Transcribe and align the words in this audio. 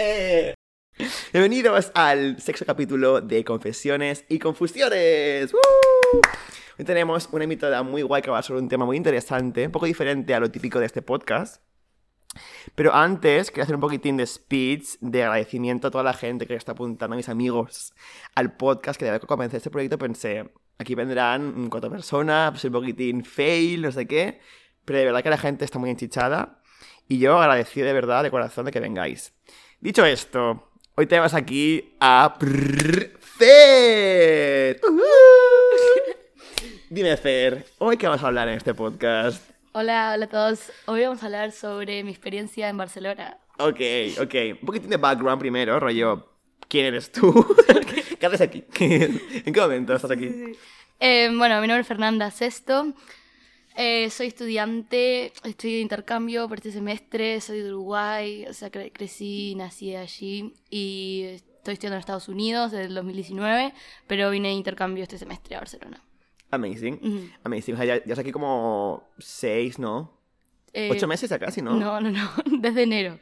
Eh. 0.00 0.54
Bienvenidos 1.32 1.90
al 1.92 2.40
sexto 2.40 2.64
capítulo 2.64 3.20
de 3.20 3.42
Confesiones 3.42 4.24
y 4.28 4.38
Confusiones. 4.38 5.52
¡Woo! 5.52 6.20
Hoy 6.78 6.84
tenemos 6.84 7.28
una 7.32 7.42
invitada 7.42 7.82
muy 7.82 8.02
guay 8.02 8.22
que 8.22 8.30
va 8.30 8.40
sobre 8.44 8.60
un 8.60 8.68
tema 8.68 8.84
muy 8.84 8.96
interesante, 8.96 9.66
un 9.66 9.72
poco 9.72 9.86
diferente 9.86 10.36
a 10.36 10.38
lo 10.38 10.52
típico 10.52 10.78
de 10.78 10.86
este 10.86 11.02
podcast. 11.02 11.64
Pero 12.76 12.94
antes, 12.94 13.50
quería 13.50 13.64
hacer 13.64 13.74
un 13.74 13.80
poquitín 13.80 14.16
de 14.18 14.26
speech 14.28 15.00
de 15.00 15.24
agradecimiento 15.24 15.88
a 15.88 15.90
toda 15.90 16.04
la 16.04 16.14
gente 16.14 16.46
que 16.46 16.54
está 16.54 16.72
apuntando, 16.72 17.14
a 17.14 17.16
mis 17.16 17.28
amigos, 17.28 17.92
al 18.36 18.56
podcast, 18.56 19.00
que 19.00 19.04
de 19.04 19.10
verdad 19.10 19.50
que 19.50 19.56
este 19.56 19.70
proyecto 19.70 19.98
pensé, 19.98 20.48
aquí 20.78 20.94
vendrán 20.94 21.68
cuatro 21.70 21.90
personas, 21.90 22.52
pues 22.52 22.62
un 22.62 22.70
poquitín 22.70 23.24
fail, 23.24 23.82
no 23.82 23.90
sé 23.90 24.06
qué, 24.06 24.38
pero 24.84 25.00
de 25.00 25.06
verdad 25.06 25.24
que 25.24 25.30
la 25.30 25.38
gente 25.38 25.64
está 25.64 25.80
muy 25.80 25.90
enchichada 25.90 26.62
y 27.08 27.18
yo 27.18 27.36
agradecido 27.40 27.86
de 27.86 27.92
verdad, 27.94 28.22
de 28.22 28.30
corazón, 28.30 28.66
de 28.66 28.70
que 28.70 28.78
vengáis. 28.78 29.32
Dicho 29.80 30.04
esto, 30.04 30.70
hoy 30.96 31.06
tenemos 31.06 31.34
aquí 31.34 31.94
a 32.00 32.36
Fer. 33.20 34.80
Dime, 36.90 37.16
Fer, 37.16 37.64
¿hoy 37.78 37.96
qué 37.96 38.08
vamos 38.08 38.24
a 38.24 38.26
hablar 38.26 38.48
en 38.48 38.54
este 38.54 38.74
podcast? 38.74 39.48
Hola, 39.70 40.14
hola 40.16 40.24
a 40.24 40.28
todos. 40.28 40.72
Hoy 40.86 41.02
vamos 41.02 41.22
a 41.22 41.26
hablar 41.26 41.52
sobre 41.52 42.02
mi 42.02 42.10
experiencia 42.10 42.68
en 42.68 42.76
Barcelona. 42.76 43.38
Ok, 43.60 43.78
ok. 44.20 44.34
Un 44.60 44.66
poquitín 44.66 44.90
de 44.90 44.96
background 44.96 45.38
primero, 45.38 45.78
rollo. 45.78 46.28
¿Quién 46.66 46.86
eres 46.86 47.12
tú? 47.12 47.32
¿Qué 48.18 48.26
haces 48.26 48.40
aquí? 48.40 48.64
¿En 48.80 49.52
qué 49.52 49.60
momento 49.60 49.94
estás 49.94 50.10
aquí? 50.10 50.28
Eh, 50.98 51.30
bueno, 51.36 51.60
mi 51.60 51.68
nombre 51.68 51.82
es 51.82 51.86
Fernanda 51.86 52.32
Sesto. 52.32 52.94
Eh, 53.80 54.10
soy 54.10 54.26
estudiante, 54.26 55.32
estoy 55.44 55.74
de 55.74 55.80
intercambio 55.80 56.48
por 56.48 56.58
este 56.58 56.72
semestre, 56.72 57.40
soy 57.40 57.60
de 57.60 57.68
Uruguay, 57.72 58.44
o 58.48 58.52
sea, 58.52 58.72
cre- 58.72 58.90
crecí, 58.92 59.54
nací 59.54 59.94
allí 59.94 60.52
y 60.68 61.22
estoy 61.26 61.74
estudiando 61.74 61.94
en 61.94 62.00
Estados 62.00 62.26
Unidos 62.28 62.72
desde 62.72 62.86
el 62.86 62.94
2019, 62.96 63.72
pero 64.08 64.30
vine 64.30 64.48
de 64.48 64.54
intercambio 64.54 65.04
este 65.04 65.16
semestre 65.16 65.54
a 65.54 65.60
Barcelona. 65.60 66.02
Amazing. 66.50 66.94
Ujú. 66.94 67.20
Amazing. 67.44 67.74
O 67.74 67.76
sea, 67.76 67.86
ya, 67.86 68.04
ya 68.04 68.14
es 68.14 68.18
aquí 68.18 68.32
como 68.32 69.04
seis, 69.18 69.78
¿no? 69.78 70.12
Eh, 70.72 70.88
Ocho 70.90 71.06
meses 71.06 71.30
ya 71.30 71.38
casi, 71.38 71.62
¿no? 71.62 71.74
No, 71.76 72.00
no, 72.00 72.10
no, 72.10 72.30
desde 72.58 72.82
enero. 72.82 73.16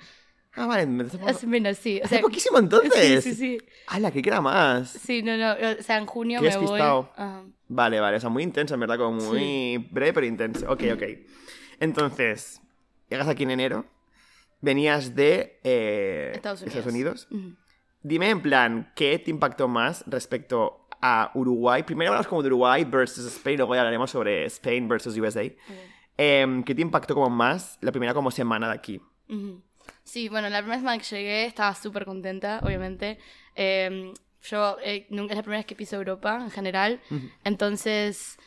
Ah, 0.55 0.65
vale. 0.67 0.87
me- 0.87 1.05
Hace, 1.27 1.47
menos, 1.47 1.77
sí. 1.77 2.01
O 2.03 2.09
sea, 2.09 2.23
poquísimo 2.23 2.59
entonces. 2.59 3.23
Sí, 3.25 3.35
sí, 3.35 3.59
sí. 3.59 3.67
¡Hala, 3.89 4.11
que 4.11 4.23
queda 4.23 4.41
más! 4.41 4.89
Sí, 4.89 5.23
no, 5.23 5.37
no. 5.37 5.53
O 5.53 5.83
sea, 5.83 5.99
en 5.99 6.07
junio 6.07 6.41
Qué 6.41 6.49
me 6.49 6.57
voy. 6.57 6.81
Ajá. 6.81 7.45
Vale, 7.69 8.01
vale. 8.01 8.17
O 8.17 8.21
sea, 8.21 8.31
muy 8.31 8.43
intenso, 8.43 8.75
en 8.75 8.81
verdad. 8.81 8.99
Como 8.99 9.21
muy 9.21 9.79
breve, 9.91 10.13
pero 10.13 10.27
intenso. 10.27 10.71
Ok, 10.71 10.85
ok. 10.95 11.03
Entonces, 11.81 12.61
llegas 13.09 13.29
aquí 13.29 13.43
en 13.43 13.51
enero. 13.51 13.85
Venías 14.61 15.15
de 15.15 15.61
eh, 15.65 16.33
Estados 16.35 16.63
Unidos. 16.87 17.29
Dime 18.03 18.31
en 18.31 18.41
plan, 18.41 18.93
¿qué 18.95 19.19
te 19.19 19.31
impactó 19.31 19.69
más 19.69 20.05
respecto 20.07 20.87
a 21.03 21.31
Uruguay? 21.35 21.83
Primero 21.83 22.11
hablamos 22.11 22.29
como 22.29 22.43
de 22.43 22.49
Uruguay 22.49 22.85
versus 22.85 23.27
Spain, 23.27 23.59
luego 23.59 23.75
ya 23.75 23.81
hablaremos 23.81 24.11
sobre 24.11 24.45
Spain 24.47 24.89
versus 24.89 25.17
USA. 25.19 25.43
Em, 26.17 26.63
¿Qué 26.63 26.75
te 26.75 26.83
impactó 26.83 27.15
como 27.15 27.29
más 27.29 27.79
la 27.81 27.91
primera 27.91 28.15
como 28.15 28.31
semana 28.31 28.69
de 28.69 28.75
aquí? 28.75 29.01
Sí, 30.05 30.29
bueno, 30.29 30.49
la 30.49 30.59
primera 30.59 30.79
semana 30.79 30.99
que 30.99 31.05
llegué 31.05 31.47
estaba 31.47 31.75
súper 31.75 32.05
contenta, 32.05 32.61
obviamente. 32.63 33.19
Eh, 33.55 34.13
yo 34.43 34.77
eh, 34.83 35.07
nunca 35.11 35.33
es 35.33 35.37
la 35.37 35.43
primera 35.43 35.59
vez 35.61 35.67
que 35.67 35.75
piso 35.75 35.97
Europa 35.97 36.39
en 36.41 36.51
general, 36.51 37.01
entonces 37.45 38.39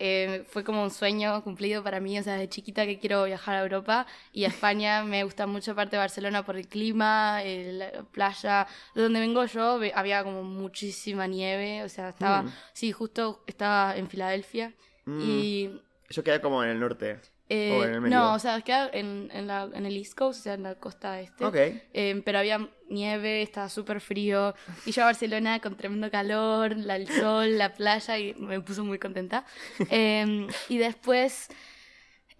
eh, 0.00 0.44
fue 0.48 0.62
como 0.62 0.82
un 0.84 0.90
sueño 0.90 1.42
cumplido 1.42 1.82
para 1.82 1.98
mí, 1.98 2.18
o 2.18 2.22
sea, 2.22 2.34
de 2.36 2.48
chiquita 2.48 2.86
que 2.86 2.98
quiero 3.00 3.24
viajar 3.24 3.56
a 3.56 3.62
Europa 3.62 4.06
y 4.32 4.44
a 4.44 4.48
España 4.72 5.02
me 5.02 5.24
gusta 5.24 5.46
mucho 5.46 5.74
parte 5.74 5.96
de 5.96 5.98
Barcelona 5.98 6.44
por 6.44 6.56
el 6.56 6.68
clima, 6.68 7.42
el- 7.42 7.78
la 7.78 7.90
playa. 8.12 8.66
De 8.94 9.02
donde 9.02 9.18
vengo 9.20 9.44
yo 9.46 9.80
había 9.94 10.22
como 10.22 10.44
muchísima 10.44 11.26
nieve, 11.26 11.82
o 11.82 11.88
sea, 11.88 12.10
estaba, 12.10 12.42
Mm. 12.42 12.52
sí, 12.72 12.92
justo 12.92 13.42
estaba 13.46 13.96
en 13.96 14.08
Filadelfia 14.08 14.72
Mm. 15.04 15.20
y 15.20 15.80
Eso 16.08 16.22
queda 16.22 16.40
como 16.40 16.62
en 16.62 16.70
el 16.70 16.78
norte. 16.80 17.20
Eh, 17.50 17.98
no, 18.10 18.34
o 18.34 18.38
sea, 18.38 18.60
queda 18.60 18.90
en, 18.92 19.30
en, 19.32 19.46
la, 19.46 19.68
en 19.72 19.86
el 19.86 19.96
East 19.96 20.14
Coast, 20.14 20.40
o 20.40 20.42
sea, 20.42 20.54
en 20.54 20.62
la 20.64 20.74
costa 20.74 21.20
este. 21.20 21.44
Ok. 21.44 21.56
Eh, 21.56 22.22
pero 22.24 22.38
había 22.40 22.68
nieve, 22.90 23.42
estaba 23.42 23.68
súper 23.68 24.00
frío. 24.00 24.54
Y 24.86 24.92
yo 24.92 25.02
a 25.02 25.06
Barcelona 25.06 25.60
con 25.60 25.76
tremendo 25.76 26.10
calor, 26.10 26.76
la- 26.76 26.96
el 26.96 27.08
sol, 27.08 27.56
la 27.58 27.72
playa, 27.74 28.18
y 28.18 28.34
me 28.34 28.60
puso 28.60 28.84
muy 28.84 28.98
contenta. 28.98 29.44
Eh, 29.90 30.46
y 30.68 30.78
después, 30.78 31.48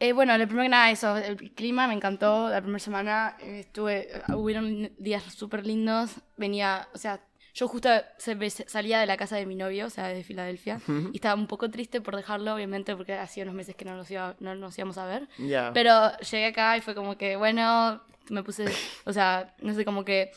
eh, 0.01 0.13
bueno, 0.13 0.37
lo 0.39 0.47
primero 0.47 0.65
que 0.65 0.69
nada, 0.69 0.91
eso, 0.91 1.17
el 1.17 1.37
clima 1.55 1.89
me 1.89 1.95
encantó. 1.95 2.49
La 2.51 2.61
primera 2.61 2.79
semana 2.79 3.37
estuve, 3.41 4.09
hubieron 4.35 4.93
días 4.99 5.25
súper 5.25 5.67
lindos. 5.67 6.13
Venía, 6.37 6.89
o 6.95 6.99
sea, 6.99 7.21
yo 7.59 7.67
justo 7.69 7.89
se- 8.19 8.35
me- 8.37 8.51
salía 8.51 9.01
de 9.01 9.07
la 9.07 9.17
casa 9.17 9.37
de 9.37 9.47
mi 9.47 9.55
novio, 9.57 9.87
o 9.87 9.91
sea, 9.91 10.07
de 10.09 10.23
Filadelfia, 10.23 10.81
y 11.13 11.17
estaba 11.17 11.35
un 11.35 11.47
poco 11.49 11.69
triste 11.71 12.01
por 12.01 12.15
dejarlo, 12.15 12.55
obviamente, 12.55 12.95
porque 12.95 13.15
hacía 13.15 13.43
unos 13.43 13.55
meses 13.57 13.75
que 13.75 13.85
no 13.85 13.97
nos, 13.97 14.09
iba- 14.11 14.37
no 14.41 14.55
nos 14.55 14.79
íbamos 14.79 14.97
a 14.99 15.07
ver. 15.07 15.29
Pero 15.75 16.17
llegué 16.19 16.47
acá 16.47 16.77
y 16.77 16.81
fue 16.81 16.95
como 16.95 17.17
que, 17.19 17.37
bueno, 17.37 18.01
me 18.31 18.43
puse, 18.43 18.67
o 19.05 19.13
sea, 19.13 19.55
no 19.61 19.75
sé, 19.75 19.85
como 19.85 20.05
que 20.05 20.31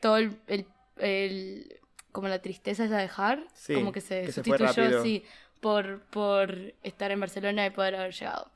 todo 0.00 0.18
el, 0.18 0.36
el- 0.46 0.66
el- 0.98 1.80
como 2.12 2.28
la 2.28 2.40
tristeza 2.40 2.84
esa 2.84 2.96
de 2.96 3.02
dejar, 3.02 3.44
Sí, 3.54 3.74
como 3.74 3.92
que 3.92 4.00
se 4.00 4.22
que 4.22 4.26
se 4.32 4.42
sustituyó, 4.42 4.66
rápido. 4.66 5.02
sí, 5.02 5.24
por, 5.60 6.02
por 6.10 6.54
estar 6.82 7.10
en 7.10 7.20
Barcelona 7.20 7.66
y 7.66 7.70
poder 7.70 7.94
haber 7.96 8.12
llegado. 8.12 8.50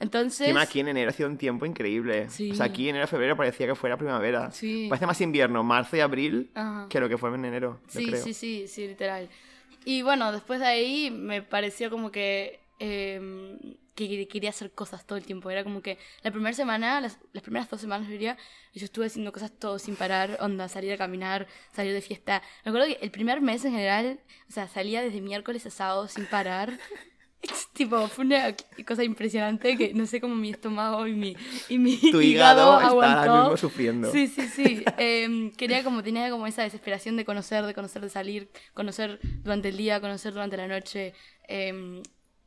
Entonces, 0.00 0.40
Encima 0.48 0.62
aquí 0.62 0.80
en 0.80 0.88
enero 0.88 1.10
ha 1.10 1.12
sido 1.12 1.28
un 1.28 1.36
tiempo 1.36 1.66
increíble. 1.66 2.28
Sí. 2.30 2.50
O 2.50 2.54
sea, 2.54 2.66
aquí 2.66 2.88
enero, 2.88 3.06
febrero 3.06 3.36
parecía 3.36 3.66
que 3.66 3.74
fuera 3.74 3.96
primavera. 3.98 4.50
Sí. 4.50 4.86
Parece 4.88 5.06
más 5.06 5.20
invierno, 5.20 5.62
marzo 5.62 5.96
y 5.96 6.00
abril, 6.00 6.50
Ajá. 6.54 6.86
que 6.88 6.98
lo 7.00 7.08
que 7.08 7.18
fue 7.18 7.28
en 7.34 7.44
enero, 7.44 7.80
Sí, 7.86 8.06
creo. 8.06 8.22
sí, 8.22 8.32
sí, 8.34 8.66
sí, 8.66 8.86
literal. 8.88 9.28
Y 9.84 10.02
bueno, 10.02 10.32
después 10.32 10.58
de 10.60 10.66
ahí 10.66 11.10
me 11.10 11.42
pareció 11.42 11.90
como 11.90 12.10
que, 12.10 12.60
eh, 12.78 13.58
que 13.94 14.08
que 14.08 14.28
quería 14.28 14.48
hacer 14.50 14.70
cosas 14.72 15.06
todo 15.06 15.18
el 15.18 15.24
tiempo. 15.26 15.50
Era 15.50 15.64
como 15.64 15.82
que 15.82 15.98
la 16.22 16.30
primera 16.30 16.54
semana, 16.54 17.00
las, 17.02 17.18
las 17.34 17.42
primeras 17.42 17.68
dos 17.68 17.80
semanas, 17.82 18.06
yo 18.06 18.12
diría, 18.12 18.38
yo 18.72 18.84
estuve 18.86 19.06
haciendo 19.06 19.32
cosas 19.32 19.52
todo 19.52 19.78
sin 19.78 19.96
parar, 19.96 20.38
onda, 20.40 20.68
salir 20.68 20.92
a 20.94 20.96
caminar, 20.96 21.46
salir 21.74 21.92
de 21.92 22.00
fiesta. 22.00 22.42
Me 22.64 22.70
acuerdo 22.70 22.86
que 22.88 22.98
el 23.04 23.10
primer 23.10 23.42
mes 23.42 23.62
en 23.66 23.72
general, 23.72 24.20
o 24.48 24.52
sea, 24.52 24.66
salía 24.68 25.02
desde 25.02 25.20
miércoles 25.20 25.66
a 25.66 25.70
sábado 25.70 26.08
sin 26.08 26.24
parar. 26.26 26.78
tipo, 27.84 28.08
fue 28.08 28.24
una 28.24 28.54
cosa 28.86 29.02
impresionante 29.04 29.76
que 29.76 29.92
no 29.94 30.06
sé 30.06 30.20
cómo 30.20 30.34
mi 30.34 30.50
estómago 30.50 31.06
y 31.06 31.12
mi, 31.14 31.36
y 31.68 31.78
mi 31.78 31.96
Tu 31.98 32.20
hígado 32.20 32.80
está 32.80 32.88
ahora 32.88 33.22
aguantó. 33.22 33.38
mismo 33.42 33.56
sufriendo. 33.56 34.10
Sí, 34.12 34.26
sí, 34.28 34.48
sí. 34.48 34.84
Em, 34.98 35.50
quería 35.52 35.82
como, 35.84 36.02
tenía 36.02 36.30
como 36.30 36.46
esa 36.46 36.62
desesperación 36.62 37.16
de 37.16 37.24
conocer, 37.24 37.64
de 37.64 37.74
conocer, 37.74 38.02
de 38.02 38.10
salir, 38.10 38.50
conocer 38.74 39.18
durante 39.42 39.68
el 39.70 39.76
día, 39.76 40.00
conocer 40.00 40.32
durante 40.32 40.56
la 40.56 40.66
noche. 40.68 41.14
em, 41.48 42.02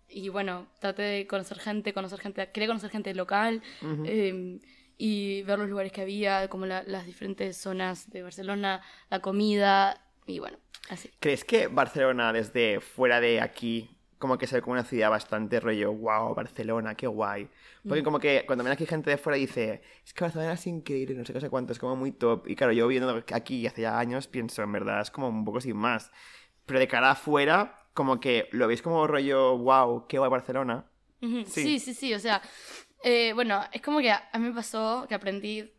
y 0.08 0.30
bueno, 0.30 0.68
traté 0.80 1.02
de 1.02 1.26
conocer 1.28 1.58
gente, 1.60 1.92
conocer 1.92 2.20
gente, 2.20 2.48
quería 2.54 2.68
conocer 2.68 2.92
gente 2.92 3.14
local 3.16 3.62
em, 4.06 4.60
y 4.98 5.42
ver 5.42 5.58
los 5.58 5.68
lugares 5.68 5.92
que 5.92 6.02
había, 6.02 6.48
como 6.50 6.68
la- 6.68 6.84
las 6.84 7.06
diferentes 7.08 7.58
zonas 7.58 8.10
de 8.12 8.22
Barcelona, 8.22 8.82
la 9.10 9.20
comida 9.22 10.00
y 10.28 10.38
bueno, 10.40 10.58
así. 10.90 11.10
¿Crees 11.20 11.44
que 11.44 11.68
Barcelona 11.68 12.32
desde 12.32 12.80
fuera 12.80 13.20
de 13.20 13.42
aquí 13.42 13.93
como 14.24 14.38
que 14.38 14.48
se 14.48 14.56
ve 14.56 14.62
como 14.62 14.72
una 14.72 14.86
ciudad 14.86 15.10
bastante 15.10 15.60
rollo, 15.60 15.92
wow, 15.92 16.34
Barcelona, 16.34 16.96
qué 16.96 17.08
guay? 17.08 17.50
Porque 17.86 18.02
Mm. 18.02 18.06
como 18.06 18.20
que 18.22 18.46
cuando 18.46 18.64
ven 18.64 18.72
aquí 18.72 18.86
gente 18.86 19.10
de 19.10 19.18
fuera 19.18 19.36
dice, 19.36 19.82
es 20.06 20.14
que 20.14 20.24
Barcelona 20.24 20.54
es 20.54 20.66
increíble, 20.66 21.14
no 21.14 21.26
sé 21.26 21.34
qué, 21.34 21.42
sé 21.42 21.50
cuánto, 21.50 21.74
es 21.74 21.80
como 21.80 21.98
muy 21.98 22.14
top. 22.14 22.48
Y 22.48 22.56
claro, 22.56 22.72
yo 22.72 22.88
viendo 22.88 23.22
aquí 23.34 23.68
hace 23.68 23.82
ya 23.82 24.00
años 24.00 24.28
pienso, 24.28 24.64
en 24.64 24.72
verdad, 24.72 25.02
es 25.02 25.12
como 25.12 25.28
un 25.28 25.44
poco 25.44 25.60
sin 25.60 25.76
más. 25.76 26.10
Pero 26.66 26.80
de 26.80 26.88
cara 26.88 27.12
afuera, 27.12 27.82
como 27.94 28.22
que 28.22 28.48
lo 28.54 28.66
veis 28.70 28.82
como 28.82 29.06
rollo, 29.08 29.58
wow, 29.58 30.08
qué 30.08 30.20
guay 30.20 30.32
Barcelona. 30.32 30.86
Sí. 31.20 31.44
Sí, 31.46 31.80
sí, 31.80 31.94
sí, 31.94 32.14
o 32.14 32.20
sea, 32.20 32.42
eh, 33.04 33.34
bueno, 33.34 33.62
es 33.74 33.82
como 33.82 34.00
que 34.00 34.10
a, 34.10 34.30
a 34.32 34.40
mí 34.40 34.48
me 34.48 34.56
pasó 34.56 35.06
que 35.10 35.16
aprendí 35.16 35.70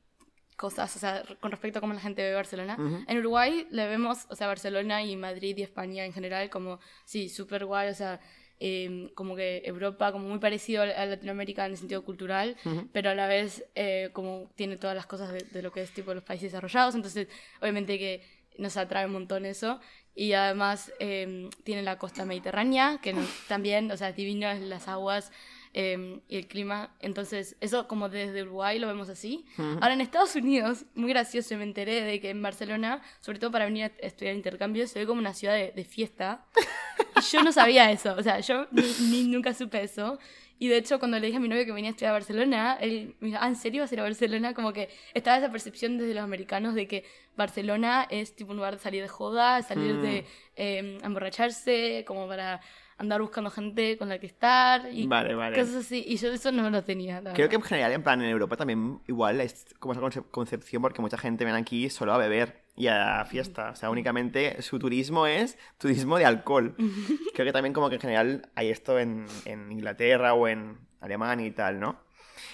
cosas, 0.56 0.94
o 0.96 0.98
sea, 0.98 1.24
con 1.40 1.50
respecto 1.50 1.78
a 1.78 1.80
cómo 1.80 1.94
la 1.94 2.00
gente 2.00 2.22
ve 2.22 2.34
Barcelona. 2.34 2.76
Ujú. 2.78 3.04
En 3.08 3.18
Uruguay 3.18 3.66
le 3.70 3.88
vemos, 3.88 4.26
o 4.28 4.36
sea, 4.36 4.48
Barcelona 4.48 5.02
y 5.02 5.16
Madrid 5.16 5.56
y 5.56 5.62
España 5.62 6.04
en 6.04 6.12
general 6.12 6.50
como, 6.50 6.78
sí, 7.06 7.30
súper 7.30 7.64
guay, 7.64 7.88
o 7.88 7.94
sea, 7.94 8.20
eh, 8.60 9.10
como 9.14 9.36
que 9.36 9.62
Europa, 9.64 10.12
como 10.12 10.28
muy 10.28 10.38
parecido 10.38 10.82
a 10.82 11.06
Latinoamérica 11.06 11.66
en 11.66 11.72
el 11.72 11.78
sentido 11.78 12.04
cultural, 12.04 12.56
Ujú. 12.64 12.88
pero 12.92 13.10
a 13.10 13.14
la 13.14 13.26
vez 13.26 13.64
eh, 13.74 14.10
como 14.12 14.50
tiene 14.54 14.76
todas 14.76 14.96
las 14.96 15.06
cosas 15.06 15.32
de, 15.32 15.40
de 15.40 15.62
lo 15.62 15.72
que 15.72 15.82
es 15.82 15.90
tipo 15.92 16.14
los 16.14 16.24
países 16.24 16.52
desarrollados, 16.52 16.94
entonces 16.94 17.28
obviamente 17.60 17.98
que 17.98 18.22
nos 18.58 18.76
atrae 18.76 19.06
un 19.06 19.12
montón 19.12 19.44
eso. 19.46 19.80
Y 20.16 20.32
además 20.34 20.92
eh, 21.00 21.50
tiene 21.64 21.82
la 21.82 21.98
costa 21.98 22.24
mediterránea, 22.24 23.00
que 23.02 23.12
nos- 23.12 23.28
también, 23.48 23.90
o 23.90 23.96
sea, 23.96 24.10
es 24.10 24.16
divino 24.16 24.46
las 24.54 24.86
aguas 24.86 25.32
eh, 25.74 26.20
y 26.28 26.36
el 26.36 26.46
clima. 26.46 26.94
Entonces, 27.00 27.56
eso 27.60 27.86
como 27.86 28.08
desde 28.08 28.42
Uruguay 28.42 28.78
lo 28.78 28.86
vemos 28.86 29.08
así. 29.08 29.44
Ahora 29.58 29.92
en 29.92 30.00
Estados 30.00 30.34
Unidos, 30.36 30.86
muy 30.94 31.10
gracioso, 31.10 31.56
me 31.56 31.64
enteré 31.64 32.02
de 32.02 32.20
que 32.20 32.30
en 32.30 32.40
Barcelona, 32.40 33.02
sobre 33.20 33.38
todo 33.38 33.50
para 33.50 33.66
venir 33.66 33.84
a 33.84 34.06
estudiar 34.06 34.34
intercambio, 34.34 34.86
se 34.86 35.00
ve 35.00 35.06
como 35.06 35.20
una 35.20 35.34
ciudad 35.34 35.54
de, 35.54 35.72
de 35.72 35.84
fiesta. 35.84 36.46
Y 37.16 37.20
yo 37.20 37.42
no 37.42 37.52
sabía 37.52 37.90
eso, 37.90 38.14
o 38.16 38.22
sea, 38.22 38.40
yo 38.40 38.66
ni, 38.70 38.82
ni 39.10 39.24
nunca 39.24 39.52
supe 39.52 39.82
eso. 39.82 40.18
Y 40.58 40.68
de 40.68 40.76
hecho, 40.76 41.00
cuando 41.00 41.18
le 41.18 41.26
dije 41.26 41.38
a 41.38 41.40
mi 41.40 41.48
novio 41.48 41.64
que 41.64 41.72
venía 41.72 41.90
a 41.90 41.92
estudiar 41.92 42.10
a 42.10 42.12
Barcelona, 42.14 42.78
él 42.80 43.16
me 43.18 43.28
dijo, 43.28 43.38
ah, 43.42 43.48
¿en 43.48 43.56
serio 43.56 43.82
vas 43.82 43.90
a 43.90 43.94
ir 43.94 44.00
a 44.00 44.04
Barcelona? 44.04 44.54
Como 44.54 44.72
que 44.72 44.88
estaba 45.12 45.36
esa 45.36 45.50
percepción 45.50 45.98
desde 45.98 46.14
los 46.14 46.22
americanos 46.22 46.74
de 46.74 46.86
que 46.86 47.04
Barcelona 47.36 48.06
es 48.08 48.36
tipo 48.36 48.52
un 48.52 48.58
lugar 48.58 48.76
de 48.76 48.82
salir 48.82 49.02
de 49.02 49.08
joda, 49.08 49.62
salir 49.62 49.96
de 49.96 50.24
eh, 50.54 50.98
emborracharse, 51.02 52.04
como 52.06 52.28
para 52.28 52.60
andar 52.96 53.20
buscando 53.20 53.50
gente 53.50 53.96
con 53.98 54.08
la 54.08 54.18
que 54.18 54.26
estar 54.26 54.92
y 54.92 55.06
Vale, 55.06 55.34
vale. 55.34 55.58
cosas 55.58 55.76
así. 55.76 56.04
Y 56.06 56.16
yo 56.16 56.32
eso 56.32 56.52
no 56.52 56.70
lo 56.70 56.82
tenía. 56.84 57.20
la 57.20 57.32
Creo 57.32 57.48
que 57.48 57.56
en 57.56 57.62
general, 57.62 57.92
en 57.92 58.02
plan, 58.02 58.20
en 58.22 58.28
Europa 58.30 58.56
también 58.56 59.00
igual 59.08 59.40
es 59.40 59.66
como 59.78 59.92
esa 59.92 60.00
conce- 60.02 60.24
concepción 60.30 60.80
porque 60.82 61.00
mucha 61.02 61.18
gente 61.18 61.44
viene 61.44 61.58
aquí 61.58 61.90
solo 61.90 62.12
a 62.14 62.18
beber 62.18 62.64
y 62.76 62.86
a 62.88 63.24
fiesta. 63.24 63.70
O 63.70 63.76
sea, 63.76 63.90
únicamente 63.90 64.60
su 64.62 64.78
turismo 64.78 65.26
es 65.26 65.58
turismo 65.78 66.16
de 66.18 66.24
alcohol. 66.24 66.74
Creo 67.34 67.46
que 67.46 67.52
también 67.52 67.72
como 67.72 67.88
que 67.88 67.96
en 67.96 68.00
general 68.00 68.50
hay 68.54 68.70
esto 68.70 68.98
en, 68.98 69.26
en 69.44 69.70
Inglaterra 69.72 70.34
o 70.34 70.46
en 70.48 70.78
Alemania 71.00 71.46
y 71.46 71.50
tal, 71.52 71.80
¿no? 71.80 72.00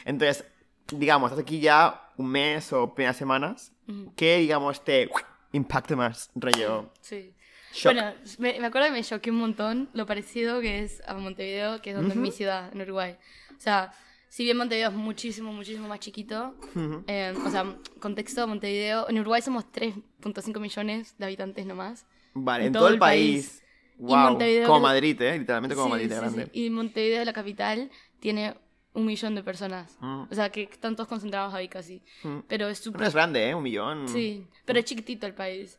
Entonces, 0.04 0.44
digamos, 0.92 1.31
estás 1.31 1.42
aquí 1.42 1.60
ya 1.60 2.08
un 2.16 2.26
mes 2.28 2.72
o 2.72 2.94
primeras 2.94 3.16
semanas. 3.16 3.72
¿Qué, 4.16 4.38
digamos, 4.38 4.84
te 4.84 5.10
impacta 5.52 5.96
más, 5.96 6.31
rollo? 6.34 6.92
Sí. 7.00 7.34
Shock. 7.72 7.94
Bueno, 7.94 8.12
me, 8.38 8.58
me 8.61 8.67
acuerdo 8.67 8.88
que 8.88 8.93
me 8.94 9.05
choqué 9.05 9.31
un 9.31 9.38
montón 9.38 9.88
lo 9.93 10.06
parecido 10.06 10.61
que 10.61 10.81
es 10.81 11.02
a 11.06 11.14
Montevideo, 11.14 11.81
que 11.82 11.90
es 11.90 11.96
donde 11.96 12.11
es 12.11 12.17
mi 12.17 12.31
ciudad, 12.32 12.72
en 12.72 12.81
Uruguay. 12.82 13.17
O 13.56 13.61
sea, 13.61 13.93
si 14.28 14.44
bien 14.44 14.56
Montevideo 14.56 14.90
es 14.90 14.94
muchísimo, 14.94 15.52
muchísimo 15.52 15.88
más 15.88 16.00
chiquito, 16.00 16.55
Ujú. 16.75 17.05
eh, 17.06 17.34
o 17.44 17.50
sea, 17.50 17.76
contexto, 18.00 18.46
Montevideo, 18.46 19.08
en 19.08 19.19
Uruguay 19.20 19.43
somos 19.43 19.64
3.5 19.72 20.58
millones 20.61 21.17
de 21.19 21.25
habitantes 21.25 21.67
nomás. 21.67 22.06
Vale, 22.34 22.62
en 22.64 22.67
en 22.69 22.72
todo 22.72 22.84
todo 22.84 22.93
el 22.94 22.99
país. 22.99 23.49
país. 23.49 23.64
Wow, 23.99 24.38
como 24.66 24.81
Madrid, 24.81 25.20
¿eh? 25.20 25.38
Literalmente 25.38 25.75
como 25.75 25.87
Sí, 25.88 25.90
Madrid 25.90 26.08
sí, 26.08 26.14
grande. 26.16 26.44
sí. 26.46 26.64
Y 26.64 26.70
Montevideo, 26.70 27.25
la 27.25 27.32
capital, 27.34 27.90
tiene 28.19 28.55
un 28.94 29.05
millón 29.05 29.34
de 29.34 29.43
personas. 29.43 29.96
Mm. 30.00 30.23
O 30.31 30.34
sea, 30.34 30.50
que 30.50 30.62
están 30.62 30.96
todos 30.96 31.08
concentrados 31.08 31.52
ahí 31.52 31.69
casi. 31.69 32.02
Mm. 32.23 32.38
Pero 32.49 32.69
es 32.69 32.78
súper 32.78 33.02
No 33.02 33.06
es 33.06 33.14
grande, 33.14 33.49
¿eh? 33.50 33.55
Un 33.55 33.62
millón. 33.62 34.08
Sí, 34.08 34.46
pero 34.64 34.78
es 34.78 34.84
chiquitito 34.87 35.26
el 35.26 35.34
país. 35.34 35.78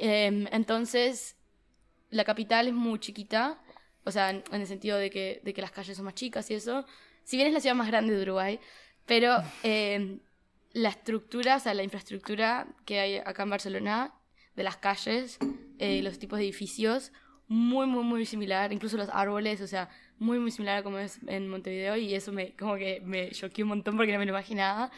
Em, 0.00 0.46
entonces, 0.52 1.36
la 2.10 2.24
capital 2.24 2.68
es 2.68 2.74
muy 2.74 2.98
chiquita, 2.98 3.62
o 4.04 4.10
sea, 4.10 4.30
en, 4.30 4.42
en 4.52 4.60
el 4.60 4.66
sentido 4.66 4.98
de 4.98 5.10
que, 5.10 5.40
de 5.44 5.54
que 5.54 5.62
las 5.62 5.70
calles 5.72 5.96
son 5.96 6.06
más 6.06 6.14
chicas 6.14 6.50
y 6.50 6.54
eso. 6.54 6.84
Si 7.24 7.36
bien 7.36 7.48
es 7.48 7.54
la 7.54 7.60
ciudad 7.60 7.76
más 7.76 7.88
grande 7.88 8.14
de 8.14 8.22
Uruguay, 8.22 8.60
pero 9.06 9.36
em, 9.62 10.20
la 10.72 10.88
estructura, 10.90 11.56
o 11.56 11.60
sea, 11.60 11.74
la 11.74 11.82
infraestructura 11.82 12.66
que 12.84 13.00
hay 13.00 13.16
acá 13.16 13.42
en 13.44 13.50
Barcelona, 13.50 14.14
de 14.56 14.62
las 14.62 14.76
calles, 14.76 15.38
eh, 15.78 16.02
los 16.02 16.18
tipos 16.18 16.38
de 16.38 16.44
edificios, 16.44 17.12
muy, 17.48 17.86
muy, 17.86 18.04
muy 18.04 18.26
similar, 18.26 18.72
incluso 18.72 18.96
los 18.96 19.08
árboles, 19.10 19.60
o 19.60 19.66
sea, 19.66 19.88
muy, 20.18 20.38
muy 20.38 20.50
similar 20.50 20.78
a 20.78 20.82
como 20.82 20.98
es 20.98 21.18
en 21.26 21.48
Montevideo 21.48 21.96
y 21.96 22.14
eso 22.14 22.32
me, 22.32 22.54
como 22.54 22.76
que 22.76 23.00
me 23.04 23.30
choqueó 23.30 23.64
un 23.64 23.70
montón 23.70 23.96
porque 23.96 24.12
no 24.12 24.18
me 24.18 24.24
lo 24.24 24.32
imaginaba. 24.32 24.90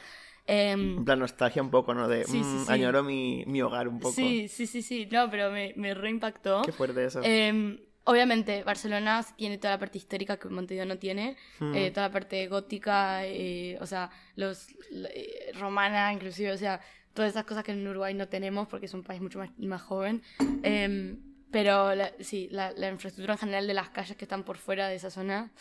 En 0.46 1.04
plan 1.04 1.18
nostalgia 1.18 1.62
un 1.62 1.70
poco, 1.70 1.94
¿no? 1.94 2.06
De 2.08 2.24
Sí, 2.24 2.32
sí, 2.32 2.38
mm, 2.38 2.64
sí. 2.66 2.72
añoro 2.72 3.02
mi, 3.02 3.44
mi 3.46 3.62
hogar 3.62 3.88
un 3.88 3.98
poco. 3.98 4.14
Sí, 4.14 4.48
sí, 4.48 4.66
sí, 4.66 4.82
sí, 4.82 5.06
no, 5.10 5.30
pero 5.30 5.50
me, 5.50 5.72
me 5.76 5.94
reimpactó. 5.94 6.62
Qué 6.62 6.72
fuerte 6.72 7.04
eso. 7.04 7.20
Em, 7.22 7.78
obviamente, 8.04 8.62
Barcelona 8.62 9.24
tiene 9.36 9.56
toda 9.58 9.74
la 9.74 9.78
parte 9.78 9.96
histórica 9.98 10.36
que 10.38 10.48
Montevideo 10.48 10.84
no 10.86 10.98
tiene, 10.98 11.36
Mm. 11.60 11.74
eh, 11.74 11.90
toda 11.90 12.08
la 12.08 12.12
parte 12.12 12.46
gótica, 12.48 13.24
eh, 13.26 13.78
o 13.80 13.86
sea, 13.86 14.10
los 14.36 14.68
eh, 14.92 15.52
romana, 15.58 16.12
inclusive, 16.12 16.52
o 16.52 16.58
sea, 16.58 16.80
todas 17.14 17.30
esas 17.30 17.44
cosas 17.44 17.64
que 17.64 17.72
en 17.72 17.86
Uruguay 17.86 18.12
no 18.12 18.28
tenemos 18.28 18.68
porque 18.68 18.86
es 18.86 18.92
un 18.94 19.02
país 19.02 19.22
mucho 19.22 19.38
más, 19.38 19.50
más 19.58 19.80
joven. 19.82 20.22
Em, 20.62 21.16
pero 21.50 21.94
la- 21.94 22.12
sí, 22.20 22.48
la, 22.50 22.72
la 22.72 22.90
infraestructura 22.90 23.34
en 23.34 23.38
general 23.38 23.66
de 23.66 23.74
las 23.74 23.88
calles 23.90 24.16
que 24.16 24.24
están 24.24 24.42
por 24.44 24.58
fuera 24.58 24.88
de 24.88 24.96
esa 24.96 25.08
zona 25.10 25.52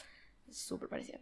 súper 0.52 0.90
parecida. 0.90 1.20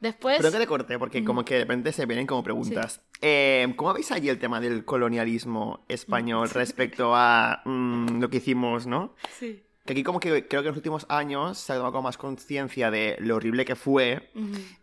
Después... 0.00 0.36
Pero 0.38 0.52
que 0.52 0.58
te 0.58 0.66
corté, 0.66 0.98
porque 0.98 1.24
como 1.24 1.44
que 1.44 1.54
de 1.54 1.60
repente 1.60 1.92
se 1.92 2.06
vienen 2.06 2.26
como 2.26 2.42
preguntas. 2.44 3.00
Eh, 3.20 3.72
¿Cómo 3.76 3.94
veis 3.94 4.12
allí 4.12 4.28
el 4.28 4.38
tema 4.38 4.60
del 4.60 4.84
colonialismo 4.84 5.84
español 5.88 6.48
respecto 6.50 7.14
a 7.16 7.62
mm, 7.64 8.20
lo 8.20 8.30
que 8.30 8.36
hicimos, 8.36 8.86
no? 8.86 9.14
Sí. 9.38 9.64
Que 9.84 9.92
aquí 9.92 10.02
como 10.02 10.20
que 10.20 10.46
creo 10.46 10.60
que 10.62 10.68
en 10.68 10.72
los 10.72 10.76
últimos 10.76 11.06
años 11.08 11.56
se 11.56 11.72
ha 11.72 11.76
tomado 11.76 11.92
como 11.92 12.02
más 12.02 12.18
conciencia 12.18 12.90
de 12.90 13.16
lo 13.20 13.36
horrible 13.36 13.64
que 13.64 13.74
fue 13.74 14.30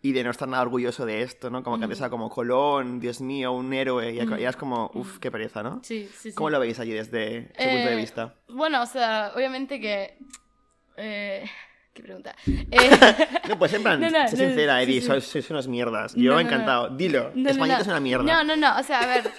y 0.02 0.14
de 0.14 0.24
no 0.24 0.32
estar 0.32 0.48
nada 0.48 0.64
orgulloso 0.64 1.06
de 1.06 1.22
esto, 1.22 1.52
¿no? 1.52 1.62
Como 1.62 1.78
que 1.78 1.84
antes 1.84 2.00
era 2.00 2.10
como 2.10 2.28
Colón, 2.30 3.00
Dios 3.00 3.22
mío, 3.22 3.52
un 3.52 3.72
héroe, 3.72 4.12
y 4.14 4.16
ya 4.42 4.50
es 4.50 4.56
como, 4.56 4.90
uff, 4.96 5.20
qué 5.20 5.30
pereza, 5.30 5.62
¿no? 5.62 5.80
Sí, 5.84 6.10
sí, 6.12 6.32
sí. 6.32 6.34
¿Cómo 6.34 6.50
lo 6.50 6.60
veis 6.60 6.80
allí 6.80 6.92
desde 6.92 7.52
ese 7.56 7.70
punto 7.70 7.88
de 7.88 7.94
Eh, 7.94 7.98
vista? 7.98 8.34
Bueno, 8.50 8.82
o 8.82 8.86
sea, 8.88 9.32
obviamente 9.36 9.80
que... 9.80 10.18
eh, 10.98 11.46
¿Qué 11.96 12.04
pregunta? 12.04 12.36
Eh, 12.46 12.90
No, 13.50 13.58
pues 13.58 13.74
en 13.74 13.82
plan, 13.82 14.00
no, 14.02 14.10
no, 14.12 14.28
sé 14.28 14.36
no, 14.38 14.44
sincera, 14.44 14.78
sí, 14.78 14.84
Eddie, 14.84 15.02
sí. 15.02 15.08
sois, 15.08 15.24
sois 15.24 15.50
unas 15.50 15.68
mierdas. 15.68 16.16
No, 16.16 16.22
Yo 16.24 16.34
no, 16.34 16.40
encantado. 16.42 16.90
Dilo, 16.90 17.32
no, 17.34 17.44
no, 17.44 17.50
Españita 17.50 17.78
no. 17.78 17.82
es 17.82 17.88
una 17.88 18.00
mierda. 18.00 18.24
No, 18.26 18.44
no, 18.44 18.56
no. 18.58 18.78
O 18.80 18.84
sea, 18.84 19.00
a 19.02 19.08
ver, 19.08 19.32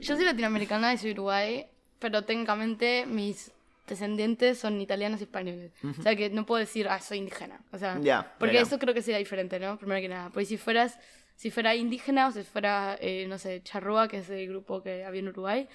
yo 0.00 0.16
soy 0.16 0.24
latinoamericana 0.26 0.92
y 0.92 0.98
soy 0.98 1.12
Uruguay, 1.12 1.66
pero 2.00 2.22
técnicamente 2.24 3.06
mis 3.06 3.52
descendientes 3.86 4.58
son 4.58 4.80
italianos 4.80 5.20
y 5.20 5.24
españoles. 5.24 5.72
O 5.98 6.02
sea, 6.02 6.14
que 6.16 6.30
no 6.30 6.44
puedo 6.46 6.58
decir, 6.60 6.88
ah, 6.88 7.00
soy 7.00 7.18
indígena. 7.18 7.60
O 7.72 7.78
sea, 7.78 7.98
Ya, 8.00 8.34
porque 8.38 8.54
ya. 8.56 8.62
eso 8.62 8.78
creo 8.78 8.92
que 8.94 9.02
sería 9.02 9.18
diferente, 9.18 9.58
¿no? 9.60 9.78
Primero 9.78 10.00
que 10.00 10.08
nada. 10.08 10.30
Pues 10.30 10.48
si 10.48 10.56
fueras, 10.56 10.98
si 11.36 11.50
fuera 11.50 11.74
indígena 11.74 12.26
o 12.28 12.32
si 12.32 12.42
fuera, 12.42 12.96
eh, 13.00 13.26
no 13.28 13.38
sé, 13.38 13.62
charrúa, 13.62 14.08
que 14.08 14.18
es 14.18 14.30
el 14.30 14.48
grupo 14.48 14.82
que 14.82 15.04
había 15.04 15.20
en 15.20 15.28
Uruguay, 15.28 15.68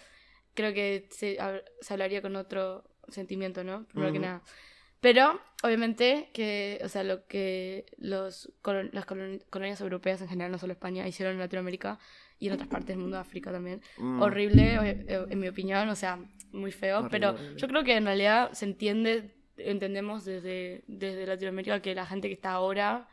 creo 0.53 0.73
que 0.73 1.07
se, 1.11 1.37
se 1.81 1.93
hablaría 1.93 2.21
con 2.21 2.35
otro 2.35 2.83
sentimiento, 3.09 3.63
¿no? 3.63 3.83
Primero 3.85 4.11
que 4.13 4.19
Ujú. 4.19 4.27
nada. 4.27 4.41
Pero, 5.01 5.39
obviamente, 5.63 6.29
que, 6.33 6.79
o 6.83 6.89
sea, 6.89 7.03
lo 7.03 7.27
que 7.27 7.85
los 7.97 8.51
colon- 8.63 8.89
las 8.91 9.05
colon- 9.05 9.43
colonias 9.49 9.81
europeas 9.81 10.21
en 10.21 10.27
general, 10.27 10.51
no 10.51 10.57
solo 10.57 10.73
España, 10.73 11.07
hicieron 11.07 11.33
en 11.35 11.39
Latinoamérica 11.39 11.99
y 12.39 12.47
en 12.47 12.53
otras 12.53 12.67
partes 12.69 12.87
del 12.89 12.97
mundo, 12.99 13.17
África 13.19 13.51
también, 13.51 13.81
Mm. 13.97 14.21
horrible, 14.21 14.75
eh, 15.07 15.25
en 15.29 15.39
mi 15.39 15.47
opinión, 15.47 15.87
o 15.89 15.95
sea, 15.95 16.19
muy 16.51 16.71
feo, 16.71 16.97
Horrible, 16.99 17.11
pero 17.11 17.29
horrible. 17.31 17.57
yo 17.59 17.67
creo 17.67 17.83
que 17.83 17.95
en 17.95 18.05
realidad 18.05 18.51
se 18.53 18.65
entiende, 18.65 19.35
entendemos 19.57 20.25
desde, 20.25 20.83
desde 20.87 21.25
Latinoamérica 21.27 21.81
que 21.81 21.93
la 21.95 22.05
gente 22.05 22.27
que 22.27 22.33
está 22.33 22.51
ahora 22.51 23.07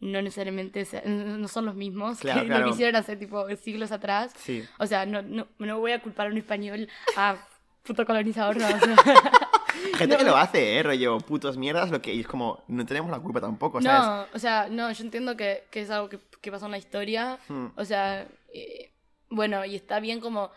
no 0.00 0.20
necesariamente 0.20 0.84
se- 0.84 1.02
no 1.06 1.48
son 1.48 1.64
los 1.64 1.74
mismos 1.74 2.18
Claro, 2.20 2.40
que 2.42 2.46
claro. 2.48 2.64
lo 2.64 2.68
que 2.70 2.74
hicieron 2.74 2.96
hace 2.96 3.16
tipo 3.16 3.48
siglos 3.56 3.92
atrás. 3.92 4.32
Sí. 4.36 4.62
O 4.78 4.86
sea, 4.86 5.06
no, 5.06 5.22
no, 5.22 5.48
no 5.58 5.78
voy 5.78 5.92
a 5.92 6.02
culpar 6.02 6.26
a 6.26 6.30
un 6.30 6.36
español 6.36 6.86
a 7.16 7.36
puto 7.82 8.04
colonizador, 8.04 8.56
no. 8.58 8.66
o 8.66 8.68
sea, 8.68 8.80
Gente 9.94 10.14
No, 10.14 10.18
que 10.18 10.24
lo 10.24 10.36
hace, 10.36 10.78
¿eh? 10.78 10.82
Rollo, 10.82 11.18
putos 11.18 11.56
mierdas, 11.56 11.90
lo 11.90 12.00
que 12.02 12.14
y 12.14 12.20
es 12.20 12.26
como, 12.26 12.62
no 12.68 12.84
tenemos 12.86 13.10
la 13.10 13.18
culpa 13.18 13.40
tampoco, 13.40 13.80
¿sabes? 13.80 14.06
no, 14.06 14.26
o 14.36 14.38
sea, 14.38 14.68
no, 14.70 14.90
yo 14.92 15.04
entiendo 15.04 15.36
que, 15.36 15.64
que 15.70 15.82
es 15.82 15.90
algo 15.90 16.08
que, 16.08 16.18
que 16.40 16.50
pasó 16.50 16.66
en 16.66 16.72
la 16.72 16.78
historia. 16.78 17.38
Hmm. 17.48 17.66
O 17.76 17.84
sea, 17.84 18.26
eh, 18.52 18.92
bueno, 19.30 19.64
y 19.64 19.74
está 19.74 20.00
bien 20.00 20.20
como 20.20 20.50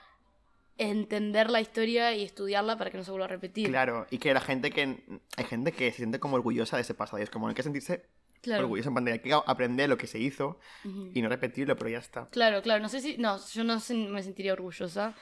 entender 0.78 1.50
la 1.50 1.60
historia 1.62 2.14
y 2.16 2.24
estudiarla 2.24 2.78
para 2.78 2.90
que 2.90 2.98
no 2.98 3.04
se 3.04 3.12
vuelva 3.12 3.26
a 3.26 3.30
repetir. 3.30 3.68
Claro, 3.70 4.08
y 4.10 4.18
que 4.18 4.34
la 4.34 4.42
gente 4.42 4.72
que. 4.72 4.98
Hay 5.38 5.46
gente 5.46 5.72
que 5.72 5.92
se 5.92 5.98
siente 5.98 6.20
como 6.20 6.36
orgullosa 6.36 6.78
de 6.78 6.84
ese 6.84 6.94
pasado. 6.94 7.20
Y 7.20 7.24
es 7.24 7.30
como, 7.30 7.48
hay 7.48 7.56
que 7.56 7.64
sentirse 7.64 8.06
Claro. 8.42 8.64
orgulloso 8.64 8.88
en 8.88 8.94
plan 8.96 9.04
de, 9.06 9.12
hay 9.12 9.20
que 9.20 9.34
aprender 9.34 9.90
lo 9.90 9.98
que 9.98 10.08
se 10.08 10.18
hizo 10.18 10.60
Ujú. 10.86 11.12
y 11.14 11.22
no 11.22 11.28
repetirlo, 11.28 11.76
pero 11.76 11.90
ya 11.90 11.98
está. 11.98 12.30
Claro, 12.30 12.62
claro. 12.62 12.82
No 12.82 12.88
sé 12.88 13.02
si. 13.02 13.18
No, 13.18 13.38
yo 13.52 13.64
no 13.66 13.78
me 14.10 14.24
sentiría 14.24 14.54
orgullosa. 14.54 15.14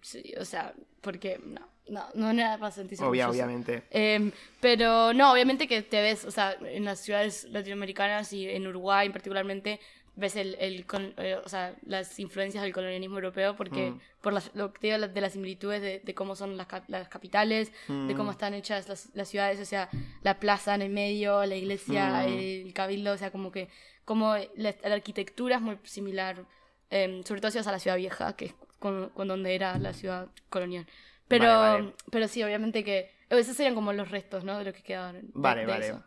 Sí, 0.00 0.34
o 0.38 0.44
sea, 0.44 0.74
porque 1.00 1.38
no, 1.44 1.66
no, 1.90 2.04
no 2.14 2.30
era 2.30 2.56
para 2.58 2.70
sentirse 2.70 3.04
Obvia, 3.04 3.28
obviamente. 3.28 3.82
Em, 3.90 4.32
pero 4.60 5.12
no, 5.12 5.32
obviamente 5.32 5.66
que 5.68 5.82
te 5.82 6.00
ves, 6.00 6.24
o 6.24 6.30
sea, 6.30 6.56
en 6.64 6.84
las 6.84 7.00
ciudades 7.00 7.44
latinoamericanas 7.50 8.32
y 8.32 8.48
en 8.48 8.66
Uruguay 8.66 9.10
particularmente, 9.10 9.80
ves 10.16 10.36
el, 10.36 10.56
el 10.60 10.86
con- 10.86 11.14
eh, 11.18 11.36
o 11.42 11.48
sea, 11.48 11.74
las 11.86 12.18
influencias 12.18 12.62
del 12.62 12.72
colonialismo 12.72 13.16
europeo 13.16 13.56
porque 13.56 13.90
Mm. 13.92 14.00
por 14.20 14.32
las, 14.32 14.50
lo 14.54 14.72
que 14.72 14.78
te 14.80 14.86
digo 14.88 15.08
de 15.08 15.20
las 15.20 15.32
similitudes 15.32 15.80
de, 15.80 16.00
de 16.00 16.14
cómo 16.14 16.34
son 16.36 16.56
las, 16.56 16.66
cap- 16.66 16.84
las 16.88 17.08
capitales, 17.08 17.72
de 17.88 18.14
cómo 18.14 18.30
Mm. 18.30 18.32
están 18.32 18.54
hechas 18.54 18.88
las, 18.88 19.08
las 19.14 19.28
ciudades, 19.28 19.60
o 19.60 19.64
sea, 19.64 19.88
la 20.22 20.38
plaza 20.38 20.74
en 20.74 20.82
el 20.82 20.90
medio, 20.90 21.44
la 21.46 21.56
iglesia, 21.56 22.24
Mm. 22.26 22.38
el 22.66 22.72
cabildo, 22.74 23.12
o 23.12 23.16
sea, 23.16 23.30
como 23.30 23.50
que 23.50 23.68
como 24.04 24.34
la, 24.56 24.74
la 24.82 24.94
arquitectura 24.94 25.56
es 25.56 25.62
muy 25.62 25.78
similar, 25.84 26.44
em, 26.90 27.22
sobre 27.22 27.40
todo 27.40 27.50
si 27.52 27.58
vas 27.58 27.66
a 27.68 27.72
la 27.72 27.78
ciudad 27.78 27.96
vieja, 27.96 28.34
que 28.36 28.46
es 28.46 28.54
con, 28.80 29.10
con 29.10 29.28
donde 29.28 29.54
era 29.54 29.78
la 29.78 29.92
ciudad 29.92 30.28
colonial. 30.48 30.86
Pero, 31.30 31.46
Vale, 31.46 31.82
vale. 31.82 31.94
pero 32.10 32.28
sí, 32.28 32.42
obviamente 32.42 32.84
que 32.84 33.10
esos 33.30 33.56
serían 33.56 33.74
como 33.74 33.92
los 33.94 34.10
restos, 34.10 34.44
¿no? 34.44 34.58
De 34.58 34.64
lo 34.64 34.72
que 34.74 34.82
quedaron. 34.82 35.22
de- 35.22 35.28
Vale, 35.32 35.60
de 35.62 35.66
vale. 35.66 35.86
eso. 35.86 36.04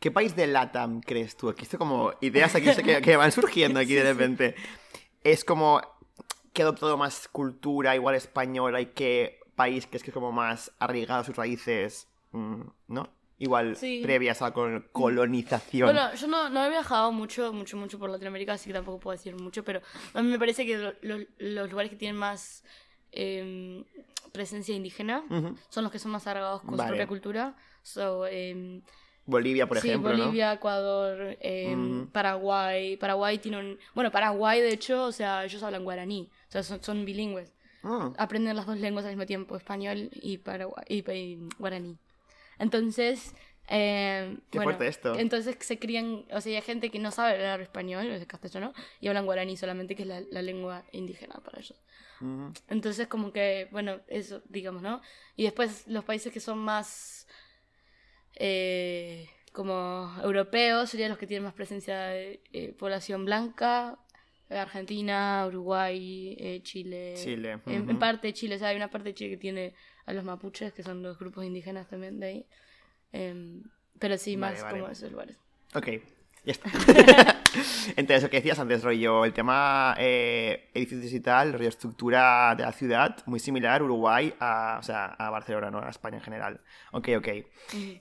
¿Qué 0.00 0.10
país 0.10 0.34
de 0.34 0.46
LATAM 0.48 1.00
crees 1.02 1.36
tú? 1.36 1.48
Aquí 1.50 1.62
esto 1.62 1.78
como 1.78 2.12
ideas 2.20 2.54
aquí 2.54 2.68
que, 2.82 3.00
que 3.00 3.16
van 3.16 3.30
surgiendo 3.30 3.78
aquí 3.78 3.94
de 3.94 4.00
Sí, 4.00 4.06
sí. 4.06 4.12
repente. 4.12 4.54
Es 5.22 5.44
como 5.44 5.80
que 6.52 6.62
ha 6.62 6.64
adoptado 6.64 6.96
más 6.96 7.28
cultura, 7.28 7.94
igual 7.94 8.14
española, 8.14 8.80
y 8.80 8.86
qué 8.86 9.38
país 9.54 9.86
que 9.86 9.98
es 9.98 10.02
que 10.02 10.10
es 10.10 10.14
como 10.14 10.32
más 10.32 10.72
arraigado 10.78 11.20
a 11.20 11.24
sus 11.24 11.36
raíces, 11.36 12.08
mm, 12.32 12.62
¿no? 12.88 13.08
Igual 13.38 13.76
Sí. 13.76 14.00
previas 14.02 14.40
a 14.42 14.46
la 14.46 14.52
col- 14.54 14.88
colonización. 14.92 15.88
Bueno, 15.92 16.14
yo 16.14 16.26
no, 16.28 16.48
no 16.50 16.64
he 16.64 16.70
viajado 16.70 17.10
mucho, 17.12 17.52
mucho, 17.52 17.76
mucho 17.76 17.98
por 17.98 18.08
Latinoamérica, 18.08 18.52
así 18.54 18.68
que 18.68 18.74
tampoco 18.74 19.00
puedo 19.00 19.16
decir 19.16 19.34
mucho, 19.34 19.62
pero 19.64 19.80
a 20.14 20.22
mí 20.22 20.28
me 20.30 20.38
parece 20.38 20.64
que 20.64 20.78
lo- 20.78 20.94
lo- 21.02 21.26
los 21.38 21.70
lugares 21.70 21.90
que 21.90 21.96
tienen 21.96 22.16
más 22.16 22.62
em, 23.14 23.84
presencia 24.32 24.74
indígena 24.74 25.24
son 25.68 25.84
los 25.84 25.92
que 25.92 25.98
son 25.98 26.10
más 26.10 26.26
arraigados 26.26 26.62
con 26.62 26.76
Vale. 26.76 26.82
su 26.82 26.88
propia 26.88 27.06
cultura. 27.06 27.56
So, 27.82 28.26
em, 28.26 28.82
Bolivia, 29.26 29.66
por 29.66 29.78
sí, 29.78 29.88
ejemplo, 29.88 30.12
¿no? 30.12 30.18
Bolivia, 30.24 30.52
Ecuador, 30.52 31.36
em. 31.40 32.06
Paraguay. 32.08 32.96
Paraguay 32.98 33.38
tiene 33.38 33.58
un... 33.58 33.78
Bueno, 33.94 34.10
Paraguay, 34.10 34.60
de 34.60 34.70
hecho, 34.70 35.04
o 35.04 35.12
sea, 35.12 35.44
ellos 35.44 35.62
hablan 35.62 35.84
guaraní. 35.84 36.30
O 36.48 36.52
sea, 36.52 36.62
son, 36.62 36.82
son 36.82 37.04
bilingües. 37.04 37.54
Ah, 37.82 38.12
Aprenden 38.18 38.56
las 38.56 38.66
dos 38.66 38.78
lenguas 38.78 39.04
al 39.04 39.12
mismo 39.12 39.26
tiempo, 39.26 39.56
español 39.56 40.10
y, 40.12 40.38
paraguay, 40.38 40.84
y, 40.88 41.10
y 41.10 41.48
guaraní. 41.58 41.96
Entonces... 42.58 43.34
Qué 43.66 44.36
bueno, 44.52 44.64
fuerte 44.64 44.88
esto. 44.88 45.14
Entonces 45.18 45.56
se 45.60 45.78
crían... 45.78 46.26
O 46.30 46.40
sea, 46.42 46.56
hay 46.56 46.62
gente 46.62 46.90
que 46.90 46.98
no 46.98 47.10
sabe 47.10 47.34
hablar 47.34 47.62
español, 47.62 48.06
es 48.06 48.26
castellano, 48.26 48.74
y 49.00 49.08
hablan 49.08 49.24
guaraní 49.24 49.56
solamente, 49.56 49.94
que 49.96 50.02
es 50.02 50.08
la, 50.08 50.20
la 50.30 50.42
lengua 50.42 50.84
indígena 50.92 51.34
para 51.42 51.60
ellos. 51.60 51.80
Entonces, 52.68 53.06
como 53.08 53.32
que, 53.32 53.68
bueno, 53.72 54.00
eso, 54.08 54.42
digamos, 54.48 54.82
¿no? 54.82 55.00
Y 55.36 55.44
después 55.44 55.86
los 55.88 56.04
países 56.04 56.32
que 56.32 56.40
son 56.40 56.58
más 56.58 57.26
eh, 58.36 59.28
como 59.52 60.12
europeos 60.22 60.90
serían 60.90 61.10
los 61.10 61.18
que 61.18 61.26
tienen 61.26 61.44
más 61.44 61.54
presencia 61.54 61.98
de 62.06 62.40
eh, 62.52 62.72
población 62.78 63.24
blanca. 63.24 63.98
Argentina, 64.50 65.44
Uruguay, 65.48 66.36
eh, 66.38 66.60
Chile. 66.62 67.14
Chile, 67.16 67.58
En, 67.66 67.88
en 67.88 67.88
ujú. 67.90 67.98
parte 67.98 68.32
Chile, 68.32 68.56
o 68.56 68.58
sea, 68.58 68.68
hay 68.68 68.76
una 68.76 68.90
parte 68.90 69.08
de 69.10 69.14
Chile 69.14 69.30
que 69.30 69.36
tiene 69.38 69.74
a 70.06 70.12
los 70.12 70.24
mapuches, 70.24 70.72
que 70.72 70.82
son 70.82 71.02
los 71.02 71.18
grupos 71.18 71.44
indígenas 71.44 71.88
también 71.88 72.20
de 72.20 72.26
ahí. 72.26 72.46
Em, 73.12 73.62
pero 73.98 74.18
sí, 74.18 74.36
Vale, 74.36 74.52
más 74.52 74.64
vale. 74.64 74.78
como 74.80 74.90
esos 74.90 75.10
lugares. 75.10 75.38
Ok, 75.74 75.88
ya 76.44 76.52
está. 76.52 76.70
Entonces, 77.96 78.22
lo 78.22 78.30
que 78.30 78.36
decías 78.38 78.58
antes, 78.58 78.82
rollo, 78.82 79.24
el 79.24 79.32
tema 79.32 79.94
eh, 79.98 80.70
edificios 80.74 81.12
y 81.12 81.20
tal, 81.20 81.52
rollo 81.52 81.68
estructura 81.68 82.54
de 82.56 82.62
la 82.64 82.72
ciudad, 82.72 83.16
muy 83.26 83.40
similar 83.40 83.82
Uruguay 83.82 84.34
a, 84.40 84.78
o 84.80 84.82
sea, 84.82 85.06
a 85.06 85.30
Barcelona, 85.30 85.70
¿no? 85.70 85.78
A 85.78 85.90
España 85.90 86.18
en 86.18 86.22
general. 86.22 86.60
Ok, 86.92 87.08
ok. 87.16 87.28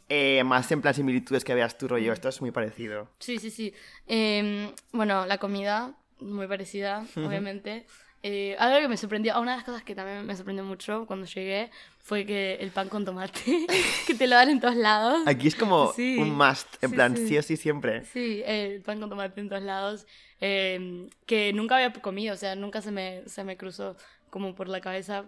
Eh, 0.10 0.44
más 0.44 0.72
en 0.72 0.82
plan 0.82 0.94
similitudes 0.94 1.44
que 1.44 1.54
veas 1.54 1.78
tú, 1.78 1.88
rollo, 1.88 2.14
esto 2.14 2.30
es 2.30 2.42
muy 2.42 2.52
parecido. 2.52 3.10
Sí, 3.20 3.40
sí, 3.40 3.52
sí. 3.52 3.74
Em, 4.08 4.72
bueno, 4.92 5.26
la 5.26 5.38
comida, 5.38 5.94
muy 6.20 6.48
parecida, 6.48 7.06
obviamente. 7.16 7.86
Eh, 8.26 8.56
algo 8.58 8.80
que 8.80 8.88
me 8.88 8.96
sorprendió, 8.96 9.38
una 9.42 9.52
de 9.52 9.58
las 9.58 9.66
cosas 9.66 9.84
que 9.84 9.96
también 9.96 10.26
me 10.26 10.34
sorprendió 10.36 10.64
mucho 10.64 11.06
cuando 11.06 11.26
llegué 11.26 11.70
fue 12.00 12.26
que 12.26 12.56
el 12.56 12.72
pan 12.72 12.88
con 12.88 13.04
tomate, 13.04 13.68
que 14.08 14.14
te 14.16 14.28
lo 14.28 14.36
dan 14.38 14.50
en 14.50 14.62
todos 14.62 14.78
lados. 14.78 15.24
Aquí 15.28 15.50
es 15.50 15.56
como 15.56 15.92
Sí, 15.92 16.18
un 16.18 16.36
must, 16.36 16.82
en 16.82 16.90
sí, 16.92 16.96
plan, 16.96 17.18
sí. 17.18 17.28
sí. 17.28 17.38
o 17.38 17.42
sí 17.44 17.58
siempre. 17.58 18.06
Sí, 18.06 18.42
el 18.46 18.82
pan 18.82 19.02
con 19.02 19.10
tomate 19.10 19.42
en 19.42 19.50
todos 19.50 19.62
lados, 19.64 20.08
em, 20.40 21.10
que 21.26 21.52
nunca 21.52 21.76
había 21.76 21.92
comido, 21.92 22.34
o 22.34 22.38
sea, 22.38 22.56
nunca 22.56 22.82
se 22.82 22.92
me, 22.92 23.24
se 23.28 23.44
me 23.44 23.58
cruzó 23.58 23.98
como 24.30 24.56
por 24.56 24.70
la 24.70 24.80
cabeza 24.80 25.26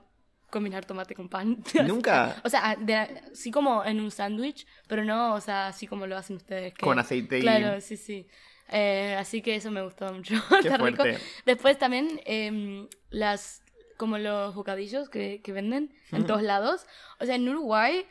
combinar 0.50 0.86
tomate 0.86 1.16
con 1.16 1.28
pan. 1.28 1.62
Nunca. 1.86 2.38
O 2.46 2.50
sea, 2.50 2.78
de- 2.80 3.22
sí 3.34 3.52
como 3.52 3.84
en 3.84 4.00
un 4.00 4.10
sándwich, 4.10 4.66
pero 4.88 5.04
no, 5.04 5.34
o 5.34 5.42
sea, 5.42 5.68
así 5.68 5.86
como 5.86 6.08
lo 6.08 6.16
hacen 6.16 6.38
ustedes. 6.38 6.74
que- 6.74 6.86
Con 6.86 6.98
aceite 6.98 7.40
y- 7.40 7.42
Claro, 7.42 7.82
sí, 7.82 7.98
sí. 7.98 8.26
Eh, 8.70 9.16
así 9.18 9.42
que 9.42 9.56
eso 9.56 9.72
me 9.72 9.84
gustó 9.84 10.12
mucho. 10.14 10.36
Está 10.64 10.78
rico. 10.78 11.04
Después 11.46 11.78
también 11.78 12.22
em, 12.26 12.88
las, 13.10 13.64
como 13.98 14.18
los 14.18 14.56
bocadillos 14.56 15.10
que, 15.10 15.42
que 15.42 15.52
venden 15.52 15.94
en 16.12 16.26
todos 16.26 16.42
lados. 16.42 16.86
O 17.20 17.26
sea, 17.26 17.36
en 17.36 17.48
Uruguay 17.48 18.06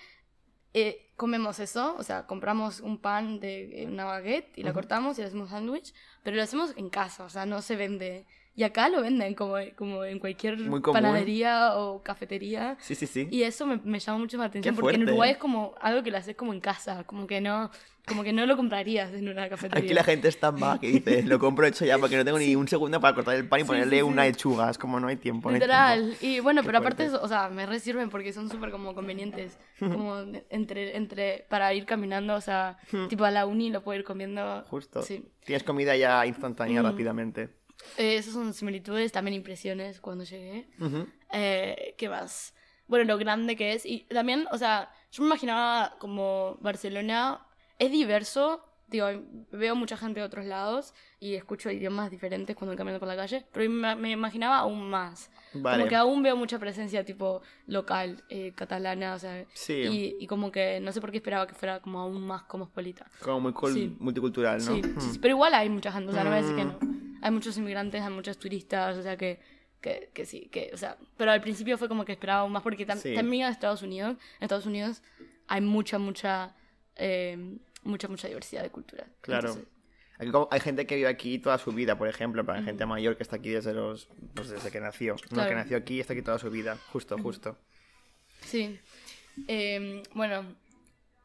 eh, 0.76 1.12
comemos 1.16 1.60
eso, 1.60 1.94
o 1.96 2.02
sea, 2.02 2.26
compramos 2.26 2.80
un 2.80 2.98
pan 2.98 3.38
de 3.38 3.82
eh, 3.82 3.86
una 3.86 4.04
baguette 4.04 4.58
y 4.58 4.64
la 4.64 4.72
cortamos 4.72 5.16
y 5.18 5.22
hacemos 5.22 5.50
sándwich, 5.50 5.94
pero 6.24 6.36
lo 6.36 6.42
hacemos 6.42 6.74
en 6.76 6.90
casa, 6.90 7.22
o 7.24 7.28
sea, 7.28 7.46
no 7.46 7.62
se 7.62 7.76
vende. 7.76 8.26
Y 8.56 8.62
acá 8.62 8.88
lo 8.88 9.02
venden 9.02 9.34
como, 9.34 9.56
como 9.76 10.04
en 10.04 10.20
cualquier 10.20 10.56
panadería 11.08 11.74
o 11.76 12.02
cafetería. 12.02 12.76
Sí, 12.80 12.94
sí, 12.94 13.06
sí. 13.06 13.26
Y 13.30 13.42
eso 13.42 13.66
me, 13.66 13.78
me 13.84 13.98
llama 13.98 14.18
mucho 14.18 14.36
la 14.38 14.44
atención 14.44 14.74
porque 14.76 14.94
en. 14.96 15.02
Uruguay 15.02 15.32
es 15.32 15.38
como 15.38 15.74
algo 15.80 16.02
que 16.02 16.10
lo 16.10 16.18
haces 16.18 16.36
como 16.36 16.52
en 16.52 16.60
casa, 16.60 17.02
como 17.04 17.26
que 17.26 17.40
no, 17.40 17.70
como 18.06 18.22
que 18.22 18.32
no 18.32 18.46
lo 18.46 18.56
comprarías 18.56 19.12
en 19.12 19.28
una 19.28 19.48
cafetería. 19.48 19.84
Aquí 19.84 19.92
la 19.92 20.04
gente 20.04 20.28
es 20.28 20.38
tan 20.38 20.60
vaga 20.60 20.78
que 20.78 20.86
dice, 20.86 21.22
lo 21.24 21.40
compro 21.40 21.66
hecho 21.66 21.84
ya 21.84 21.98
porque 21.98 22.16
no 22.16 22.24
tengo 22.24 22.38
ni 22.44 22.54
un 22.54 22.68
segundo 22.68 23.00
para 23.00 23.14
cortar 23.14 23.34
el 23.34 23.48
pan 23.48 23.58
y 23.58 23.62
Sí, 23.64 23.66
ponerle 23.66 23.96
sí, 23.96 24.02
una 24.02 24.22
sí. 24.22 24.28
lechuga. 24.28 24.70
Es 24.70 24.78
como 24.78 25.00
no 25.00 25.08
hay 25.08 25.16
tiempo. 25.16 25.48
no 25.50 25.54
hay 25.56 25.60
tiempo. 25.60 25.74
Literal. 25.74 26.16
Y 26.20 26.38
bueno, 26.38 26.62
Qué 26.62 26.66
pero 26.66 26.78
aparte, 26.78 27.08
fuerte. 27.08 27.16
eso, 27.16 27.24
o 27.24 27.28
sea, 27.28 27.48
me 27.48 27.66
re 27.66 27.80
sirven 27.80 28.08
porque 28.08 28.32
son 28.32 28.48
súper 28.48 28.70
como 28.70 28.94
convenientes. 28.94 29.58
Como 29.80 30.16
entre, 30.50 30.96
entre, 30.96 31.44
para 31.48 31.74
ir 31.74 31.84
caminando, 31.86 32.36
o 32.36 32.40
sea, 32.40 32.78
tipo 33.08 33.24
a 33.24 33.32
la 33.32 33.44
uni 33.46 33.70
lo 33.70 33.82
puedo 33.82 33.98
ir 33.98 34.04
comiendo. 34.04 34.62
Justo. 34.68 35.02
Sí. 35.02 35.24
Tienes 35.44 35.64
comida 35.64 35.96
ya 35.96 36.24
instantánea 36.24 36.80
Mm. 36.82 36.86
rápidamente. 36.86 37.48
Eh, 37.98 38.16
esas 38.16 38.32
son 38.34 38.52
similitudes, 38.54 39.12
también 39.12 39.34
impresiones 39.34 40.00
cuando 40.00 40.24
llegué. 40.24 40.68
Ujú. 40.80 41.06
Eh, 41.32 41.94
¿Qué 41.98 42.08
más? 42.08 42.54
Bueno, 42.86 43.04
lo 43.04 43.18
grande 43.18 43.56
que 43.56 43.72
es. 43.72 43.86
Y 43.86 44.00
también, 44.00 44.46
o 44.52 44.58
sea, 44.58 44.90
yo 45.10 45.22
me 45.22 45.28
imaginaba 45.28 45.96
como 45.98 46.58
Barcelona 46.60 47.46
es 47.78 47.90
diverso. 47.90 48.64
Digo, 48.86 49.06
veo 49.50 49.74
mucha 49.74 49.96
gente 49.96 50.20
de 50.20 50.26
otros 50.26 50.44
lados 50.44 50.92
y 51.18 51.34
escucho 51.34 51.70
idiomas 51.70 52.10
diferentes 52.10 52.54
cuando 52.54 52.76
camino 52.76 52.98
por 52.98 53.08
la 53.08 53.16
calle, 53.16 53.44
pero 53.50 53.68
me, 53.70 53.96
me 53.96 54.10
imaginaba 54.10 54.58
aún 54.58 54.88
más. 54.90 55.30
Vale. 55.54 55.78
Como 55.78 55.88
que 55.88 55.96
aún 55.96 56.22
veo 56.22 56.36
mucha 56.36 56.58
presencia 56.58 57.02
tipo 57.02 57.40
local, 57.66 58.22
eh, 58.28 58.52
catalana, 58.54 59.14
o 59.14 59.18
sea, 59.18 59.46
Sí. 59.54 59.72
y, 59.72 60.16
y 60.20 60.26
como 60.26 60.52
que 60.52 60.80
no 60.80 60.92
sé 60.92 61.00
por 61.00 61.10
qué 61.10 61.16
esperaba 61.16 61.46
que 61.46 61.54
fuera 61.54 61.80
como 61.80 61.98
aún 61.98 62.20
más 62.26 62.42
cosmopolita. 62.42 63.06
Como 63.22 63.40
muy 63.40 63.72
Sí. 63.72 63.96
multicultural, 63.98 64.58
¿no? 64.58 64.74
Sí, 64.74 64.82
Mm. 64.82 65.00
sí, 65.00 65.18
pero 65.18 65.34
igual 65.34 65.54
hay 65.54 65.70
mucha 65.70 65.90
gente, 65.90 66.10
o 66.10 66.12
sea, 66.12 66.22
no 66.22 66.30
voy 66.30 66.38
a 66.38 66.42
decir 66.42 66.54
que 66.56 66.64
no. 66.66 66.78
Hay 67.24 67.30
muchos 67.30 67.56
inmigrantes, 67.56 68.02
hay 68.02 68.10
muchos 68.12 68.36
turistas, 68.38 68.96
o 68.98 69.02
sea, 69.02 69.16
que, 69.16 69.40
que, 69.80 70.10
que 70.12 70.26
sí, 70.26 70.48
que, 70.52 70.70
o 70.74 70.76
sea, 70.76 70.96
pero 71.16 71.30
al 71.30 71.40
principio 71.40 71.78
fue 71.78 71.88
como 71.88 72.04
que 72.04 72.12
esperaba 72.12 72.46
más, 72.48 72.62
porque 72.62 72.86
tam- 72.86 72.98
Sí. 72.98 73.14
también 73.14 73.46
en 73.46 73.52
Estados 73.52 73.80
Unidos, 73.82 74.16
en 74.38 74.44
Estados 74.44 74.66
Unidos 74.66 75.02
hay 75.48 75.60
mucha, 75.62 75.98
mucha, 75.98 76.54
eh, 76.96 77.56
mucha, 77.82 78.08
mucha 78.08 78.28
diversidad 78.28 78.62
de 78.62 78.70
culturas. 78.70 79.06
Claro. 79.22 79.48
Entonces, 79.48 79.72
Aquí 80.18 80.30
como- 80.30 80.48
hay 80.52 80.60
gente 80.60 80.86
que 80.86 80.96
vive 80.96 81.08
aquí 81.08 81.38
toda 81.38 81.58
su 81.58 81.72
vida, 81.72 81.96
por 81.98 82.08
ejemplo, 82.08 82.44
para 82.46 82.62
gente 82.62 82.86
mayor 82.86 83.16
que 83.16 83.22
está 83.24 83.36
aquí 83.36 83.50
desde 83.50 83.72
los 83.74 84.08
pues 84.34 84.48
desde 84.48 84.70
que 84.70 84.78
nació. 84.80 85.14
No, 85.14 85.28
Claro. 85.30 85.48
que 85.48 85.54
nació 85.56 85.76
aquí 85.78 85.94
y 85.96 86.00
está 86.00 86.12
aquí 86.12 86.22
toda 86.22 86.38
su 86.38 86.50
vida. 86.50 86.78
Justo, 86.92 87.18
justo. 87.18 87.58
sí. 88.42 88.78
Eh, 89.48 90.02
bueno, 90.14 90.44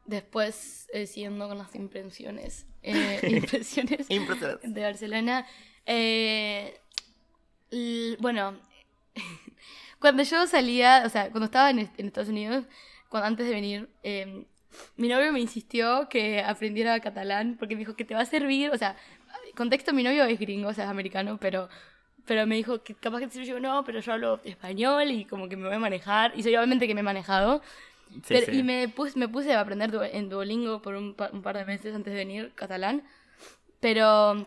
después, 0.06 0.88
eh, 0.92 1.06
siguiendo 1.06 1.46
con 1.48 1.58
las 1.58 1.72
impresiones, 1.76 2.66
eh, 2.82 3.20
impresiones 3.52 4.08
de 4.08 4.82
Barcelona. 4.82 5.46
Eh, 5.86 6.78
bueno, 8.18 8.54
cuando 10.00 10.22
yo 10.22 10.46
salía, 10.46 11.02
o 11.04 11.08
sea, 11.08 11.30
cuando 11.30 11.46
estaba 11.46 11.70
en, 11.70 11.80
est- 11.80 11.98
en 11.98 12.06
Estados 12.06 12.28
Unidos, 12.28 12.64
cuando, 13.08 13.26
antes 13.26 13.46
de 13.46 13.52
venir, 13.52 13.88
eh, 14.02 14.44
mi 14.96 15.08
novio 15.08 15.32
me 15.32 15.40
insistió 15.40 16.08
que 16.08 16.40
aprendiera 16.42 17.00
catalán 17.00 17.56
porque 17.58 17.74
me 17.74 17.80
dijo 17.80 17.96
que 17.96 18.04
te 18.04 18.14
va 18.14 18.20
a 18.20 18.26
servir, 18.26 18.70
o 18.70 18.78
sea, 18.78 18.96
contexto, 19.56 19.92
mi 19.92 20.02
novio 20.02 20.24
es 20.24 20.38
gringo, 20.38 20.68
o 20.68 20.74
sea, 20.74 20.84
es 20.84 20.90
americano, 20.90 21.38
pero, 21.40 21.68
pero 22.24 22.46
me 22.46 22.54
dijo 22.56 22.82
que 22.82 22.94
capaz 22.94 23.18
que 23.20 23.26
te 23.26 23.32
sirve, 23.32 23.46
yo 23.46 23.60
no, 23.60 23.84
pero 23.84 24.00
yo 24.00 24.12
hablo 24.12 24.40
español 24.44 25.10
y 25.10 25.24
como 25.24 25.48
que 25.48 25.56
me 25.56 25.66
voy 25.66 25.76
a 25.76 25.80
manejar, 25.80 26.32
y 26.36 26.42
soy 26.42 26.54
obviamente 26.56 26.86
que 26.86 26.94
me 26.94 27.00
he 27.00 27.04
manejado. 27.04 27.62
Sí, 28.12 28.20
Pero- 28.28 28.46
sí. 28.46 28.58
Y 28.58 28.62
me 28.62 28.88
puse, 28.88 29.18
me 29.18 29.28
puse 29.28 29.52
a 29.54 29.60
aprender 29.60 29.90
du- 29.90 30.02
en 30.02 30.28
Duolingo 30.28 30.82
por 30.82 30.94
un, 30.96 31.14
pa- 31.14 31.30
un 31.32 31.42
par 31.42 31.56
de 31.56 31.64
meses 31.64 31.94
antes 31.94 32.12
de 32.12 32.18
venir, 32.18 32.52
catalán. 32.54 33.02
Pero, 33.80 34.46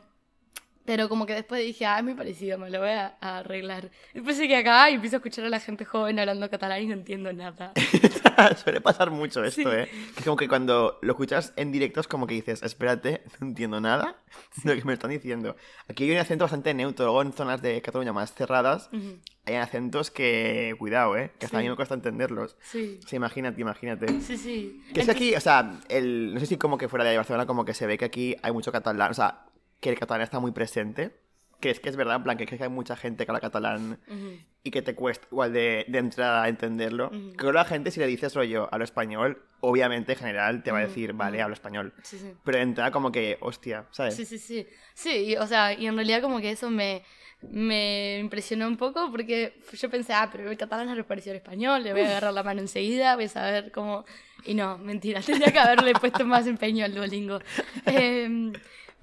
pero 0.85 1.07
como 1.09 1.25
que 1.25 1.33
después 1.33 1.61
dije, 1.61 1.85
ah, 1.85 1.97
es 1.99 2.03
muy 2.03 2.13
parecido, 2.13 2.57
me 2.57 2.69
lo 2.69 2.79
voy 2.79 2.89
a, 2.89 3.15
a 3.21 3.39
arreglar. 3.39 3.89
Después 4.13 4.37
llegué 4.37 4.57
acá 4.57 4.89
y 4.89 4.95
empiezo 4.95 5.15
a 5.15 5.19
escuchar 5.19 5.45
a 5.45 5.49
la 5.49 5.59
gente 5.59 5.85
joven 5.85 6.19
hablando 6.19 6.49
catalán 6.49 6.81
y 6.83 6.87
no 6.87 6.93
entiendo 6.93 7.31
nada. 7.33 7.71
Suele 8.63 8.81
pasar 8.81 9.11
mucho 9.11 9.43
esto, 9.43 9.71
¿eh? 9.73 9.87
Que 10.13 10.19
es 10.19 10.23
como 10.25 10.35
que 10.37 10.47
cuando 10.47 10.97
lo 11.01 11.11
escuchas 11.13 11.53
en 11.55 11.71
directo 11.71 11.99
es 12.01 12.07
como 12.07 12.27
que 12.27 12.33
dices, 12.35 12.63
espérate, 12.63 13.21
no 13.39 13.47
entiendo 13.47 13.79
nada 13.79 14.17
de 14.63 14.73
lo 14.75 14.79
que 14.81 14.85
me 14.87 14.93
están 14.93 15.11
diciendo. 15.11 15.55
Aquí 15.87 16.03
hay 16.05 16.11
un 16.11 16.17
acento 16.17 16.43
bastante 16.45 16.73
neutro, 16.73 17.05
luego 17.05 17.21
en 17.21 17.33
zonas 17.33 17.61
de 17.61 17.81
Cataluña 17.81 18.11
más 18.13 18.33
cerradas 18.33 18.89
Ujú. 18.91 19.19
hay 19.45 19.55
acentos 19.55 20.11
que, 20.11 20.75
cuidado, 20.79 21.15
¿eh? 21.17 21.31
Que 21.39 21.45
hasta 21.45 21.57
a 21.57 21.61
mí 21.61 21.65
Sí. 21.65 21.69
me 21.69 21.75
cuesta 21.75 21.93
entenderlos. 21.95 22.55
Sí, 22.61 22.99
Sí, 23.05 23.15
imagínate, 23.15 23.61
imagínate. 23.61 24.07
sí, 24.21 24.37
sí. 24.37 24.83
Que 24.93 25.01
es 25.01 25.05
que 25.05 25.11
aquí, 25.11 25.35
o 25.35 25.39
sea, 25.41 25.79
el, 25.89 26.33
no 26.33 26.39
sé 26.39 26.45
si 26.47 26.57
como 26.57 26.77
que 26.77 26.87
fuera 26.89 27.05
de 27.05 27.15
Barcelona 27.15 27.45
como 27.45 27.63
que 27.65 27.73
se 27.73 27.85
ve 27.87 27.97
que 27.97 28.05
aquí 28.05 28.35
hay 28.41 28.51
mucho 28.51 28.71
catalán, 28.71 29.11
o 29.11 29.13
sea, 29.13 29.45
que 29.83 29.89
el 29.89 29.99
catalán 29.99 30.21
está 30.23 30.39
muy 30.39 30.51
presente. 30.51 31.11
Que 31.59 31.69
es 31.69 31.79
que 31.79 31.89
es 31.89 31.95
verdad, 31.95 32.17
en 32.17 32.23
plan, 32.23 32.37
que, 32.37 32.45
que 32.45 32.61
hay 32.61 32.69
mucha 32.69 32.95
gente 32.97 33.25
que 33.25 33.31
habla 33.31 33.39
catalán 33.39 33.99
Ujú. 34.07 34.37
y 34.63 34.71
que 34.71 34.81
te 34.81 34.95
cuesta 34.95 35.27
igual 35.31 35.53
de, 35.53 35.85
de 35.87 35.97
entrada 35.97 36.49
entenderlo. 36.49 37.07
Ujú. 37.07 37.33
Creo 37.37 37.51
que 37.51 37.57
la 37.57 37.63
gente, 37.65 37.91
si 37.91 38.01
le 38.01 38.07
dices 38.07 38.33
rollo 38.33 38.67
hablo 38.71 38.83
español, 38.83 39.41
obviamente 39.61 40.11
en 40.11 40.17
general 40.17 40.61
te 40.63 40.71
va 40.71 40.79
a 40.79 40.81
decir, 40.81 41.13
vale, 41.13 41.41
hablo 41.41 41.53
español. 41.53 41.93
Sí, 42.03 42.17
sí. 42.17 42.33
Pero 42.43 42.57
de 42.57 42.63
entrada 42.63 42.91
como 42.91 43.13
que, 43.13 43.37
hostia, 43.39 43.85
¿sabes? 43.91 44.15
Sí, 44.15 44.25
sí, 44.25 44.39
sí. 44.39 44.67
Sí, 44.93 45.11
y, 45.11 45.35
o 45.37 45.47
sea, 45.47 45.71
y 45.73 45.87
en 45.87 45.95
realidad 45.95 46.21
como 46.21 46.41
que 46.41 46.51
eso 46.51 46.69
me, 46.69 47.03
me 47.41 48.19
impresionó 48.19 48.67
un 48.67 48.75
poco 48.75 49.09
porque 49.09 49.57
yo 49.71 49.89
pensé, 49.89 50.11
ah, 50.13 50.27
pero 50.29 50.51
el 50.51 50.57
catalán 50.57 50.89
es 50.97 51.05
parecido 51.05 51.31
al 51.31 51.37
español, 51.37 51.81
le 51.83 51.93
voy 51.93 52.01
a 52.01 52.07
agarrar 52.07 52.33
la 52.33 52.43
mano 52.43 52.59
enseguida, 52.59 53.15
voy 53.15 53.25
a 53.25 53.29
saber 53.29 53.71
cómo... 53.71 54.03
Y 54.45 54.53
no, 54.53 54.77
mentira, 54.77 55.21
tendría 55.25 55.53
que 55.53 55.59
haberle 55.59 55.93
puesto 55.93 56.25
más 56.25 56.45
empeño 56.45 56.83
al 56.83 56.93
Duolingo. 56.93 57.39
Em, 57.85 58.51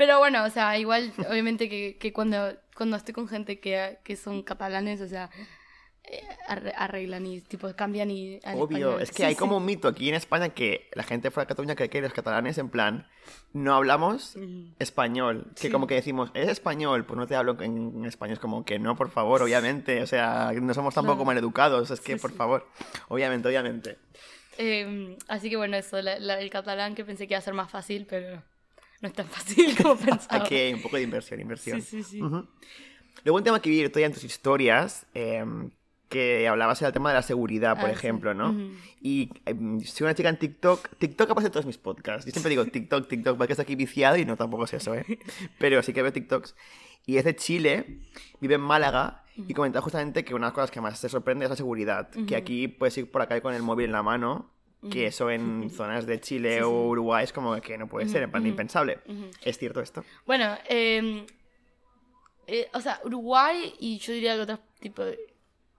pero 0.01 0.19
bueno, 0.19 0.45
o 0.45 0.49
sea, 0.51 0.79
igual, 0.79 1.13
obviamente 1.29 1.69
que, 1.69 1.99
que 1.99 2.11
cuando, 2.15 2.55
cuando 2.75 2.97
estoy 2.97 3.13
con 3.13 3.29
gente 3.29 3.61
que, 3.61 3.99
que 4.03 4.17
son 4.17 4.43
catalanes, 4.43 5.03
o 5.03 5.07
sea, 5.09 5.29
eh, 6.05 6.23
arre- 6.49 6.73
arreglan 6.75 7.27
y 7.27 7.43
tipo 7.43 7.71
cambian 7.77 8.11
y 8.11 8.41
Obvio, 8.55 8.99
es 8.99 9.11
que 9.11 9.19
Sí, 9.19 9.23
hay 9.25 9.35
sí. 9.35 9.39
como 9.39 9.59
un 9.59 9.67
mito 9.67 9.89
aquí 9.89 10.09
en 10.09 10.15
España 10.15 10.49
que 10.49 10.89
la 10.95 11.03
gente 11.03 11.31
fuera 11.31 11.45
de 11.45 11.49
Cataluña 11.49 11.75
cree 11.77 11.91
que 11.91 12.01
los 12.01 12.15
catalanes, 12.15 12.57
en 12.57 12.71
plan, 12.71 13.07
no 13.53 13.75
hablamos 13.75 14.35
Mm. 14.37 14.73
español. 14.79 15.49
Que 15.55 15.67
Sí. 15.67 15.71
como 15.71 15.87
que 15.87 15.97
decimos, 15.97 16.31
¿es 16.33 16.49
español? 16.49 17.05
Pues 17.05 17.19
no 17.19 17.27
te 17.27 17.37
hablo 17.37 17.61
en, 17.61 18.07
español. 18.07 18.33
Es 18.35 18.41
como 18.41 18.65
que 18.65 18.79
no, 18.79 18.97
por 18.97 19.11
favor, 19.11 19.43
obviamente. 19.43 20.01
O 20.03 20.07
sea, 20.07 20.51
no 20.55 20.73
somos 20.73 20.95
tampoco 20.95 21.17
Claro. 21.19 21.27
maleducados. 21.27 21.91
Es 21.91 22.01
que, 22.01 22.17
por 22.17 22.33
favor. 22.33 22.67
Obviamente, 23.09 23.47
obviamente. 23.49 23.99
Eh, 24.57 25.17
así 25.29 25.51
que 25.51 25.57
bueno, 25.57 25.77
eso, 25.77 26.01
la- 26.03 26.19
la- 26.19 26.41
el 26.41 26.49
catalán 26.51 26.95
que 26.95 27.05
pensé 27.05 27.27
que 27.29 27.35
iba 27.35 27.39
a 27.39 27.43
ser 27.43 27.55
más 27.55 27.71
fácil, 27.71 28.07
pero 28.09 28.43
no 29.01 29.09
es 29.09 29.15
tan 29.15 29.27
fácil 29.27 29.77
como 29.83 29.97
pensaba. 29.97 30.45
Aquí 30.45 30.55
hay 30.55 30.75
un 30.75 30.83
poco 30.83 30.97
de 30.97 31.03
inversión, 31.03 31.41
inversión. 31.41 31.81
Sí, 31.83 32.03
sí, 32.03 32.03
sí. 32.03 32.23
Ujú. 32.23 32.47
Luego 33.25 33.37
un 33.39 33.45
tema 33.45 33.61
que 33.61 33.71
vi 33.71 33.83
todavía 33.89 34.07
en 34.07 34.13
tus 34.15 34.25
historias, 34.25 35.07
eh, 35.15 35.45
que 36.09 36.49
hablabas 36.49 36.81
del 36.81 36.93
tema 36.93 37.11
de 37.11 37.15
la 37.17 37.23
seguridad, 37.23 37.79
por 37.81 37.89
Ah, 37.89 37.93
sí. 37.93 37.99
ejemplo, 37.99 38.35
¿no? 38.35 38.51
Ujú. 38.51 38.71
Y 39.01 39.31
eh, 39.47 39.55
soy 39.85 40.05
una 40.07 40.15
chica 40.15 40.29
en 40.29 40.39
TikTok. 40.39 40.89
TikTok 40.99 41.31
aparece 41.31 41.47
en 41.49 41.53
todos 41.53 41.67
mis 41.67 41.79
podcasts. 41.79 42.27
Yo 42.27 42.33
siempre 42.33 42.51
digo 42.51 42.65
TikTok, 42.67 43.09
TikTok, 43.09 43.37
porque 43.39 43.53
estoy 43.53 43.63
aquí 43.65 43.77
viciado 43.77 44.17
y 44.17 44.25
no 44.25 44.37
tampoco 44.37 44.65
es 44.65 44.75
eso, 44.75 44.95
¿eh? 44.95 45.05
Pero 45.59 45.83
sí 45.83 45.93
que 45.93 46.03
veo 46.03 46.13
TikToks. 46.13 46.55
Y 47.07 47.17
es 47.17 47.25
de 47.25 47.35
Chile, 47.37 48.01
vive 48.41 48.57
en 48.57 48.61
Málaga 48.61 49.25
y 49.49 49.55
comentaba 49.55 49.83
justamente 49.83 50.23
que 50.25 50.35
una 50.35 50.47
de 50.47 50.51
las 50.51 50.55
cosas 50.55 50.71
que 50.71 50.81
más 50.83 51.01
te 51.01 51.09
sorprende 51.09 51.45
es 51.47 51.51
la 51.51 51.57
seguridad. 51.57 52.11
Que 52.27 52.37
aquí 52.37 52.69
puedes 52.69 52.97
ir 52.99 53.11
por 53.11 53.23
acá 53.23 53.41
con 53.41 53.55
el 53.55 53.63
móvil 53.63 53.87
en 53.87 53.93
la 53.93 54.03
mano, 54.03 54.51
que 54.91 55.07
eso 55.07 55.31
en 55.31 55.71
zonas 55.77 56.07
de 56.07 56.21
Chile 56.21 56.57
Sí, 56.59 56.63
o 56.63 56.89
Uruguay 56.89 57.25
es 57.25 57.33
como 57.33 57.61
que 57.61 57.77
no 57.77 57.87
puede 57.87 58.09
ser, 58.09 58.23
en 58.23 58.31
plan 58.31 58.47
impensable. 58.47 59.01
¿Es 59.43 59.59
cierto 59.59 59.81
esto? 59.81 60.05
Bueno, 60.27 60.57
eh, 60.69 61.27
eh, 62.47 62.69
o 62.73 62.81
sea, 62.81 63.01
Uruguay 63.05 63.75
y 63.79 63.99
yo 63.99 64.13
diría 64.13 64.35
que 64.35 64.43
otros 64.43 64.61
tipos 64.81 65.07
de... 65.07 65.19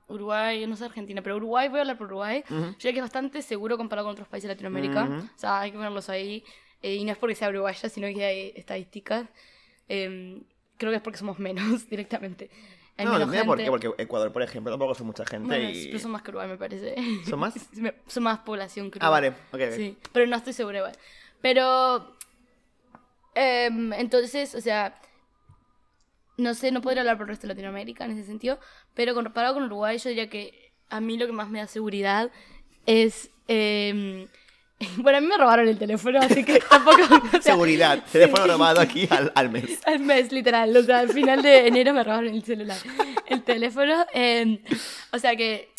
Uruguay, 0.07 0.67
no 0.67 0.75
sé 0.75 0.83
Argentina, 0.85 1.21
pero 1.21 1.37
Uruguay, 1.37 1.69
voy 1.69 1.77
a 1.77 1.81
hablar 1.81 1.97
por 1.97 2.07
Uruguay. 2.07 2.43
Ujú. 2.49 2.55
Yo 2.55 2.71
diría 2.77 2.91
que 2.91 2.99
es 2.99 3.03
bastante 3.03 3.41
seguro 3.41 3.77
comparado 3.77 4.07
con 4.07 4.11
otros 4.11 4.27
países 4.27 4.47
de 4.49 4.55
Latinoamérica. 4.55 5.05
Ujú. 5.05 5.25
O 5.25 5.39
sea, 5.39 5.61
hay 5.61 5.71
que 5.71 5.77
ponerlos 5.77 6.09
ahí. 6.09 6.43
Eh, 6.81 6.95
y 6.95 7.05
no 7.05 7.13
es 7.13 7.17
porque 7.17 7.35
sea 7.35 7.49
uruguaya, 7.49 7.87
sino 7.87 8.07
que 8.07 8.25
hay 8.25 8.53
estadísticas. 8.55 9.29
Eh, 9.87 10.41
creo 10.77 10.91
que 10.91 10.97
es 10.97 11.01
porque 11.01 11.19
somos 11.19 11.39
menos 11.39 11.87
directamente. 11.89 12.49
Hay 12.97 13.05
no, 13.05 13.17
no 13.17 13.31
sé 13.31 13.43
por 13.45 13.57
qué, 13.57 13.63
gente. 13.63 13.71
porque 13.87 14.03
Ecuador, 14.03 14.31
por 14.31 14.41
ejemplo, 14.43 14.71
tampoco 14.71 14.93
son 14.95 15.07
mucha 15.07 15.25
gente 15.25 15.47
Bueno, 15.47 15.69
y... 15.69 15.87
pero 15.87 15.99
son 15.99 16.11
más 16.11 16.21
que 16.21 16.29
Uruguay, 16.29 16.47
me 16.49 16.57
parece. 16.57 16.95
¿Son 17.27 17.39
más? 17.39 17.53
son 18.07 18.23
más 18.23 18.39
población 18.39 18.91
que 18.91 18.99
Ah, 19.01 19.09
Uruguay. 19.09 19.29
vale, 19.51 19.65
ok. 19.65 19.71
ok. 19.71 19.75
Sí, 19.77 19.97
pero 20.11 20.27
no 20.27 20.35
estoy 20.35 20.53
segura 20.53 20.77
igual. 20.79 20.97
Pero. 21.41 22.15
em, 23.35 23.93
entonces, 23.93 24.55
o 24.55 24.61
sea. 24.61 24.99
No 26.37 26.53
sé, 26.53 26.71
no 26.71 26.81
podría 26.81 27.01
hablar 27.01 27.17
por 27.17 27.25
el 27.25 27.29
resto 27.29 27.43
de 27.47 27.53
Latinoamérica 27.53 28.05
en 28.05 28.11
ese 28.11 28.23
sentido. 28.25 28.59
Pero 28.93 29.13
comparado 29.13 29.53
con 29.53 29.63
Uruguay, 29.63 29.97
yo 29.97 30.09
diría 30.09 30.29
que 30.29 30.71
a 30.89 30.99
mí 30.99 31.17
lo 31.17 31.27
que 31.27 31.33
más 31.33 31.49
me 31.49 31.59
da 31.59 31.67
seguridad 31.67 32.31
es. 32.85 33.29
em, 33.47 34.27
bueno, 34.97 35.17
a 35.17 35.21
mí 35.21 35.27
me 35.27 35.37
robaron 35.37 35.67
el 35.67 35.77
teléfono, 35.77 36.19
así 36.19 36.43
que 36.43 36.59
tampoco. 36.69 37.01
o 37.15 37.29
sea, 37.31 37.41
Seguridad, 37.41 38.03
teléfono 38.11 38.45
robado 38.47 38.79
aquí 38.81 39.07
al, 39.09 39.31
al 39.35 39.49
mes. 39.49 39.79
al 39.85 39.99
mes, 39.99 40.31
literal. 40.31 40.75
O 40.75 40.83
sea, 40.83 40.99
al 40.99 41.09
final 41.09 41.41
de 41.41 41.67
enero 41.67 41.93
me 41.93 42.03
robaron 42.03 42.27
el 42.33 42.43
celular. 42.43 42.77
El 43.27 43.43
teléfono. 43.43 44.05
eh, 44.13 44.61
o 45.11 45.19
sea 45.19 45.35
que. 45.35 45.69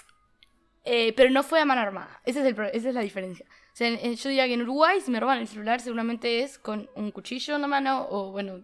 eh, 0.84 1.12
pero 1.16 1.30
no 1.30 1.42
fue 1.42 1.60
a 1.60 1.64
mano 1.64 1.80
armada. 1.80 2.20
Ese 2.24 2.40
es 2.40 2.46
el, 2.46 2.56
esa 2.72 2.88
es 2.88 2.94
la 2.94 3.00
diferencia. 3.02 3.46
O 3.72 3.76
sea, 3.76 3.88
en- 3.88 4.14
yo 4.16 4.28
diría 4.28 4.46
que 4.46 4.54
en 4.54 4.62
Uruguay, 4.62 5.00
si 5.00 5.10
me 5.10 5.18
roban 5.20 5.38
el 5.38 5.48
celular, 5.48 5.80
seguramente 5.80 6.42
es 6.42 6.58
con 6.58 6.90
un 6.94 7.10
cuchillo 7.10 7.54
en 7.56 7.62
la 7.62 7.68
mano 7.68 8.06
o, 8.10 8.30
bueno. 8.32 8.60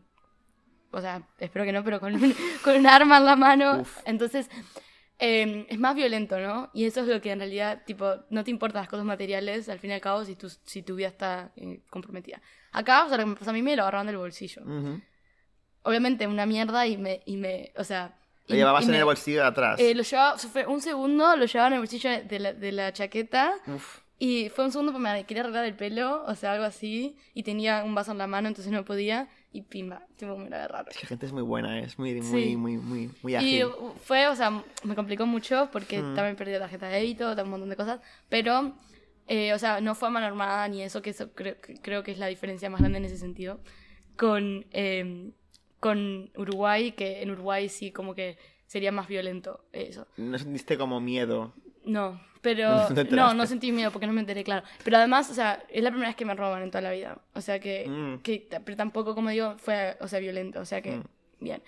O 0.91 1.01
sea, 1.01 1.23
espero 1.39 1.65
que 1.65 1.73
no, 1.73 1.85
pero 1.85 2.01
con, 2.01 2.15
un- 2.15 2.35
con 2.65 2.77
un 2.77 2.87
arma 2.87 3.19
en 3.19 3.25
la 3.25 3.37
mano. 3.37 3.81
Uf. 3.81 3.99
Entonces. 4.05 4.49
Eh, 5.19 5.67
es 5.69 5.79
más 5.79 5.95
violento, 5.95 6.39
¿no? 6.39 6.71
Y 6.73 6.85
eso 6.85 7.01
es 7.01 7.07
lo 7.09 7.21
que 7.21 7.31
en 7.33 7.39
realidad, 7.41 7.83
tipo, 7.85 8.15
no 8.31 8.45
te 8.45 8.51
importan 8.51 8.83
las 8.83 8.89
cosas 8.89 9.05
materiales, 9.05 9.69
al 9.69 9.79
fin 9.81 9.91
y 9.91 9.95
al 9.95 10.01
cabo, 10.01 10.25
si 10.25 10.37
tu, 10.37 10.49
si 10.49 10.83
tu 10.83 10.95
vida 10.95 11.09
está 11.09 11.51
eh, 11.57 11.81
comprometida. 11.91 12.41
Acá, 12.73 13.05
o 13.05 13.09
sea, 13.09 13.17
lo 13.19 13.25
que 13.25 13.31
me 13.31 13.37
pasó 13.37 13.51
a 13.51 13.53
mí 13.55 13.63
me 13.63 13.75
lo 13.77 13.83
agarraron 13.83 14.07
del 14.07 14.17
bolsillo 14.19 14.63
obviamente 15.83 16.27
una 16.27 16.45
mierda 16.45 16.87
y 16.87 16.97
me, 16.99 17.23
y 17.25 17.37
me 17.37 17.73
o 17.77 17.85
sea... 17.85 18.15
Lo 18.47 18.55
y- 18.55 18.59
llevabas 18.59 18.83
y 18.83 18.87
en 18.87 18.91
me- 18.93 18.99
el 18.99 19.05
bolsillo 19.05 19.41
de 19.43 19.47
atrás. 19.47 19.81
eh, 19.81 19.95
lo 19.95 20.03
llevaba, 20.03 20.37
fue 20.39 20.67
un 20.67 20.81
segundo, 20.81 21.37
lo 21.37 21.45
llevaba 21.47 21.69
en 21.69 21.73
el 21.75 21.79
bolsillo 21.81 22.11
de 22.25 22.39
la, 22.39 22.53
de 22.53 22.73
la 22.73 22.93
chaqueta 22.93 23.55
Uf. 23.67 24.01
Y 24.19 24.49
fue 24.49 24.65
un 24.65 24.73
segundo 24.73 24.93
porque 24.93 25.09
me 25.09 25.25
quería 25.25 25.43
arreglar 25.45 25.65
el 25.65 25.75
pelo, 25.75 26.25
o 26.27 26.35
sea, 26.35 26.53
algo 26.53 26.65
así, 26.65 27.17
y 27.35 27.43
tenía 27.45 27.85
un 27.85 27.95
vaso 27.95 28.13
en 28.13 28.19
la 28.19 28.27
mano, 28.27 28.49
entonces 28.49 28.73
no 28.73 28.85
podía, 28.85 29.29
y 29.53 29.63
pimba, 29.63 30.07
tipo, 30.17 30.37
me 30.37 30.51
lo 30.51 30.57
agarraron. 30.57 30.89
Es 30.91 30.97
que 30.97 31.05
la 31.05 31.09
gente 31.09 31.27
es 31.27 31.33
muy 31.33 31.43
buena, 31.43 31.79
es 31.81 31.99
muy, 31.99 32.15
muy, 32.21 32.23
Sí. 32.51 32.57
muy, 32.57 32.77
muy, 32.79 33.11
muy 33.23 33.33
Y 33.35 33.37
ágil. 33.37 33.65
uh, 33.67 33.93
fue, 34.03 34.27
o 34.29 34.35
sea, 34.37 34.51
me 34.85 34.95
complicó 34.95 35.25
mucho 35.27 35.69
porque 35.73 36.03
Mm. 36.03 36.15
también 36.15 36.37
perdí 36.37 36.53
la 36.53 36.59
tarjeta 36.61 36.89
de 36.89 36.97
débito, 36.99 37.31
un 37.33 37.51
montón 37.51 37.69
de 37.69 37.77
cosas, 37.77 38.01
pero, 38.29 38.75
eh, 39.29 39.53
o 39.55 39.59
sea, 39.59 39.81
no 39.81 39.95
fue 39.95 40.09
a 40.09 40.11
mano 40.11 40.27
armada 40.27 40.67
ni 40.69 40.83
eso, 40.83 41.01
que 41.03 41.11
eso 41.11 41.33
creo, 41.33 41.61
que- 41.61 41.75
creo 41.75 42.03
que 42.03 42.11
es 42.13 42.19
la 42.19 42.27
diferencia 42.27 42.69
más 42.71 42.81
grande 42.81 42.99
en 42.99 43.05
ese 43.05 43.19
sentido, 43.19 43.61
con, 44.17 44.67
eh, 44.73 45.31
con 45.81 46.31
Uruguay, 46.37 46.93
que 46.93 47.23
en 47.23 47.31
Uruguay 47.31 47.69
sí 47.69 47.93
como 47.93 48.15
que 48.15 48.37
sería 48.67 48.91
más 48.91 49.07
violento 49.07 49.65
eso. 49.73 50.07
¿No 50.17 50.37
sentiste 50.39 50.77
como 50.77 51.01
miedo? 51.01 51.55
No, 51.89 52.21
pero 52.41 52.89
No 52.91 53.05
no, 53.17 53.35
no 53.35 53.47
sentí 53.47 53.73
miedo 53.73 53.91
porque 53.91 54.07
no 54.07 54.13
me 54.13 54.21
enteré, 54.21 54.45
claro. 54.45 54.65
Pero 54.85 54.97
además, 54.99 55.31
o 55.31 55.35
sea, 55.35 55.63
es 55.69 55.83
la 55.83 55.91
primera 55.91 56.09
vez 56.11 56.17
que 56.17 56.25
me 56.25 56.35
roban 56.35 56.63
en 56.63 56.71
toda 56.71 56.83
la 56.83 56.93
vida. 56.93 57.19
O 57.35 57.41
sea 57.41 57.59
que, 57.59 57.87
Mm. 57.89 58.19
que 58.23 58.47
pero 58.65 58.77
tampoco, 58.77 59.15
como 59.15 59.31
digo, 59.31 59.57
fue, 59.59 59.97
o 60.01 60.07
sea, 60.09 60.19
violento. 60.21 60.61
O 60.61 60.65
sea 60.65 60.81
que, 60.83 60.93
Mm. 60.97 61.05
bien. 61.41 61.63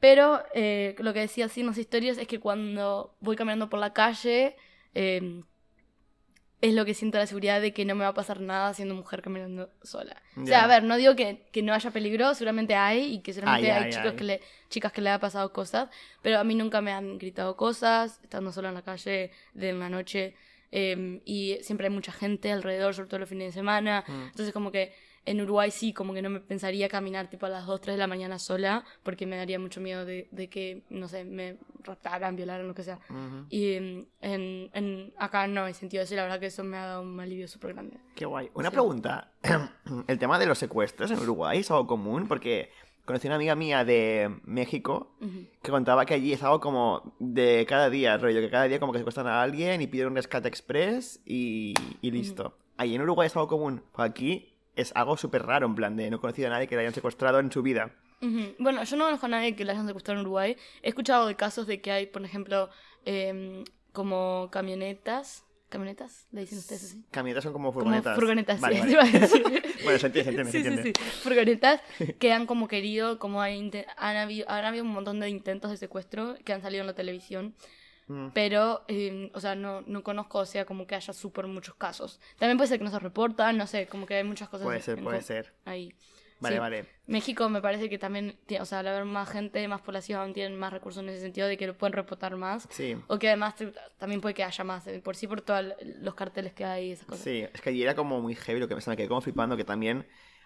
Pero 0.00 0.42
eh, 0.54 0.96
lo 0.98 1.12
que 1.12 1.20
decía 1.20 1.44
así 1.46 1.60
en 1.60 1.68
las 1.68 1.78
historias 1.78 2.18
es 2.18 2.26
que 2.26 2.40
cuando 2.40 3.14
voy 3.20 3.36
caminando 3.36 3.68
por 3.70 3.78
la 3.78 3.92
calle, 3.92 4.56
eh, 4.94 5.42
es 6.62 6.72
lo 6.74 6.84
que 6.86 6.94
siento 6.94 7.18
la 7.18 7.26
seguridad 7.26 7.60
de 7.60 7.74
que 7.74 7.84
no 7.84 7.94
me 7.94 8.04
va 8.04 8.08
a 8.10 8.14
pasar 8.14 8.40
nada 8.40 8.72
siendo 8.72 8.94
mujer 8.94 9.20
caminando 9.20 9.68
sola. 9.82 10.22
O 10.40 10.46
sea, 10.46 10.64
a 10.64 10.66
ver, 10.68 10.84
no 10.84 10.96
digo 10.96 11.14
que, 11.16 11.42
que 11.52 11.60
no 11.62 11.74
haya 11.74 11.90
peligro, 11.90 12.32
seguramente 12.34 12.74
hay 12.74 13.12
y 13.14 13.18
que 13.20 13.32
seguramente 13.34 13.70
Hay, 13.70 13.78
hay, 13.78 13.84
hay, 13.86 13.90
chicos 13.92 14.10
hay. 14.12 14.16
que 14.16 14.24
le, 14.24 14.40
chicas 14.70 14.92
que 14.92 15.00
le 15.02 15.10
ha 15.10 15.18
pasado 15.18 15.52
cosas, 15.52 15.88
pero 16.22 16.38
a 16.38 16.44
mí 16.44 16.54
nunca 16.54 16.80
me 16.80 16.92
han 16.92 17.18
gritado 17.18 17.56
cosas, 17.56 18.20
estando 18.22 18.52
sola 18.52 18.68
en 18.70 18.76
la 18.76 18.82
calle 18.82 19.32
de 19.54 19.74
una 19.74 19.88
noche, 19.90 20.34
eh, 20.70 21.20
y 21.26 21.58
siempre 21.62 21.88
hay 21.88 21.92
mucha 21.92 22.12
gente 22.12 22.50
alrededor, 22.50 22.94
sobre 22.94 23.08
todo 23.10 23.20
los 23.20 23.28
fines 23.28 23.48
de 23.48 23.52
semana, 23.52 24.04
Mm. 24.06 24.22
entonces 24.28 24.52
como 24.54 24.70
que 24.72 24.94
en 25.24 25.40
Uruguay 25.40 25.70
sí, 25.70 25.92
como 25.92 26.14
que 26.14 26.22
no 26.22 26.30
me 26.30 26.40
pensaría 26.40 26.88
caminar 26.88 27.28
tipo 27.30 27.46
a 27.46 27.48
las 27.48 27.66
2, 27.66 27.80
3 27.80 27.94
de 27.94 27.98
la 27.98 28.06
mañana 28.06 28.38
sola, 28.38 28.84
porque 29.02 29.26
me 29.26 29.36
daría 29.36 29.58
mucho 29.58 29.80
miedo 29.80 30.04
de, 30.04 30.28
de 30.32 30.48
que, 30.48 30.82
no 30.90 31.06
sé, 31.08 31.24
me 31.24 31.58
raptaran, 31.84 32.34
violaran, 32.36 32.66
lo 32.66 32.74
que 32.74 32.82
sea. 32.82 32.98
Ujú. 33.08 33.46
Y 33.48 33.72
em, 33.74 34.06
en, 34.20 34.70
en- 34.74 35.12
acá 35.16 35.46
no 35.46 35.66
he 35.66 35.74
sentido 35.74 36.04
y 36.08 36.14
la 36.14 36.22
verdad 36.24 36.40
que 36.40 36.46
eso 36.46 36.64
me 36.64 36.76
ha 36.76 36.86
dado 36.86 37.02
un 37.02 37.18
alivio 37.20 37.46
súper 37.48 37.74
grande. 37.74 37.98
Qué 38.14 38.24
guay. 38.26 38.50
Una 38.54 38.70
Sí. 38.70 38.74
pregunta. 38.74 39.32
El 40.08 40.18
tema 40.18 40.38
de 40.38 40.46
los 40.46 40.58
secuestros 40.58 41.10
en 41.10 41.18
Uruguay 41.20 41.58
es 41.60 41.70
algo 41.70 41.86
común 41.86 42.26
porque 42.28 42.70
conocí 43.04 43.26
una 43.26 43.36
amiga 43.36 43.54
mía 43.56 43.84
de 43.84 44.32
México 44.44 45.14
Ujú. 45.20 45.46
que 45.62 45.70
contaba 45.70 46.06
que 46.06 46.14
allí 46.14 46.32
es 46.32 46.42
algo 46.42 46.60
como 46.60 47.14
de 47.18 47.66
cada 47.68 47.90
día, 47.90 48.16
rollo, 48.16 48.40
que 48.40 48.50
cada 48.50 48.64
día 48.68 48.78
como 48.80 48.92
que 48.92 48.98
secuestran 48.98 49.26
a 49.26 49.42
alguien 49.42 49.82
y 49.82 49.86
piden 49.86 50.08
un 50.08 50.14
rescate 50.16 50.48
express 50.48 51.20
y, 51.26 51.74
y 52.00 52.10
listo. 52.10 52.56
Allí 52.76 52.94
en 52.94 53.02
Uruguay 53.02 53.26
es 53.26 53.36
algo 53.36 53.48
común. 53.48 53.82
Aquí 53.94 54.51
es 54.76 54.92
algo 54.94 55.16
súper 55.16 55.44
raro, 55.44 55.66
en 55.66 55.74
plan 55.74 55.96
de 55.96 56.10
no 56.10 56.16
he 56.16 56.20
conocido 56.20 56.48
a 56.48 56.50
nadie 56.50 56.66
que 56.66 56.74
le 56.76 56.82
hayan 56.82 56.94
secuestrado 56.94 57.38
en 57.40 57.50
su 57.52 57.62
vida. 57.62 57.90
Bueno, 58.58 58.84
yo 58.84 58.96
no 58.96 59.04
conozco 59.06 59.26
a 59.26 59.30
nadie 59.30 59.56
que 59.56 59.64
la 59.64 59.72
hayan 59.72 59.86
secuestrado 59.86 60.20
en 60.20 60.26
Uruguay. 60.26 60.56
He 60.82 60.88
escuchado 60.90 61.26
de 61.26 61.34
casos 61.34 61.66
de 61.66 61.80
que 61.80 61.90
hay, 61.90 62.06
por 62.06 62.24
ejemplo, 62.24 62.70
em, 63.04 63.64
como 63.92 64.48
camionetas. 64.52 65.44
¿Camionetas? 65.68 66.28
¿Le 66.32 66.42
dicen 66.42 66.58
ustedes 66.58 66.84
así? 66.84 67.02
Camionetas 67.10 67.44
son 67.44 67.52
como 67.54 67.72
Como 67.72 67.80
furgonetas. 67.84 68.14
furgonetas, 68.14 68.60
Vale, 68.60 68.82
sí, 68.82 68.94
vale. 68.94 69.10
Bueno, 69.84 69.98
se 69.98 70.06
entiende, 70.06 70.32
se 70.32 70.40
entiende, 70.40 70.44
Sí, 70.44 70.50
sí, 70.62 70.68
entiende. 70.68 70.92
sí. 70.94 71.10
Furgonetas 71.22 71.80
que 72.20 72.32
han 72.32 72.46
como 72.46 72.68
querido, 72.68 73.18
como 73.18 73.40
hay 73.40 73.70
han 73.96 74.16
habido, 74.16 74.48
han 74.48 74.64
habido 74.66 74.84
un 74.84 74.90
montón 74.92 75.18
de 75.18 75.28
intentos 75.28 75.70
de 75.70 75.76
secuestro 75.78 76.36
que 76.44 76.52
han 76.52 76.62
salido 76.62 76.82
en 76.82 76.86
la 76.88 76.94
televisión. 76.94 77.54
Mm. 78.08 78.28
Pero, 78.34 78.84
eh, 78.88 79.30
o 79.34 79.40
sea, 79.40 79.54
no, 79.54 79.82
no 79.82 80.02
conozco, 80.02 80.38
o 80.40 80.46
sea, 80.46 80.64
como 80.64 80.86
que 80.86 80.94
haya 80.94 81.12
súper 81.12 81.46
muchos 81.46 81.74
casos. 81.76 82.20
También 82.38 82.56
puede 82.58 82.68
ser 82.68 82.78
que 82.78 82.84
no 82.84 82.90
se 82.90 82.98
reportan, 82.98 83.56
no 83.56 83.66
sé, 83.66 83.86
como 83.86 84.06
que 84.06 84.14
hay 84.16 84.24
muchas 84.24 84.48
cosas. 84.48 84.64
Puede 84.64 84.80
ser, 84.80 84.98
en 84.98 85.04
puede 85.04 85.22
ser. 85.22 85.52
Ahí. 85.64 85.94
Vale, 86.40 86.56
Sí. 86.56 86.60
vale. 86.60 86.86
México 87.06 87.48
me 87.48 87.62
parece 87.62 87.88
que 87.88 87.98
también, 87.98 88.36
o 88.60 88.64
sea, 88.64 88.80
al 88.80 88.88
haber 88.88 89.04
más 89.04 89.30
gente, 89.30 89.66
más 89.68 89.80
población, 89.80 90.32
tienen 90.32 90.58
más 90.58 90.72
recursos 90.72 91.00
en 91.02 91.08
ese 91.10 91.20
sentido 91.20 91.46
de 91.46 91.56
que 91.56 91.68
lo 91.68 91.78
pueden 91.78 91.92
reportar 91.92 92.34
más. 92.36 92.66
Sí. 92.70 92.96
O 93.06 93.16
que 93.20 93.28
además 93.28 93.54
te- 93.54 93.72
también 93.96 94.20
puede 94.20 94.34
que 94.34 94.42
haya 94.42 94.64
más, 94.64 94.84
por 95.04 95.14
sí, 95.14 95.28
por 95.28 95.40
todos 95.40 95.64
los 96.00 96.14
carteles 96.16 96.52
que 96.52 96.64
hay 96.64 96.88
y 96.88 96.92
esas 96.92 97.06
cosas. 97.06 97.22
Sí, 97.22 97.46
es 97.52 97.60
que 97.60 97.70
allí 97.70 97.84
era 97.84 97.94
como 97.94 98.20
muy 98.20 98.34
heavy 98.34 98.58
lo 98.58 98.66
que 98.66 98.74
me, 98.74 98.82
me 98.84 98.96
quedé 98.96 99.06
como 99.06 99.20
flipando 99.20 99.56
que 99.56 99.64
también 99.64 100.04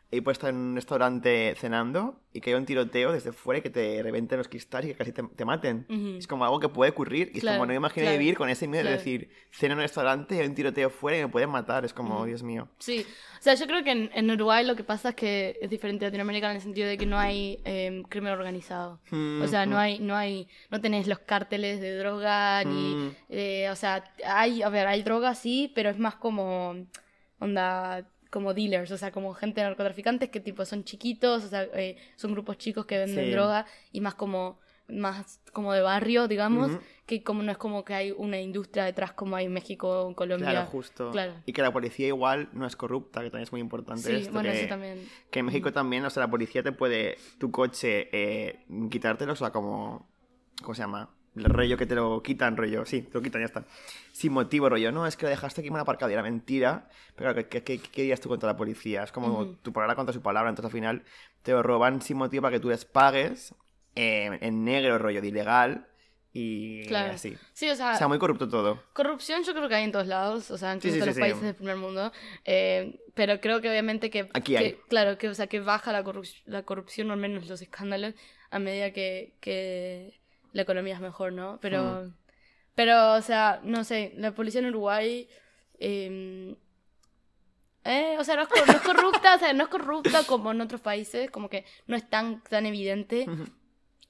y 0.09 0.21
puedes 0.21 0.37
estar 0.38 0.51
en 0.51 0.57
un 0.57 0.75
restaurante 0.77 1.55
cenando 1.59 2.21
y 2.33 2.40
que 2.40 2.51
haya 2.51 2.59
un 2.59 2.64
tiroteo 2.64 3.11
desde 3.12 3.33
fuera 3.33 3.59
y 3.59 3.62
que 3.62 3.71
te 3.71 4.01
reventen 4.05 4.38
los 4.38 4.47
cristales 4.47 4.88
y 4.88 4.92
que 4.92 4.99
casi 4.99 5.11
te, 5.12 5.23
te 5.25 5.45
maten. 5.45 5.85
Ujú. 5.88 6.19
Es 6.19 6.29
como 6.29 6.45
algo 6.45 6.61
que 6.61 6.69
puede 6.69 6.92
ocurrir 6.92 7.33
y 7.35 7.38
es 7.38 7.42
Claro, 7.42 7.57
como 7.57 7.66
no 7.66 7.71
me 7.71 7.77
imagino 7.77 8.05
claro, 8.07 8.19
vivir 8.19 8.37
con 8.37 8.49
ese 8.49 8.69
miedo 8.69 8.85
de 8.85 8.90
claro. 8.90 8.99
decir, 8.99 9.31
ceno 9.51 9.73
en 9.73 9.79
un 9.79 9.83
restaurante 9.83 10.37
y 10.37 10.38
hay 10.38 10.47
un 10.47 10.55
tiroteo 10.55 10.90
fuera 10.90 11.19
y 11.19 11.23
me 11.23 11.29
pueden 11.29 11.51
matar. 11.51 11.85
Es 11.85 11.92
como, 11.92 12.19
Ujú. 12.19 12.27
Dios 12.27 12.42
mío. 12.45 12.69
Sí, 12.79 13.05
o 13.38 13.42
sea, 13.42 13.55
yo 13.55 13.66
creo 13.66 13.83
que 13.83 13.90
en, 13.90 14.11
en 14.14 14.31
Uruguay 14.31 14.64
lo 14.64 14.77
que 14.77 14.85
pasa 14.85 15.09
es 15.09 15.14
que 15.16 15.59
es 15.61 15.69
diferente 15.71 16.05
a 16.05 16.09
Latinoamérica 16.09 16.51
en 16.51 16.57
el 16.57 16.62
sentido 16.62 16.87
de 16.88 16.97
que 16.99 17.07
no 17.07 17.19
hay 17.19 17.61
eh, 17.64 18.03
crimen 18.09 18.33
organizado. 18.33 19.01
O 19.42 19.47
sea, 19.49 19.66
no 19.66 19.77
hay, 19.77 19.99
no 19.99 20.14
hay, 20.14 20.47
no 20.71 20.81
tenés 20.81 21.09
los 21.09 21.19
cárteles 21.19 21.81
de 21.81 21.99
droga 21.99 22.62
ni, 22.64 22.95
Mm. 22.95 23.16
eh, 23.31 23.69
o 23.71 23.77
sea, 23.77 24.05
hay, 24.25 24.62
a 24.62 24.69
ver, 24.69 24.87
hay 24.87 25.03
droga 25.03 25.35
sí, 25.35 25.73
pero 25.75 25.90
es 25.90 25.99
más 25.99 26.14
como, 26.14 26.87
onda, 27.40 28.07
como 28.37 28.53
dealers, 28.53 28.90
o 28.92 28.99
sea, 28.99 29.11
como 29.12 29.33
gente 29.33 29.62
de 29.62 29.66
narcotraficantes 29.66 30.29
que 30.29 30.40
tipo 30.40 30.62
son 30.66 30.85
chiquitos, 30.85 31.44
o 31.44 31.49
sea, 31.49 31.62
eh, 31.72 31.96
son 32.16 32.33
grupos 32.33 32.59
chicos 32.59 32.85
que 32.85 32.99
venden 32.99 33.25
Sí. 33.25 33.31
droga 33.31 33.64
y 33.92 34.03
más 34.03 34.14
como, 34.14 34.59
más 34.88 35.40
como 35.55 35.72
de 35.72 35.81
barrio, 35.81 36.29
digamos, 36.29 36.70
que 37.07 37.22
como 37.25 37.42
no 37.42 37.51
es 37.51 37.57
como 37.57 37.83
que 37.83 37.94
hay 37.94 38.11
una 38.12 38.38
industria 38.38 38.85
detrás 38.85 39.12
como 39.14 39.37
hay 39.37 39.46
en 39.46 39.53
México, 39.55 40.07
en 40.07 40.12
Colombia. 40.14 40.51
Claro, 40.51 40.66
justo. 40.66 41.11
Claro. 41.12 41.33
Y 41.46 41.53
que 41.55 41.62
la 41.62 41.72
policía 41.72 42.09
igual 42.09 42.51
no 42.53 42.66
es 42.66 42.77
corrupta, 42.77 43.20
que 43.22 43.31
también 43.31 43.44
es 43.44 43.53
muy 43.53 43.61
importante 43.62 44.03
Sí, 44.03 44.16
esto. 44.16 44.33
bueno, 44.35 44.51
que, 44.51 44.59
eso 44.61 44.68
también. 44.68 45.09
que 45.31 45.38
en 45.38 45.46
México 45.46 45.72
también, 45.72 46.05
o 46.05 46.11
sea, 46.11 46.22
la 46.25 46.31
policía 46.31 46.62
te 46.62 46.72
puede 46.72 47.16
tu 47.38 47.51
coche 47.51 48.11
eh, 48.12 48.66
quitártelo, 48.90 49.33
o 49.33 49.37
sea, 49.37 49.51
como... 49.51 50.07
¿Cómo 50.62 50.75
se 50.75 50.83
llama? 50.83 51.11
El 51.37 51.44
rollo 51.44 51.77
que 51.77 51.87
te 51.87 51.94
lo 51.94 52.22
quitan, 52.22 52.57
rollo. 52.57 52.85
Sí, 52.87 53.03
te 53.03 53.12
lo 53.14 53.22
quitan, 53.22 53.42
ya 53.42 53.46
está. 53.46 53.64
Sin 54.12 54.33
motivo, 54.33 54.68
rollo. 54.70 54.90
No, 54.90 55.07
es 55.07 55.16
que 55.16 55.27
lo 55.27 55.31
dejaste 55.31 55.61
aquí 55.61 55.70
mal 55.70 55.83
aparcado 55.83 56.11
y 56.11 56.14
era 56.14 56.22
mentira. 56.22 56.88
Pero 57.14 57.33
claro, 57.35 57.49
¿qué, 57.49 57.62
qué, 57.62 57.79
dirías 57.94 58.20
tú 58.20 58.29
contra 58.31 58.49
la 58.49 58.57
policía? 58.57 59.03
Es 59.03 59.12
como 59.12 59.29
Ujú. 59.40 59.55
tu 59.57 59.72
palabra 59.72 59.94
contra 59.94 60.12
su 60.14 60.22
palabra. 60.22 60.49
Entonces 60.49 60.66
al 60.70 60.72
final 60.72 61.03
te 61.42 61.53
lo 61.53 61.62
roban 61.62 62.01
sin 62.01 62.16
motivo 62.16 62.42
para 62.42 62.57
que 62.57 62.61
tú 62.61 62.70
les 62.70 62.85
pagues 62.87 63.55
eh, 63.94 64.38
en 64.40 64.64
negro, 64.64 64.99
rollo 64.99 65.20
de 65.20 65.29
ilegal. 65.29 65.87
Y 66.33 66.85
Claro. 66.87 67.14
así. 67.14 67.35
Sí, 67.55 67.68
o 67.70 67.75
sea, 67.75 67.92
O 67.92 67.96
sea, 67.96 68.09
muy 68.09 68.18
corrupto 68.18 68.46
todo. 68.46 68.83
corrupción 68.92 69.42
yo 69.42 69.55
creo 69.55 69.68
que 69.70 69.75
hay 69.75 69.85
en 69.85 69.92
todos 69.92 70.07
lados, 70.07 70.51
o 70.51 70.59
sea, 70.59 70.75
incluso 70.75 70.92
sí, 70.94 70.99
en 70.99 71.03
sí, 71.05 71.07
los 71.07 71.14
sí. 71.14 71.20
países 71.20 71.40
del 71.42 71.55
primer 71.55 71.77
mundo. 71.77 72.12
eh, 72.44 73.01
pero 73.14 73.40
creo 73.40 73.62
que 73.62 73.70
obviamente 73.70 74.11
que. 74.11 74.29
Aquí 74.35 74.53
que- 74.53 74.59
hay. 74.59 74.79
Claro, 74.90 75.16
que, 75.16 75.29
o 75.31 75.35
sea, 75.35 75.46
que 75.46 75.61
baja 75.61 75.92
la, 75.92 76.05
corrup- 76.05 76.42
la 76.44 76.62
corrupción, 76.64 77.09
o 77.09 77.14
al 77.14 77.18
menos 77.18 77.49
los 77.49 77.62
escándalos, 77.62 78.14
a 78.51 78.59
medida 78.59 78.92
que, 78.92 79.33
que 79.40 80.20
la 80.57 80.62
economía 80.62 80.95
es 80.95 81.01
mejor, 81.01 81.33
¿no? 81.33 81.59
Pero. 81.61 82.12
Pero, 82.75 83.14
o 83.14 83.23
sea, 83.23 83.61
no 83.62 83.85
sé, 83.85 84.12
la 84.16 84.35
policía 84.35 84.61
en 84.61 84.66
Uruguay. 84.66 85.29
eh, 85.79 86.55
eh, 87.85 88.16
o 88.19 88.25
sea, 88.25 88.35
no 88.37 88.42
es, 88.42 88.49
cor- 88.49 88.66
no 88.66 88.73
es 88.73 88.81
corrupta, 88.81 89.35
o 89.37 89.38
sea, 89.38 89.53
no 89.53 89.62
es 89.64 89.69
corrupta 89.71 90.25
como 90.27 90.51
en 90.51 90.61
otros 90.61 90.81
países, 90.81 91.31
como 91.31 91.49
que 91.49 91.64
no 91.87 91.97
es 91.97 92.09
tan, 92.11 92.42
tan 92.42 92.66
evidente. 92.66 93.27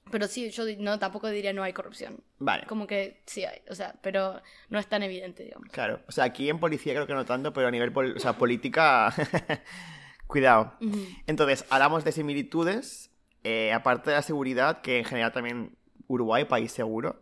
Pero 0.09 0.27
sí, 0.27 0.49
yo 0.51 0.63
no 0.79 0.97
tampoco 0.99 1.27
diría 1.29 1.51
no 1.53 1.63
hay 1.63 1.73
corrupción. 1.73 2.23
Vale. 2.39 2.65
Como 2.65 2.87
que 2.87 3.21
sí 3.25 3.43
hay, 3.43 3.61
o 3.69 3.75
sea, 3.75 3.93
pero 4.01 4.41
no 4.69 4.79
es 4.79 4.87
tan 4.87 5.03
evidente, 5.03 5.43
digamos. 5.43 5.69
Claro. 5.71 6.01
O 6.07 6.11
sea, 6.11 6.23
aquí 6.23 6.49
en 6.49 6.59
policía 6.59 6.93
creo 6.93 7.05
que 7.07 7.13
no 7.13 7.25
tanto, 7.25 7.51
pero 7.53 7.67
a 7.67 7.71
nivel 7.71 7.91
pol- 7.91 8.15
o 8.15 8.19
sea, 8.19 8.33
política. 8.33 9.13
Cuidado. 10.27 10.73
Entonces, 11.25 11.63
hablamos 11.69 12.03
de 12.03 12.11
similitudes, 12.11 13.11
eh, 13.43 13.71
aparte 13.73 14.09
de 14.09 14.15
la 14.17 14.21
seguridad, 14.21 14.81
que 14.81 14.99
en 14.99 15.05
general 15.05 15.31
también 15.31 15.77
Uruguay, 16.07 16.45
país 16.45 16.71
seguro. 16.71 17.21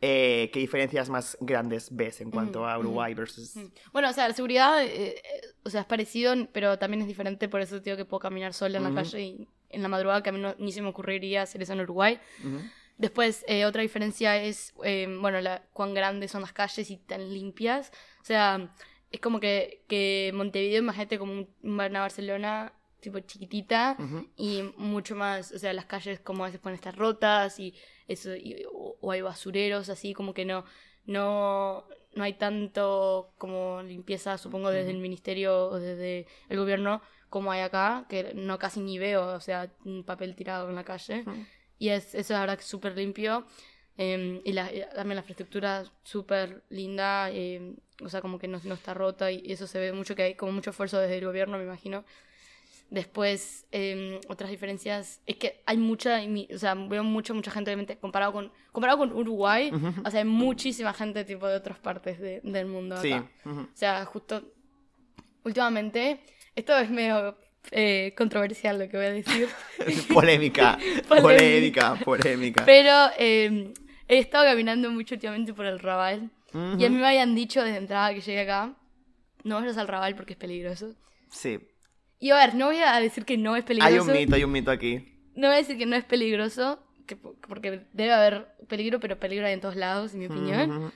eh, 0.00 0.50
¿Qué 0.52 0.58
diferencias 0.60 1.08
más 1.08 1.36
grandes 1.40 1.94
ves 1.94 2.20
en 2.20 2.30
cuanto 2.30 2.66
a. 2.66 2.78
Uruguay 2.78 3.14
versus... 3.14 3.54
Bueno, 3.92 4.10
o 4.10 4.12
sea, 4.12 4.26
la 4.28 4.34
seguridad, 4.34 4.82
eh, 4.84 5.14
eh, 5.16 5.22
o 5.62 5.70
sea, 5.70 5.82
es 5.82 5.86
parecido, 5.86 6.34
pero 6.52 6.78
también 6.78 7.00
es 7.02 7.06
diferente, 7.08 7.48
por 7.48 7.60
eso 7.60 7.78
digo 7.80 7.96
que 7.96 8.04
puedo 8.04 8.18
caminar 8.20 8.52
sola 8.54 8.78
en 8.78 8.84
la 8.84 8.90
calle 9.02 9.20
y 9.22 9.48
en 9.70 9.82
la 9.82 9.88
madrugada, 9.88 10.22
que 10.22 10.30
a 10.30 10.32
mí 10.32 10.40
no- 10.40 10.54
ni 10.58 10.72
se 10.72 10.82
me 10.82 10.88
ocurriría 10.88 11.42
hacer 11.42 11.62
eso 11.62 11.72
en 11.72 11.80
Uruguay. 11.80 12.18
Después, 12.98 13.44
eh, 13.48 13.64
otra 13.64 13.82
diferencia 13.82 14.36
es, 14.42 14.72
eh, 14.84 15.06
bueno, 15.20 15.40
la, 15.40 15.62
cuán 15.72 15.94
grandes 15.94 16.30
son 16.30 16.42
las 16.42 16.52
calles 16.52 16.90
y 16.90 16.96
tan 16.98 17.32
limpias. 17.32 17.90
O 18.20 18.24
sea, 18.24 18.72
es 19.10 19.20
como 19.20 19.40
que, 19.40 19.82
que 19.88 20.30
Montevideo, 20.34 20.78
imagínate 20.80 21.18
como 21.18 21.32
un- 21.32 21.48
una 21.62 22.00
Barcelona 22.00 22.72
tipo 23.04 23.20
chiquitita 23.20 23.96
y 24.36 24.62
mucho 24.76 25.14
más, 25.14 25.52
o 25.52 25.58
sea, 25.58 25.72
las 25.72 25.86
calles 25.86 26.18
como 26.20 26.42
a 26.42 26.48
veces 26.48 26.60
pueden 26.60 26.74
estar 26.74 26.96
rotas 26.96 27.60
y 27.60 27.72
eso, 28.08 28.34
y- 28.34 28.64
o, 28.72 28.96
o 29.00 29.10
hay 29.12 29.20
basureros 29.22 29.88
así, 29.88 30.12
como 30.14 30.34
que 30.34 30.44
no, 30.44 30.64
no, 31.06 31.84
no 32.14 32.24
hay 32.24 32.34
tanto 32.34 33.32
como 33.38 33.82
limpieza, 33.82 34.38
supongo, 34.38 34.70
desde 34.70 34.90
el 34.90 34.98
ministerio 34.98 35.66
o 35.68 35.78
desde 35.78 36.26
el 36.48 36.58
gobierno 36.58 37.00
como 37.30 37.50
hay 37.52 37.60
acá, 37.62 38.06
que 38.08 38.32
no 38.34 38.58
casi 38.58 38.80
ni 38.80 38.98
veo, 38.98 39.26
o 39.34 39.40
sea, 39.40 39.70
un 39.84 40.04
papel 40.04 40.34
tirado 40.36 40.68
en 40.68 40.74
la 40.76 40.84
calle. 40.84 41.24
Y 41.78 41.88
es, 41.88 42.14
eso 42.14 42.32
la 42.34 42.40
verdad 42.40 42.56
que 42.56 42.62
es 42.62 42.68
súper 42.68 42.96
limpio. 42.96 43.44
eh, 43.96 44.40
y 44.44 44.52
la, 44.52 44.66
también 44.94 45.16
la 45.16 45.20
infraestructura 45.22 45.84
súper 46.04 46.62
linda, 46.68 47.30
eh, 47.30 47.74
o 48.02 48.08
sea, 48.08 48.20
como 48.20 48.38
que 48.38 48.48
no, 48.48 48.60
no 48.64 48.74
está 48.74 48.92
rota 48.94 49.30
y 49.30 49.52
eso 49.52 49.66
se 49.68 49.78
ve 49.80 49.92
mucho 49.92 50.14
que 50.16 50.22
hay 50.24 50.34
como 50.34 50.50
mucho 50.52 50.70
esfuerzo 50.70 50.98
desde 50.98 51.18
el 51.18 51.24
gobierno, 51.26 51.58
me 51.58 51.64
imagino. 51.64 52.04
Después, 52.90 53.66
eh, 53.72 54.20
otras 54.28 54.50
diferencias, 54.50 55.20
es 55.26 55.36
que 55.36 55.62
hay 55.66 55.76
mucha, 55.78 56.20
o 56.54 56.58
sea, 56.58 56.74
veo 56.74 57.02
mucha, 57.02 57.34
mucha 57.34 57.50
gente, 57.50 57.70
obviamente, 57.70 57.96
comparado 57.96 58.32
con, 58.32 58.52
comparado 58.70 58.98
con 58.98 59.12
Uruguay, 59.12 59.72
o 60.04 60.10
sea, 60.10 60.20
hay 60.20 60.26
muchísima 60.26 60.92
gente 60.92 61.24
tipo 61.24 61.46
de 61.48 61.56
otras 61.56 61.78
partes 61.78 62.20
de- 62.20 62.40
del 62.44 62.66
mundo 62.66 62.96
Sí. 63.00 63.12
acá. 63.12 63.28
ujú. 63.46 63.60
O 63.62 63.68
sea, 63.74 64.04
justo 64.04 64.44
últimamente, 65.44 66.20
esto 66.54 66.76
es 66.78 66.90
medio 66.90 67.36
eh, 67.70 68.12
controversial 68.16 68.78
lo 68.78 68.88
que 68.88 68.96
voy 68.96 69.06
a 69.06 69.12
decir, 69.12 69.48
polémica, 70.12 70.78
polémica, 71.08 71.94
polémica. 72.04 72.64
pero 72.64 73.10
eh, 73.18 73.72
he 74.06 74.18
estado 74.18 74.44
caminando 74.44 74.90
mucho 74.90 75.14
últimamente 75.14 75.52
por 75.54 75.66
el 75.66 75.78
Raval 75.80 76.30
y 76.78 76.84
a 76.84 76.88
mí 76.90 76.96
me 76.96 77.06
habían 77.06 77.34
dicho 77.34 77.64
desde 77.64 77.78
entrada 77.78 78.14
que 78.14 78.20
llegué 78.20 78.40
acá, 78.42 78.76
no 79.42 79.56
vayas 79.56 79.76
al 79.78 79.88
Raval 79.88 80.14
porque 80.14 80.34
es 80.34 80.38
peligroso. 80.38 80.94
Sí. 81.28 81.58
Y 82.24 82.30
a 82.30 82.36
ver, 82.36 82.54
no 82.54 82.68
voy 82.68 82.78
a 82.78 82.98
decir 83.00 83.26
que 83.26 83.36
no 83.36 83.54
es 83.54 83.64
Hay 83.64 83.66
peligroso. 83.66 84.10
un 84.10 84.16
mito, 84.16 84.34
hay 84.34 84.44
un 84.44 84.50
mito 84.50 84.70
aquí. 84.70 85.12
No 85.34 85.48
voy 85.48 85.56
a 85.56 85.58
decir 85.58 85.76
que 85.76 85.84
no 85.84 85.94
es 85.94 86.04
peligroso, 86.06 86.82
que, 87.06 87.16
porque 87.16 87.82
debe 87.92 88.14
haber 88.14 88.46
peligro, 88.66 88.98
pero 88.98 89.20
peligro 89.20 89.46
hay 89.46 89.52
en 89.52 89.60
todos 89.60 89.76
lados, 89.76 90.14
en 90.14 90.20
mi 90.20 90.26
opinión. 90.28 90.90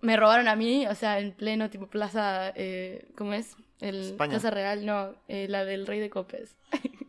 Me 0.00 0.16
robaron 0.16 0.48
a 0.48 0.56
mí, 0.56 0.86
o 0.86 0.94
sea, 0.94 1.20
en 1.20 1.32
pleno 1.32 1.68
tipo 1.68 1.88
plaza, 1.88 2.54
eh, 2.56 3.04
¿cómo 3.18 3.34
es? 3.34 3.54
El 3.80 4.00
España. 4.12 4.30
Plaza 4.30 4.50
Real, 4.50 4.86
no, 4.86 5.14
eh, 5.28 5.46
la 5.46 5.66
del 5.66 5.86
Rey 5.86 6.00
de 6.00 6.08
Copes. 6.08 6.56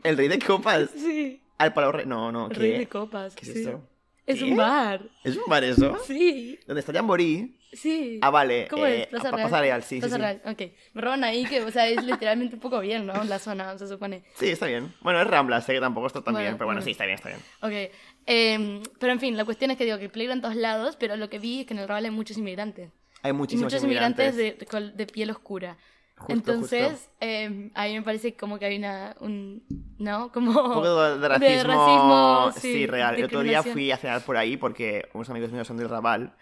El 0.04 0.18
rey 0.18 0.28
de 0.28 0.40
copas. 0.40 0.90
Sí, 0.98 1.42
Al 1.58 1.72
palo 1.72 1.94
rey. 1.94 2.06
No, 2.06 2.34
no, 2.34 2.48
el 2.50 2.56
Rey 2.56 2.72
de 2.72 2.80
¿qué? 2.80 2.88
Copas. 2.88 3.34
¿Qué 3.34 3.46
es 3.46 3.54
sí. 3.54 3.60
esto? 3.62 3.82
Es 4.26 4.42
un 4.42 4.56
bar. 4.56 5.10
¿Es 5.24 5.36
un 5.36 5.44
bar 5.48 5.64
eso? 5.64 5.98
Sí, 6.06 6.58
¿Dónde 6.66 6.80
está 6.80 6.94
Jamboree? 6.94 7.56
sí. 7.74 8.20
Ah, 8.22 8.30
vale. 8.30 8.68
¿Cómo 8.70 8.86
eh, 8.86 9.02
es? 9.02 9.08
Plaza 9.08 9.32
Real. 9.32 9.50
Plaza 9.50 9.62
Real, 9.62 9.84
sí, 9.84 9.96
sí, 9.96 10.00
Plaza 10.00 10.16
sí. 10.16 10.22
Real, 10.22 10.42
ok. 10.46 10.62
Me 10.94 11.02
roban 11.02 11.24
ahí, 11.24 11.46
que, 11.46 11.62
o 11.62 11.72
sea, 11.72 11.88
es 11.88 12.04
literalmente 12.04 12.56
un 12.56 12.62
poco 12.62 12.80
bien, 12.80 13.06
¿no? 13.06 13.24
La 13.26 13.40
zona, 13.40 13.78
se 13.78 13.88
supone. 13.88 14.24
Sí, 14.36 14.50
está 14.50 14.68
bien. 14.68 14.94
Bueno, 15.02 15.20
es 15.22 15.28
Rambla, 15.28 15.60
sé 15.62 15.74
que 15.74 15.80
tampoco 15.82 16.08
está 16.08 16.22
tan 16.22 16.34
Bueno, 16.34 16.46
bien, 16.46 16.58
pero 16.58 16.68
bueno, 16.68 16.78
bueno. 16.80 16.86
sí, 16.86 16.92
está 16.92 17.06
bien, 17.06 17.16
está 17.16 17.30
bien. 17.30 17.42
Ok. 17.62 17.92
em, 18.26 18.84
pero 19.00 19.12
en 19.14 19.20
fin, 19.20 19.36
la 19.36 19.44
cuestión 19.46 19.72
es 19.72 19.78
que 19.78 19.86
digo 19.86 19.98
que 19.98 20.08
peligro 20.10 20.34
en 20.34 20.42
todos 20.42 20.56
lados, 20.56 20.96
pero 20.98 21.16
lo 21.18 21.30
que 21.30 21.40
vi 21.40 21.62
es 21.62 21.66
que 21.66 21.74
en 21.74 21.80
el 21.80 21.88
Raval 21.88 22.06
hay 22.06 22.12
muchos 22.12 22.38
inmigrantes. 22.38 22.92
Hay 23.24 23.34
muchísimos 23.34 23.72
muchos 23.74 23.84
inmigrantes. 23.84 24.34
inmigrantes 24.36 24.70
de, 24.72 24.92
de 24.96 25.06
piel 25.08 25.32
oscura. 25.32 25.78
Justo, 26.16 26.32
Entonces, 26.34 26.92
justo. 26.92 27.12
em, 27.20 27.72
a 27.74 27.86
mí 27.86 27.94
me 27.96 28.02
parece 28.02 28.36
como 28.36 28.58
que 28.60 28.66
hay 28.66 28.78
una, 28.78 29.16
un, 29.20 29.64
¿no? 29.98 30.32
Como... 30.32 30.52
Un 30.52 30.74
poco 30.74 31.02
de, 31.02 31.16
de 31.16 31.20
de 31.20 31.28
racismo, 31.28 31.74
racismo, 31.74 32.52
sí, 32.62 32.74
sí, 32.74 32.88
real. 32.88 33.16
El 33.16 33.26
otro 33.26 33.42
día 33.44 33.62
fui 33.64 33.92
a 33.92 33.98
cenar 33.98 34.22
por 34.22 34.38
ahí 34.38 34.56
porque 34.56 35.10
unos 35.14 35.30
amigos 35.30 35.52
míos 35.52 35.68
son 35.68 35.78
del 35.78 35.90
Raval 35.90 36.34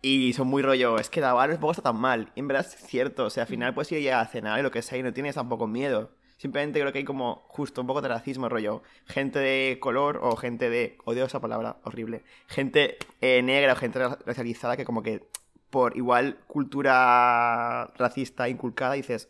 y 0.00 0.32
son 0.32 0.46
muy 0.46 0.62
rollo, 0.62 0.96
es 0.98 1.10
que 1.10 1.20
Raval 1.20 1.50
tampoco 1.50 1.72
está 1.72 1.82
tan 1.82 1.96
mal. 2.00 2.30
Y 2.36 2.40
en 2.40 2.48
verdad 2.48 2.64
es 2.66 2.76
cierto, 2.86 3.26
o 3.26 3.30
sea, 3.30 3.42
al 3.42 3.48
final 3.48 3.74
puedes 3.74 3.90
ir 3.92 4.12
a 4.12 4.24
cenar 4.26 4.58
y 4.60 4.62
lo 4.62 4.70
que 4.70 4.80
sea 4.82 4.96
y 4.98 5.02
no 5.02 5.12
tienes 5.12 5.34
tampoco 5.34 5.66
miedo. 5.66 6.12
Simplemente 6.36 6.78
creo 6.78 6.92
que 6.92 6.98
hay 6.98 7.04
como 7.04 7.42
justo 7.48 7.80
un 7.80 7.88
poco 7.88 8.00
de 8.00 8.06
racismo, 8.08 8.48
rollo. 8.48 8.84
Gente 9.06 9.40
de 9.40 9.78
color 9.80 10.20
o 10.22 10.36
gente 10.36 10.70
de... 10.70 10.96
Odio 11.04 11.24
esa 11.24 11.40
palabra, 11.40 11.78
horrible. 11.82 12.22
Gente 12.46 12.96
eh, 13.20 13.42
negra 13.42 13.72
o 13.72 13.76
gente 13.76 13.98
ra- 13.98 14.18
racializada 14.24 14.76
que 14.76 14.84
como 14.84 15.02
que 15.02 15.26
por 15.70 15.96
igual 15.96 16.38
cultura 16.46 17.86
racista 17.96 18.48
inculcada 18.48 18.94
dices, 18.94 19.28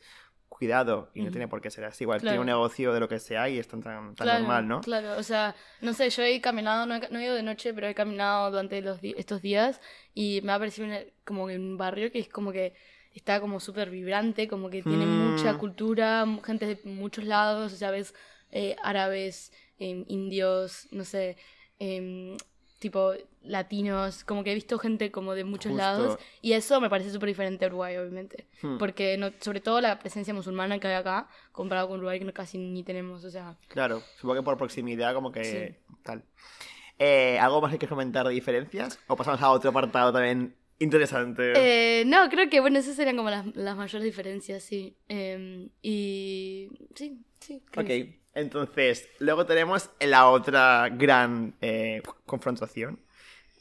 cuidado, 0.49 1.11
y 1.15 1.23
no 1.23 1.31
tiene 1.31 1.49
por 1.49 1.61
qué 1.61 1.71
ser 1.71 1.85
así. 1.85 2.05
Igual 2.05 2.21
Claro. 2.21 2.33
tiene 2.33 2.41
un 2.41 2.47
negocio 2.47 2.93
de 2.93 3.01
lo 3.01 3.09
que 3.09 3.19
sea 3.21 3.49
y 3.49 3.59
es 3.59 3.69
tan, 3.69 3.81
tan, 3.83 4.15
tan 4.15 4.27
Claro, 4.27 4.41
normal, 4.41 4.69
¿no? 4.69 4.81
Claro, 4.81 5.17
o 5.19 5.23
sea, 5.23 5.55
no 5.83 5.93
sé, 5.93 6.11
yo 6.11 6.23
he 6.23 6.41
caminado, 6.41 6.87
no 6.87 6.97
he, 6.97 7.09
no 7.11 7.19
he 7.19 7.25
ido 7.25 7.35
de 7.35 7.43
noche, 7.43 7.73
pero 7.75 7.87
he 7.87 7.95
caminado 7.95 8.51
durante 8.51 8.81
los 8.81 8.99
estos 9.03 9.43
días 9.43 9.81
y 10.15 10.41
me 10.43 10.53
ha 10.53 10.59
parecido 10.59 10.87
una- 10.89 11.03
como 11.25 11.45
un 11.45 11.77
barrio 11.77 12.11
que 12.11 12.19
es 12.21 12.29
como 12.29 12.51
que 12.53 12.75
está 13.15 13.41
como 13.41 13.61
súper 13.61 13.91
vibrante, 13.91 14.49
como 14.49 14.69
que 14.71 14.83
tiene 14.83 15.07
Mm. 15.07 15.11
mucha 15.11 15.55
cultura, 15.55 16.25
gente 16.45 16.67
de 16.67 16.81
muchos 16.91 17.25
lados, 17.25 17.73
o 17.73 17.77
sea, 17.77 17.91
ves 17.91 18.15
eh, 18.51 18.77
árabes, 18.83 19.53
em, 19.79 20.05
indios, 20.09 20.89
no 20.91 21.05
sé, 21.05 21.37
em, 21.79 22.37
tipo 22.79 23.13
latinos, 23.43 24.25
como 24.25 24.45
que 24.45 24.53
he 24.53 24.55
visto 24.55 24.79
gente 24.79 25.11
como 25.11 25.35
de 25.35 25.45
muchos 25.45 25.73
Justo. 25.73 25.83
lados 25.83 26.19
y 26.43 26.53
eso 26.53 26.81
me 26.81 26.91
parece 26.91 27.11
súper 27.11 27.29
diferente 27.29 27.65
a 27.65 27.69
Uruguay, 27.69 27.97
obviamente. 27.97 28.47
Hmm. 28.63 28.79
Porque 28.79 29.17
no, 29.17 29.31
sobre 29.41 29.61
todo 29.61 29.81
la 29.81 29.99
presencia 29.99 30.35
musulmana 30.35 30.79
que 30.79 30.87
hay 30.87 30.95
acá, 30.95 31.29
comparado 31.53 31.89
con 31.89 31.99
Uruguay 31.99 32.19
que 32.19 32.25
no, 32.25 32.33
casi 32.33 32.59
ni 32.59 32.83
tenemos, 32.83 33.25
o 33.25 33.31
sea... 33.31 33.57
Claro, 33.69 34.03
supongo 34.17 34.37
que 34.37 34.43
por 34.43 34.57
proximidad 34.57 35.15
como 35.15 35.33
que 35.33 35.45
Sí. 35.45 35.95
tal. 36.03 36.25
Eh, 36.99 37.39
¿Algo 37.39 37.61
más 37.61 37.71
que 37.73 37.79
quieres 37.79 37.91
comentar 37.91 38.27
de 38.27 38.35
diferencias? 38.35 38.99
¿O 39.07 39.17
pasamos 39.17 39.41
a 39.41 39.51
otro 39.51 39.71
apartado 39.71 40.13
también 40.13 40.57
interesante? 40.79 41.53
Eh, 41.57 42.05
no, 42.05 42.29
creo 42.29 42.51
que, 42.51 42.61
bueno, 42.61 42.79
esas 42.79 42.97
serían 42.97 43.17
como 43.17 43.31
las, 43.31 43.47
las 43.57 43.77
mayores 43.77 44.05
diferencias, 44.05 44.63
sí. 44.63 44.97
Eh, 45.09 45.69
y... 45.81 46.69
Sí, 46.95 47.21
sí. 47.41 47.63
ok, 47.77 47.87
sí. 47.87 48.21
Entonces, 48.39 49.09
luego 49.19 49.47
tenemos 49.47 49.91
la 50.01 50.29
otra 50.29 50.89
gran 50.91 51.55
eh, 51.61 52.03
confrontación, 52.27 53.01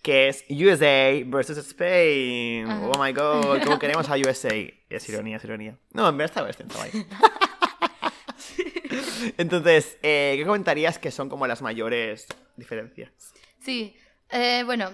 que 0.01 0.27
es 0.29 0.45
USA 0.49 1.23
versus 1.25 1.57
Spain. 1.57 2.67
Ajá. 2.67 2.87
Oh 2.87 3.03
my 3.03 3.11
god, 3.11 3.63
¿cómo 3.63 3.79
queremos 3.79 4.09
a 4.09 4.15
USA? 4.17 4.55
Es 4.89 5.09
ironía, 5.09 5.37
es 5.37 5.43
ironía. 5.43 5.77
No, 5.91 6.07
en 6.07 6.17
verdad 6.17 6.49
estaba 6.49 6.83
ahí. 6.83 6.91
Entonces, 9.37 9.97
eh, 10.01 10.35
¿qué 10.37 10.45
comentarías 10.45 10.99
que 10.99 11.11
son 11.11 11.29
como 11.29 11.47
las 11.47 11.61
mayores 11.61 12.27
diferencias? 12.55 13.11
Sí, 13.59 13.95
eh, 14.29 14.63
bueno, 14.65 14.91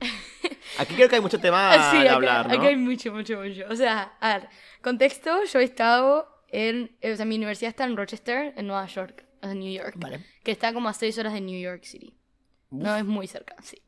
Aquí 0.78 0.94
creo 0.94 1.08
que 1.08 1.16
hay 1.16 1.20
mucho 1.20 1.38
tema 1.38 1.90
sí, 1.90 1.98
de 1.98 2.08
acá, 2.08 2.14
hablar, 2.14 2.48
¿no? 2.48 2.54
acá 2.54 2.66
hay 2.66 2.76
mucho, 2.76 3.12
mucho, 3.12 3.38
mucho. 3.38 3.64
O 3.70 3.76
sea, 3.76 4.14
a 4.20 4.38
ver, 4.38 4.48
contexto, 4.82 5.44
yo 5.44 5.60
he 5.60 5.64
estado 5.64 6.28
en, 6.54 6.96
eh, 7.00 7.12
o 7.12 7.16
sea, 7.16 7.24
mi 7.24 7.36
universidad 7.36 7.70
está 7.70 7.84
en 7.84 7.96
Rochester, 7.96 8.54
en 8.56 8.66
Nueva 8.66 8.86
York, 8.86 9.24
sea, 9.42 9.54
New 9.54 9.72
York, 9.72 9.94
Vale. 9.96 10.20
que 10.42 10.52
está 10.52 10.72
como 10.72 10.88
a 10.88 10.92
seis 10.92 11.18
horas 11.18 11.32
de 11.32 11.40
New 11.40 11.60
York 11.60 11.84
City. 11.84 12.14
No 12.70 12.94
es 12.96 13.04
muy 13.04 13.26
cerca, 13.26 13.56
sí. 13.62 13.80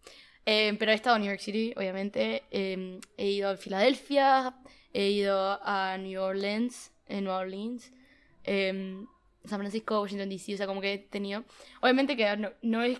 Eh, 0.44 0.74
pero 0.79 0.92
he 0.92 0.94
estado 0.94 1.16
en 1.16 1.22
New 1.22 1.31
York 1.31 1.40
City, 1.40 1.72
obviamente. 1.76 2.44
eh, 2.50 3.00
he 3.16 3.31
ido 3.31 3.50
a 3.50 3.57
Filadelfia, 3.57 4.55
he 4.92 5.11
ido 5.11 5.59
a 5.62 5.96
New 5.98 6.20
Orleans, 6.20 6.92
en 7.09 7.24
Nueva 7.24 7.40
Orleans, 7.40 7.92
eh, 8.44 9.05
San 9.44 9.59
Francisco, 9.61 10.00
Washington 10.00 10.29
DC, 10.29 10.55
o 10.55 10.57
sea, 10.57 10.66
como 10.66 10.81
que 10.81 10.94
he 10.94 10.98
tenido... 10.98 11.44
Obviamente 11.81 12.16
que 12.16 12.37
no, 12.37 12.50
no 12.62 12.83
he 12.83 12.98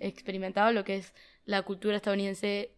experimentado 0.00 0.72
lo 0.72 0.84
que 0.84 0.96
es 0.96 1.14
la 1.44 1.62
cultura 1.62 1.96
estadounidense 1.96 2.72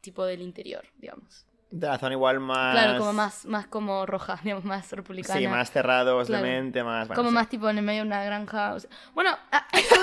tipo 0.00 0.24
del 0.24 0.42
interior, 0.42 0.86
digamos. 0.98 1.46
De 1.70 1.86
la 1.86 1.98
zona 1.98 2.14
igual 2.14 2.40
más... 2.40 2.72
Claro, 2.74 2.98
como 2.98 3.12
más, 3.12 3.46
más 3.46 3.66
como 3.68 4.04
roja, 4.04 4.40
digamos, 4.44 4.64
más 4.64 4.90
republicana. 4.90 5.38
Sí, 5.38 5.46
más 5.46 5.70
cerrados 5.70 6.26
Claro. 6.26 6.44
de 6.44 6.50
mente, 6.50 6.82
más... 6.82 7.06
bueno, 7.06 7.16
como 7.20 7.28
sí. 7.30 7.34
más 7.34 7.48
tipo 7.48 7.70
en 7.70 7.78
el 7.78 7.84
medio 7.84 8.00
de 8.02 8.08
una 8.08 8.24
granja. 8.24 8.74
o 8.74 8.80
sea- 8.80 8.90
bueno, 9.14 9.30
a- 9.52 9.66
estoy- 9.72 9.98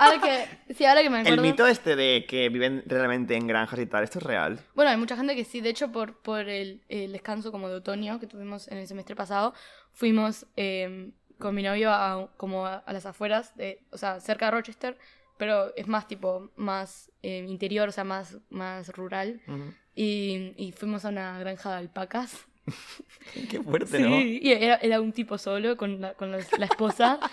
ahora 0.00 0.20
que, 0.20 0.74
sí, 0.74 0.84
ahora 0.84 1.02
que 1.02 1.10
me 1.10 1.20
El 1.20 1.26
acuerdo. 1.26 1.42
mito 1.42 1.66
este 1.68 1.94
de 1.94 2.26
que 2.28 2.48
viven 2.48 2.82
realmente 2.86 3.36
en 3.36 3.46
granjas 3.46 3.78
y 3.78 3.86
tal, 3.86 4.02
¿esto 4.02 4.18
es 4.18 4.24
real? 4.24 4.58
Bueno, 4.74 4.90
hay 4.90 4.96
mucha 4.96 5.16
gente 5.16 5.36
que 5.36 5.44
sí. 5.44 5.60
De 5.60 5.68
hecho, 5.70 5.92
por, 5.92 6.16
por 6.22 6.48
el, 6.48 6.82
el 6.88 7.12
descanso 7.12 7.52
como 7.52 7.68
de 7.68 7.76
otoño 7.76 8.18
que 8.18 8.26
tuvimos 8.26 8.66
en 8.68 8.78
el 8.78 8.88
semestre 8.88 9.14
pasado, 9.14 9.54
fuimos 9.92 10.46
eh, 10.56 11.12
con 11.38 11.54
mi 11.54 11.62
novio 11.62 11.92
a, 11.92 12.30
como 12.36 12.66
a, 12.66 12.78
a 12.78 12.92
las 12.92 13.06
afueras, 13.06 13.54
de, 13.56 13.84
o 13.92 13.96
sea, 13.98 14.18
cerca 14.20 14.46
de 14.46 14.50
Rochester, 14.52 14.98
pero 15.42 15.74
es 15.76 15.88
más 15.88 16.06
tipo, 16.06 16.52
más 16.54 17.10
eh, 17.24 17.44
interior, 17.48 17.88
o 17.88 17.92
sea, 17.92 18.04
más, 18.04 18.38
más 18.48 18.88
rural. 18.90 19.40
Ujú. 19.48 19.74
Y, 19.96 20.52
y 20.56 20.70
fuimos 20.70 21.04
a 21.04 21.08
una 21.08 21.36
granja 21.40 21.70
de 21.72 21.76
alpacas. 21.78 22.36
Qué 23.50 23.60
fuerte, 23.60 23.96
Sí, 23.98 24.02
¿no? 24.04 24.20
y 24.20 24.52
era, 24.52 24.76
era 24.76 25.00
un 25.00 25.12
tipo 25.12 25.36
solo 25.38 25.76
con 25.76 26.00
la, 26.00 26.14
con 26.14 26.30
los- 26.30 26.56
la 26.58 26.66
esposa. 26.66 27.18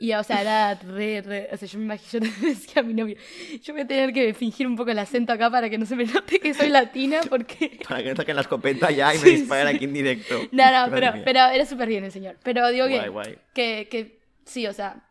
Y, 0.00 0.12
o 0.12 0.22
sea, 0.22 0.40
era 0.40 0.74
re, 0.76 1.22
re. 1.22 1.48
O 1.52 1.56
sea, 1.56 1.66
yo 1.66 1.76
me 1.80 1.86
imagino, 1.86 2.24
yo 2.40 2.46
decía 2.50 2.82
a 2.82 2.84
mi 2.84 2.94
novio, 2.94 3.16
yo 3.64 3.72
voy 3.74 3.82
a 3.82 3.86
tener 3.88 4.12
que 4.12 4.32
fingir 4.32 4.64
un 4.68 4.76
poco 4.76 4.92
el 4.92 4.98
acento 5.00 5.32
acá 5.32 5.50
para 5.50 5.68
que 5.68 5.76
no 5.76 5.86
se 5.86 5.96
me 5.96 6.04
note 6.04 6.38
que 6.38 6.54
soy 6.54 6.68
latina, 6.68 7.18
porque. 7.28 7.80
Para 7.88 8.04
que 8.04 8.10
no 8.10 8.14
saquen 8.14 8.36
la 8.36 8.42
escopeta 8.42 8.92
ya 8.92 9.12
y 9.12 9.18
me 9.18 9.24
Sí, 9.24 9.30
disparen 9.38 9.68
sí. 9.70 9.74
aquí 9.74 9.84
en 9.86 9.92
directo. 9.94 10.40
No, 10.52 10.70
no, 10.86 10.94
pero, 10.94 11.14
pero 11.24 11.40
era 11.46 11.66
súper 11.66 11.88
bien 11.88 12.04
el 12.04 12.12
señor. 12.12 12.36
Pero 12.44 12.68
digo 12.68 12.86
que, 12.86 12.98
Guay, 12.98 13.08
guay. 13.08 13.38
que, 13.52 13.88
que 13.90 14.20
sí, 14.44 14.68
o 14.68 14.72
sea, 14.72 15.04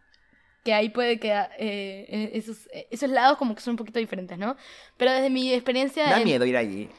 que 0.67 0.73
ahí 0.73 0.89
puede 0.89 1.17
que 1.17 1.32
eh, 1.60 2.32
esos, 2.34 2.67
esos 2.91 3.10
lados 3.10 3.38
como 3.38 3.56
que 3.56 3.62
son 3.62 3.71
un 3.71 3.77
poquito 3.77 3.99
diferentes, 3.99 4.38
¿no? 4.38 4.58
Pero 4.97 5.12
desde 5.13 5.30
mi 5.30 5.53
experiencia. 5.53 6.03
Da 6.10 6.17
en- 6.17 6.25
miedo 6.25 6.45
ir 6.45 6.58
allí. 6.58 6.89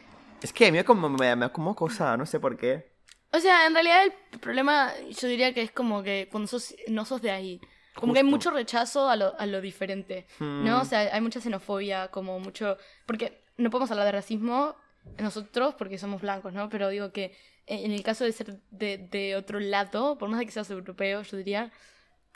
Es 0.42 0.54
que 0.54 0.68
a 0.68 0.72
mí 0.72 0.82
como 0.84 1.10
me, 1.10 1.26
da 1.36 1.48
como 1.52 1.74
cosa, 1.74 2.16
no 2.16 2.24
sé 2.24 2.40
por 2.40 2.56
qué. 2.56 2.90
O 3.30 3.40
sea, 3.40 3.66
en 3.66 3.74
realidad 3.74 4.04
el 4.32 4.38
problema 4.40 4.90
yo 5.20 5.28
diría 5.28 5.52
que 5.52 5.60
es 5.60 5.70
como 5.70 6.02
que 6.02 6.28
cuando 6.32 6.46
sos, 6.46 6.74
no 6.88 7.04
sos 7.04 7.20
de 7.20 7.30
ahí. 7.30 7.60
Como 7.94 8.14
que 8.14 8.20
hay 8.20 8.24
Justo. 8.24 8.36
mucho 8.36 8.50
rechazo 8.52 9.10
a 9.10 9.16
lo, 9.16 9.38
a 9.38 9.44
lo 9.44 9.60
diferente, 9.60 10.26
Hmm. 10.38 10.64
¿no? 10.64 10.80
O 10.80 10.84
sea, 10.86 11.00
hay 11.12 11.20
mucha 11.20 11.40
xenofobia, 11.42 12.08
como 12.08 12.38
mucho... 12.40 12.78
Porque 13.04 13.42
no 13.58 13.68
podemos 13.68 13.90
hablar 13.90 14.06
de 14.06 14.12
racismo 14.12 14.76
nosotros 15.18 15.74
porque 15.76 15.98
somos 15.98 16.22
blancos, 16.22 16.54
¿no? 16.54 16.68
Pero 16.70 16.88
digo 16.88 17.12
que 17.12 17.36
en 17.66 17.92
el 17.92 18.02
caso 18.02 18.24
de 18.24 18.32
ser 18.32 18.60
de, 18.70 18.96
de 18.96 19.36
otro 19.36 19.60
lado, 19.60 20.16
por 20.16 20.28
más 20.30 20.38
de 20.38 20.46
que 20.46 20.52
seas 20.52 20.70
europeo, 20.70 21.20
yo 21.22 21.36
diría, 21.36 21.70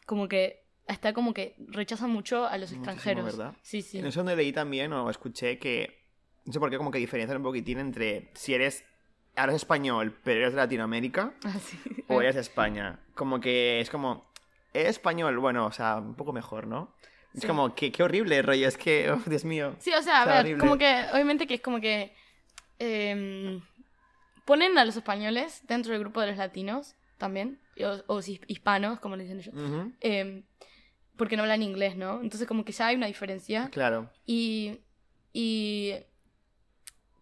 como 0.05 0.29
que 0.29 0.62
está 0.87 1.13
como 1.13 1.33
que 1.35 1.55
rechazan 1.69 2.11
mucho 2.11 2.47
a 2.47 2.59
los 2.59 2.71
Muchísimo, 2.73 2.85
extranjeros. 2.93 3.25
¿verdad? 3.37 3.55
Sí, 3.63 3.83
sí. 3.83 3.99
En 3.99 4.07
eso 4.07 4.21
donde 4.21 4.37
leí 4.37 4.53
también 4.53 4.93
o 4.93 5.09
escuché 5.11 5.59
que... 5.59 6.01
No 6.45 6.53
sé 6.53 6.59
por 6.59 6.71
qué 6.71 6.77
como 6.77 6.91
que 6.91 6.99
diferencian 6.99 7.37
un 7.39 7.43
poquitín 7.45 7.79
entre 7.79 8.31
si 8.35 8.55
eres... 8.55 8.85
Ahora 9.37 9.53
eres 9.53 9.63
español, 9.63 10.19
pero 10.25 10.41
eres 10.41 10.53
de 10.53 10.59
Latinoamérica 10.59 11.33
Ah, 11.45 11.59
sí. 11.59 11.79
o 12.09 12.21
eres 12.21 12.35
de 12.35 12.41
España. 12.43 13.01
Como 13.15 13.41
que 13.41 13.81
es 13.81 13.89
como... 13.91 14.31
¿Eres 14.75 14.91
español? 14.91 15.39
Bueno, 15.39 15.67
o 15.67 15.73
sea, 15.73 15.97
un 15.97 16.15
poco 16.15 16.33
mejor, 16.33 16.67
¿no? 16.67 16.95
Es 17.35 17.41
Sí. 17.43 17.47
como, 17.47 17.75
qué, 17.75 17.91
qué 17.93 18.03
horrible, 18.03 18.43
rollo. 18.43 18.69
Es 18.69 18.77
que, 18.77 19.11
oh, 19.13 19.21
Dios 19.27 19.45
mío. 19.45 19.75
Sí, 19.79 19.91
o 19.93 20.03
sea, 20.03 20.23
a 20.23 20.27
ver, 20.27 20.41
horrible. 20.41 20.61
como 20.61 20.77
que, 20.79 21.05
obviamente 21.13 21.47
que 21.47 21.55
es 21.55 21.61
como 21.63 21.81
que 21.81 22.15
em, 22.79 23.61
ponen 24.45 24.77
a 24.79 24.85
los 24.85 24.97
españoles 24.97 25.63
dentro 25.69 25.93
del 25.93 26.01
grupo 26.01 26.21
de 26.21 26.29
los 26.29 26.37
latinos 26.37 26.95
también, 27.19 27.59
o, 28.09 28.15
o 28.17 28.21
hispanos, 28.49 28.99
como 29.01 29.17
le 29.17 29.23
dicen 29.25 29.39
ellos, 29.39 29.55
Ujú, 29.55 29.93
em, 30.01 30.43
porque 31.17 31.37
no 31.37 31.43
hablan 31.43 31.63
inglés, 31.63 31.97
¿no? 31.97 32.21
Entonces 32.23 32.47
como 32.49 32.65
que 32.65 32.73
ya 32.73 32.87
hay 32.89 32.97
una 32.97 33.07
diferencia 33.07 33.69
Claro. 33.71 34.11
y, 34.27 34.81
y 35.33 35.95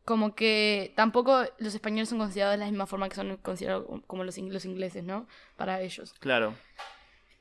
como 0.04 0.34
que 0.34 0.92
tampoco 0.96 1.44
los 1.58 1.74
españoles 1.74 2.08
son 2.08 2.18
considerados 2.18 2.54
de 2.54 2.64
la 2.64 2.70
misma 2.70 2.86
forma 2.86 3.08
que 3.08 3.14
son 3.16 3.36
considerados 3.38 3.86
como 4.06 4.24
los, 4.24 4.38
ing- 4.38 4.50
los 4.50 4.64
ingleses, 4.64 5.04
¿no? 5.04 5.26
Para 5.56 5.80
ellos. 5.82 6.14
Claro. 6.18 6.54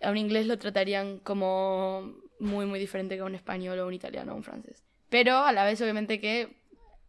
A 0.01 0.11
un 0.11 0.17
inglés 0.17 0.45
lo 0.45 0.57
tratarían 0.57 1.19
como 1.19 2.15
muy, 2.39 2.65
muy 2.65 2.79
diferente 2.79 3.15
que 3.15 3.21
a 3.21 3.25
un 3.25 3.35
español 3.35 3.79
o 3.79 3.87
un 3.87 3.93
italiano 3.93 4.33
o 4.33 4.35
un 4.35 4.43
francés. 4.43 4.85
Pero 5.09 5.37
a 5.37 5.51
la 5.51 5.65
vez, 5.65 5.81
obviamente, 5.81 6.19
que 6.21 6.57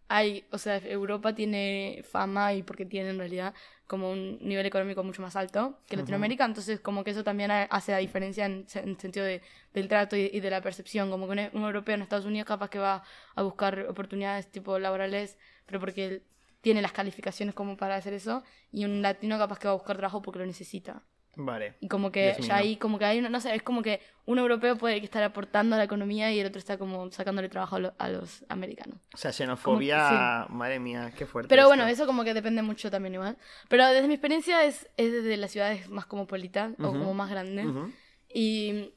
hay, 0.09 0.45
o 0.51 0.59
sea, 0.59 0.79
Europa 0.79 1.35
tiene 1.35 2.03
fama 2.11 2.55
y 2.55 2.63
porque 2.63 2.87
tiene 2.87 3.11
en 3.11 3.19
realidad 3.19 3.55
como 3.91 4.11
un 4.13 4.39
nivel 4.41 4.65
económico 4.67 5.03
mucho 5.03 5.21
más 5.21 5.35
alto 5.35 5.61
que. 5.89 5.97
Latinoamérica, 6.01 6.45
entonces 6.45 6.79
como 6.81 7.03
que 7.05 7.11
eso 7.11 7.25
también 7.25 7.51
ha- 7.51 7.65
hace 7.65 7.91
la 7.93 7.99
diferencia 7.99 8.47
en, 8.47 8.65
en 8.75 8.99
sentido 9.01 9.27
de, 9.27 9.43
del 9.75 9.89
trato 9.89 10.15
y, 10.17 10.31
y 10.33 10.41
de 10.41 10.51
la 10.51 10.61
percepción, 10.63 11.11
como 11.11 11.27
que 11.27 11.33
un, 11.33 11.41
un 11.59 11.65
europeo 11.71 11.95
en 11.97 12.03
Estados 12.03 12.25
Unidos 12.25 12.47
capaz 12.47 12.71
que 12.71 12.79
va 12.79 13.03
a 13.35 13.43
buscar 13.43 13.73
oportunidades 13.89 14.51
tipo 14.51 14.79
laborales, 14.79 15.37
pero 15.67 15.81
porque 15.81 16.07
él 16.07 16.23
tiene 16.61 16.81
las 16.83 16.93
calificaciones 16.93 17.55
como 17.55 17.77
para 17.77 17.97
hacer 17.97 18.13
eso, 18.15 18.43
y 18.71 18.85
un 18.85 19.03
latino 19.03 19.39
capaz 19.39 19.59
que 19.59 19.67
va 19.67 19.73
a 19.73 19.81
buscar 19.81 19.97
trabajo 19.97 20.23
porque 20.23 20.39
lo 20.39 20.47
necesita. 20.47 21.03
Vale. 21.37 21.75
Y 21.81 21.89
como 21.89 22.11
que 22.11 22.35
ya 22.41 22.57
ahí, 22.57 22.77
como 22.77 22.99
que 22.99 23.05
hay, 23.05 23.19
una- 23.21 23.29
no 23.29 23.41
sé, 23.41 23.55
es 23.55 23.63
como 23.63 23.83
que 23.83 24.01
un 24.27 24.39
europeo 24.39 24.77
puede 24.77 24.97
estar 24.99 25.23
aportando 25.23 25.75
a 25.77 25.79
la 25.79 25.85
economía 25.85 26.33
y 26.33 26.41
el 26.41 26.47
otro 26.49 26.59
está 26.59 26.77
como 26.77 27.11
sacándole 27.13 27.49
trabajo 27.49 27.77
a, 27.77 27.79
lo- 27.79 27.95
a 27.99 28.09
los 28.09 28.45
americanos. 28.49 28.99
O 29.15 29.17
sea, 29.17 29.33
xenofobia, 29.33 30.47
madre 30.51 30.81
mía, 30.81 31.13
qué 31.17 31.27
fuerte. 31.27 31.49
Pero 31.49 31.63
esto. 31.63 31.69
bueno, 31.71 31.87
eso 31.87 32.07
como 32.07 32.25
que 32.25 32.35
depende 32.35 32.63
mucho 32.63 32.91
también 32.91 33.15
igual. 33.15 33.37
Pero 33.69 33.87
desde 33.87 34.09
mi 34.09 34.15
experiencia 34.15 34.65
es, 34.65 34.89
es 34.97 35.13
desde 35.13 35.37
las 35.37 35.51
ciudades 35.53 35.89
más 35.89 36.07
cosmopolitas 36.07 36.73
o 36.79 36.89
Ujú. 36.89 36.99
como 36.99 37.15
más 37.15 37.31
grandes. 37.31 37.67
Ujú. 37.67 37.93
Y 38.33 38.93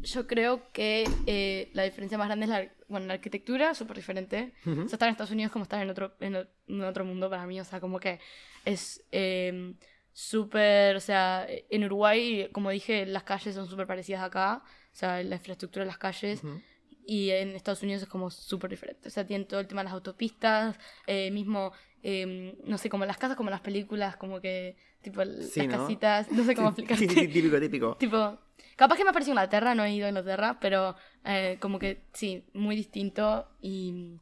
yo 0.00 0.26
creo 0.28 0.62
que 0.72 1.08
eh, 1.26 1.70
la 1.74 1.82
diferencia 1.82 2.16
más 2.18 2.28
grande 2.28 2.44
es 2.44 2.50
la, 2.50 2.68
bueno, 2.88 3.06
la 3.06 3.14
arquitectura, 3.14 3.74
súper 3.74 3.96
diferente. 3.96 4.52
Ujú. 4.64 4.82
O 4.82 4.88
sea, 4.88 4.94
estar 4.96 5.08
en 5.08 5.12
Estados 5.12 5.32
Unidos 5.32 5.52
como 5.52 5.64
estar 5.64 5.82
en 5.82 5.90
otro, 5.90 6.14
en, 6.20 6.36
o- 6.36 6.46
en 6.68 6.82
otro 6.84 7.04
mundo 7.04 7.28
para 7.28 7.46
mí. 7.46 7.60
O 7.60 7.64
sea, 7.64 7.80
como 7.80 7.98
que 7.98 8.20
es 8.64 9.04
eh, 9.12 9.74
súper, 10.18 10.96
o 10.96 11.00
sea, 11.00 11.46
en 11.48 11.84
Uruguay, 11.84 12.48
como 12.52 12.70
dije, 12.70 13.06
las 13.06 13.22
calles 13.22 13.54
son 13.54 13.68
súper 13.68 13.86
parecidas 13.86 14.22
acá. 14.22 14.62
O 14.92 14.96
sea, 14.98 15.22
la 15.22 15.36
infraestructura 15.36 15.84
de 15.84 15.86
las 15.86 15.98
calles. 15.98 16.42
Y 17.06 17.30
en 17.30 17.50
Estados 17.50 17.84
Unidos 17.84 18.02
es 18.02 18.08
como 18.08 18.28
súper 18.30 18.68
diferente. 18.70 19.06
O 19.08 19.10
sea, 19.12 19.24
tienen 19.24 19.46
todo 19.46 19.60
el 19.60 19.68
tema 19.68 19.82
de 19.82 19.84
las 19.84 19.92
autopistas, 19.94 20.76
eh, 21.06 21.30
mismo, 21.30 21.72
eh, 22.02 22.56
no 22.64 22.78
sé, 22.78 22.90
como 22.90 23.04
las 23.06 23.16
casas, 23.16 23.36
como 23.36 23.48
las 23.48 23.60
películas, 23.60 24.16
como 24.16 24.40
que, 24.40 24.74
tipo, 25.02 25.22
Sí, 25.24 25.60
las 25.60 25.68
¿no? 25.68 25.78
casitas, 25.78 26.30
no 26.32 26.42
sé 26.44 26.54
cómo 26.56 26.68
explicarte. 26.76 27.06
Típico, 27.06 27.60
típico. 27.60 27.96
Tipo, 28.00 28.38
capaz 28.74 28.96
que 28.96 29.04
me 29.04 29.10
ha 29.10 29.12
parecido 29.12 29.34
Inglaterra, 29.34 29.74
no 29.76 29.84
he 29.84 29.94
ido 29.94 30.06
a 30.06 30.08
Inglaterra, 30.08 30.58
pero 30.60 30.96
eh, 31.24 31.58
como 31.60 31.78
que 31.78 32.02
sí, 32.12 32.44
muy 32.54 32.74
distinto 32.74 33.48
y... 33.62 34.16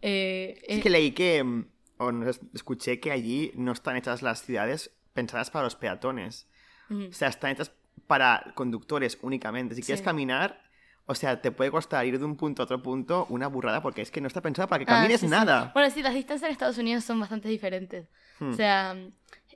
eh, 0.00 0.58
Es 0.66 0.78
eh, 0.78 0.82
que 0.82 0.90
leí 0.90 1.12
que, 1.12 1.44
mm, 1.44 1.64
o 1.98 2.10
escuché 2.54 3.00
que 3.00 3.10
allí 3.12 3.52
no 3.54 3.72
están 3.72 3.96
hechas 3.96 4.22
las 4.22 4.42
ciudades 4.42 4.90
pensadas 5.12 5.50
para 5.50 5.64
los 5.64 5.76
peatones. 5.76 6.46
O 6.90 7.12
sea, 7.12 7.28
están 7.28 7.50
hechas 7.52 7.72
para 8.06 8.52
conductores 8.54 9.18
únicamente. 9.22 9.74
Si 9.74 9.82
quieres 9.82 10.00
Sí. 10.00 10.04
caminar, 10.04 10.62
O 11.06 11.14
sea, 11.14 11.42
te 11.42 11.50
puede 11.52 11.70
costar 11.70 12.06
ir 12.06 12.18
de 12.18 12.24
un 12.24 12.34
punto 12.34 12.62
a 12.62 12.64
otro 12.64 12.82
punto 12.82 13.26
una 13.28 13.46
burrada 13.46 13.82
porque 13.82 14.00
es 14.00 14.10
que 14.10 14.22
no 14.22 14.26
está 14.26 14.40
pensado 14.40 14.68
para 14.68 14.82
que 14.82 14.90
Ah, 14.90 14.96
camines 14.96 15.20
sí. 15.20 15.26
nada. 15.28 15.70
Bueno, 15.74 15.90
sí, 15.90 16.02
las 16.02 16.14
distancias 16.14 16.48
en 16.48 16.52
Estados 16.52 16.78
Unidos 16.78 17.04
son 17.04 17.20
bastante 17.20 17.46
diferentes. 17.50 18.08
Hmm. 18.38 18.48
O 18.48 18.52
sea, 18.54 18.96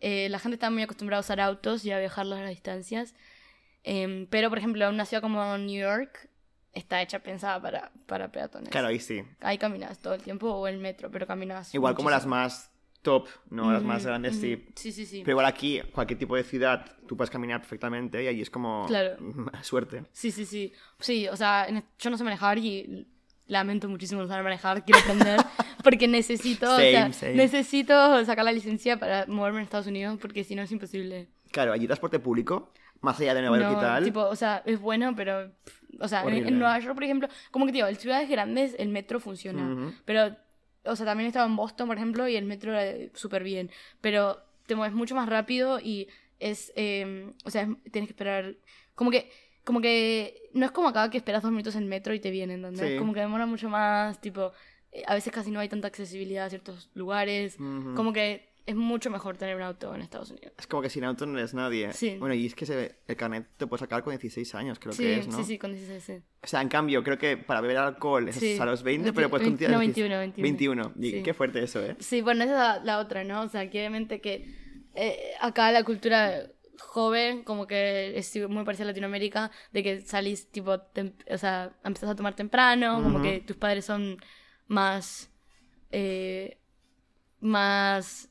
eh, 0.02 0.28
la 0.28 0.38
gente 0.40 0.56
está 0.56 0.68
muy 0.68 0.82
acostumbrada 0.82 1.20
a 1.20 1.24
usar 1.24 1.40
autos 1.40 1.86
y 1.86 1.90
a 1.90 1.98
viajar 2.00 2.26
largas 2.26 2.50
distancias. 2.50 3.14
Em, 3.82 4.26
pero, 4.26 4.50
por 4.50 4.58
ejemplo, 4.58 4.86
una 4.90 5.06
ciudad 5.06 5.22
como 5.22 5.56
New 5.56 5.80
York 5.80 6.28
está 6.78 7.02
hecha 7.02 7.18
pensada 7.18 7.60
para, 7.60 7.90
para 8.06 8.30
peatones. 8.30 8.70
Claro, 8.70 8.88
ahí 8.88 8.98
sí. 9.00 9.22
Ahí 9.40 9.58
caminas 9.58 9.98
todo 9.98 10.14
el 10.14 10.22
tiempo 10.22 10.50
o 10.50 10.66
el 10.66 10.78
metro, 10.78 11.10
pero 11.10 11.26
caminas. 11.26 11.74
Igual 11.74 11.94
como 11.94 12.10
las 12.10 12.26
muchísimo. 12.26 12.34
más 12.36 12.70
top, 13.02 13.28
¿no? 13.50 13.72
Las 13.72 13.82
más 13.82 14.04
grandes, 14.04 14.32
ujú. 14.32 14.40
sí. 14.40 14.66
Sí, 14.74 14.92
sí, 14.92 15.06
sí. 15.06 15.20
Pero 15.20 15.32
igual 15.32 15.46
aquí, 15.46 15.80
cualquier 15.92 16.18
tipo 16.18 16.34
de 16.36 16.44
ciudad, 16.44 16.84
tú 17.06 17.16
puedes 17.16 17.30
caminar 17.30 17.60
perfectamente 17.60 18.22
y 18.22 18.26
allí 18.26 18.42
es 18.42 18.50
como 18.50 18.86
Claro. 18.88 19.16
suerte. 19.62 20.04
Sí, 20.12 20.30
sí, 20.30 20.44
sí. 20.44 20.72
Sí, 20.98 21.28
o 21.28 21.36
sea, 21.36 21.68
yo 21.98 22.10
no 22.10 22.16
sé 22.18 22.24
manejar 22.24 22.58
y 22.58 23.06
lamento 23.46 23.88
muchísimo 23.88 24.20
no 24.20 24.28
saber 24.28 24.44
manejar, 24.44 24.84
quiero 24.84 25.00
aprender 25.00 25.40
porque 25.82 26.06
necesito, 26.06 26.70
o 26.70 26.76
sea, 26.76 27.02
Same, 27.04 27.12
same. 27.14 27.34
necesito 27.34 28.24
sacar 28.26 28.44
la 28.44 28.52
licencia 28.52 28.98
para 28.98 29.24
moverme 29.26 29.60
en 29.60 29.64
Estados 29.64 29.86
Unidos 29.86 30.18
porque 30.20 30.44
si 30.44 30.54
no 30.54 30.62
es 30.62 30.70
imposible. 30.72 31.28
Claro, 31.50 31.72
allí 31.72 31.86
transporte 31.86 32.18
público, 32.18 32.72
más 33.00 33.20
allá 33.20 33.34
de 33.34 33.40
Nueva 33.42 33.58
York 33.58 33.76
y 33.76 33.80
tal. 33.80 34.04
tipo, 34.04 34.20
o 34.22 34.36
sea, 34.36 34.62
es 34.66 34.80
bueno, 34.80 35.14
pero 35.16 35.52
o 36.00 36.08
sea, 36.08 36.22
en, 36.24 36.46
en 36.48 36.58
Nueva 36.58 36.78
York, 36.78 36.94
por 36.94 37.04
ejemplo, 37.04 37.28
como 37.50 37.66
que 37.66 37.72
digo, 37.72 37.86
en 37.86 37.96
ciudades 37.96 38.28
grandes 38.28 38.74
el 38.78 38.88
metro 38.88 39.20
funciona, 39.20 39.72
Ujú. 39.72 39.92
pero 40.04 40.36
o 40.84 40.96
sea, 40.96 41.04
también 41.06 41.26
he 41.26 41.28
estado 41.28 41.46
en 41.46 41.56
Boston, 41.56 41.86
por 41.88 41.96
ejemplo, 41.96 42.26
y 42.28 42.36
el 42.36 42.44
metro 42.44 42.78
era 42.78 43.10
súper 43.14 43.42
bien, 43.42 43.70
pero 44.00 44.40
te 44.66 44.74
mueves 44.74 44.94
mucho 44.94 45.14
más 45.14 45.28
rápido 45.28 45.80
y 45.80 46.08
es, 46.38 46.72
eh, 46.76 47.32
o 47.44 47.50
sea, 47.50 47.62
es- 47.62 47.92
tienes 47.92 48.08
que 48.08 48.12
esperar, 48.12 48.54
como 48.94 49.10
que, 49.10 49.30
como 49.64 49.80
que, 49.80 50.48
no 50.54 50.64
es 50.64 50.70
como 50.72 50.88
acá 50.88 51.10
que 51.10 51.18
esperas 51.18 51.42
dos 51.42 51.50
minutos 51.50 51.74
en 51.76 51.88
metro 51.88 52.14
y 52.14 52.20
te 52.20 52.30
vienen, 52.30 52.64
¿entendés? 52.64 52.92
Sí. 52.92 52.98
Como 52.98 53.12
que 53.12 53.20
demora 53.20 53.44
mucho 53.44 53.68
más, 53.68 54.20
tipo, 54.20 54.52
eh, 54.92 55.02
a 55.06 55.14
veces 55.14 55.32
casi 55.32 55.50
no 55.50 55.60
hay 55.60 55.68
tanta 55.68 55.88
accesibilidad 55.88 56.46
a 56.46 56.48
ciertos 56.48 56.90
lugares, 56.94 57.56
Ujú. 57.60 57.94
como 57.94 58.12
que 58.12 58.47
es 58.68 58.76
mucho 58.76 59.10
mejor 59.10 59.36
tener 59.36 59.56
un 59.56 59.62
auto 59.62 59.94
en 59.94 60.02
Estados 60.02 60.30
Unidos. 60.30 60.52
Es 60.58 60.66
como 60.66 60.82
que 60.82 60.90
sin 60.90 61.02
auto 61.04 61.24
no 61.26 61.38
eres 61.38 61.54
nadie. 61.54 61.92
Sí. 61.92 62.16
Bueno, 62.18 62.34
y 62.34 62.46
es 62.46 62.54
que 62.54 62.66
se- 62.66 62.96
el 63.06 63.16
carnet 63.16 63.46
te 63.56 63.66
puedes 63.66 63.80
sacar 63.80 64.02
con 64.04 64.12
16 64.12 64.54
años, 64.54 64.78
creo 64.78 64.92
sí, 64.92 65.02
que 65.02 65.18
es, 65.20 65.26
¿no? 65.28 65.36
sí, 65.38 65.44
sí, 65.44 65.58
con 65.58 65.72
16, 65.72 66.02
sí. 66.04 66.12
O 66.42 66.46
sea, 66.46 66.60
en 66.60 66.68
cambio, 66.68 67.02
creo 67.02 67.16
que 67.18 67.36
para 67.36 67.60
beber 67.60 67.78
alcohol 67.78 68.28
es 68.28 68.36
Sí. 68.36 68.58
a 68.60 68.64
los 68.66 68.82
20, 68.82 69.10
Veinti- 69.10 69.14
pero 69.14 69.30
puedes 69.30 69.46
a 69.46 69.50
no, 69.50 69.56
16. 69.56 70.08
21, 70.08 70.42
21. 70.42 70.92
Y. 71.00 71.22
Qué 71.22 71.32
fuerte 71.34 71.62
eso, 71.62 71.82
¿eh? 71.82 71.96
Sí, 71.98 72.20
bueno, 72.20 72.44
esa 72.44 72.76
es 72.76 72.84
la, 72.84 72.98
otra, 72.98 73.24
¿no? 73.24 73.42
O 73.42 73.48
sea, 73.48 73.70
que 73.70 73.78
obviamente 73.80 74.20
que 74.20 74.54
eh, 74.94 75.32
acá 75.40 75.70
la 75.72 75.82
cultura 75.84 76.42
joven, 76.80 77.42
como 77.44 77.66
que 77.66 78.18
es 78.18 78.36
muy 78.48 78.64
parecida 78.64 78.84
a 78.84 78.88
Latinoamérica, 78.88 79.50
de 79.72 79.82
que 79.82 80.00
salís, 80.02 80.50
tipo, 80.50 80.72
o 80.72 81.38
sea, 81.38 81.72
empezás 81.84 82.10
a 82.10 82.14
tomar 82.16 82.34
temprano, 82.36 83.02
como 83.02 83.22
que 83.22 83.40
tus 83.40 83.56
padres 83.56 83.84
son 83.84 84.18
más, 84.66 85.30
eh, 85.90 86.58
más, 87.40 88.28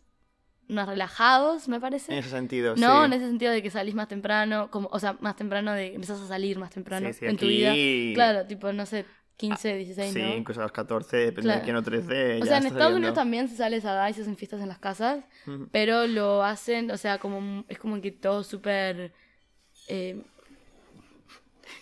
más 0.70 0.88
relajados, 0.88 1.68
me 1.68 1.80
parece. 1.80 2.12
En 2.12 2.20
ese 2.20 2.30
sentido, 2.30 2.76
No, 2.76 3.00
sí. 3.02 3.06
en 3.06 3.14
ese 3.14 3.28
sentido 3.28 3.52
de 3.52 3.62
que 3.64 3.70
salís 3.70 3.96
más 3.96 4.08
temprano, 4.08 4.70
como, 4.72 4.90
o 4.92 5.00
sea, 5.00 5.18
más 5.22 5.36
temprano 5.36 5.72
de 5.74 5.94
empezás 5.96 6.20
a 6.22 6.28
salir 6.28 6.58
más 6.58 6.72
temprano 6.72 7.08
Sí, 7.08 7.14
sí, 7.20 7.26
en 7.26 7.38
tu 7.38 7.46
aquí- 7.46 7.58
vida. 7.58 8.14
Claro, 8.16 8.48
tipo, 8.48 8.72
no 8.74 8.86
sé, 8.86 9.06
15, 9.38 9.76
16, 9.76 10.14
Sí, 10.14 10.22
¿no? 10.22 10.36
incluso 10.36 10.60
a 10.62 10.64
los 10.64 10.72
14, 10.72 11.16
depende 11.18 11.42
Claro. 11.44 11.60
de 11.60 11.64
quién 11.64 11.76
o 11.76 11.84
13. 11.84 12.42
O 12.42 12.46
sea, 12.46 12.58
en 12.58 12.66
Estados 12.66 12.72
saliendo. 12.72 12.96
Unidos 12.98 13.14
también 13.16 13.48
se 13.48 13.56
sale 13.56 13.78
esa 13.78 14.10
y 14.10 14.14
se 14.14 14.22
hacen 14.24 14.36
fiestas 14.36 14.62
en 14.62 14.68
las 14.68 14.80
casas, 14.80 15.24
pero 15.72 16.08
lo 16.08 16.44
hacen, 16.44 16.90
o 16.92 16.98
sea, 16.98 17.20
como 17.20 17.64
es 17.68 17.78
como 17.78 18.02
que 18.02 18.12
todo 18.12 18.44
súper... 18.44 19.14
eh, 19.88 20.22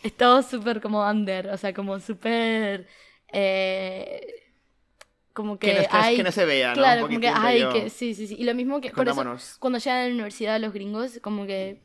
es 0.03 0.13
todo 0.17 0.41
súper 0.43 0.81
como 0.81 1.07
under, 1.07 1.47
o 1.49 1.57
sea, 1.57 1.73
como 1.73 1.99
súper... 1.99 2.87
eh, 3.31 4.21
como 5.35 5.59
que, 5.59 5.67
Que 5.67 5.81
no, 5.81 5.87
hay... 5.91 6.15
que 6.17 6.23
no 6.23 6.31
se 6.31 6.45
vea, 6.45 6.69
¿no? 6.69 6.75
Claro, 6.75 7.01
Un 7.03 7.07
como 7.09 7.19
que 7.19 7.27
hay 7.27 7.61
rollo- 7.61 7.73
que... 7.73 7.89
Sí, 7.91 8.15
sí, 8.15 8.25
sí. 8.27 8.35
Y 8.39 8.45
lo 8.45 8.55
mismo 8.55 8.81
que... 8.81 8.89
Por 8.89 9.07
eso, 9.07 9.37
cuando 9.59 9.77
llegan 9.77 9.97
a 9.99 10.07
la 10.07 10.13
universidad 10.13 10.59
los 10.59 10.73
gringos, 10.73 11.19
como 11.21 11.45
que 11.45 11.81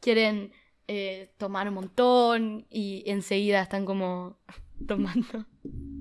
quieren 0.00 0.52
eh, 0.88 1.30
tomar 1.36 1.68
un 1.68 1.74
montón 1.74 2.66
y 2.70 3.02
enseguida 3.06 3.60
están 3.60 3.84
como 3.84 4.38
tomando. 4.86 5.44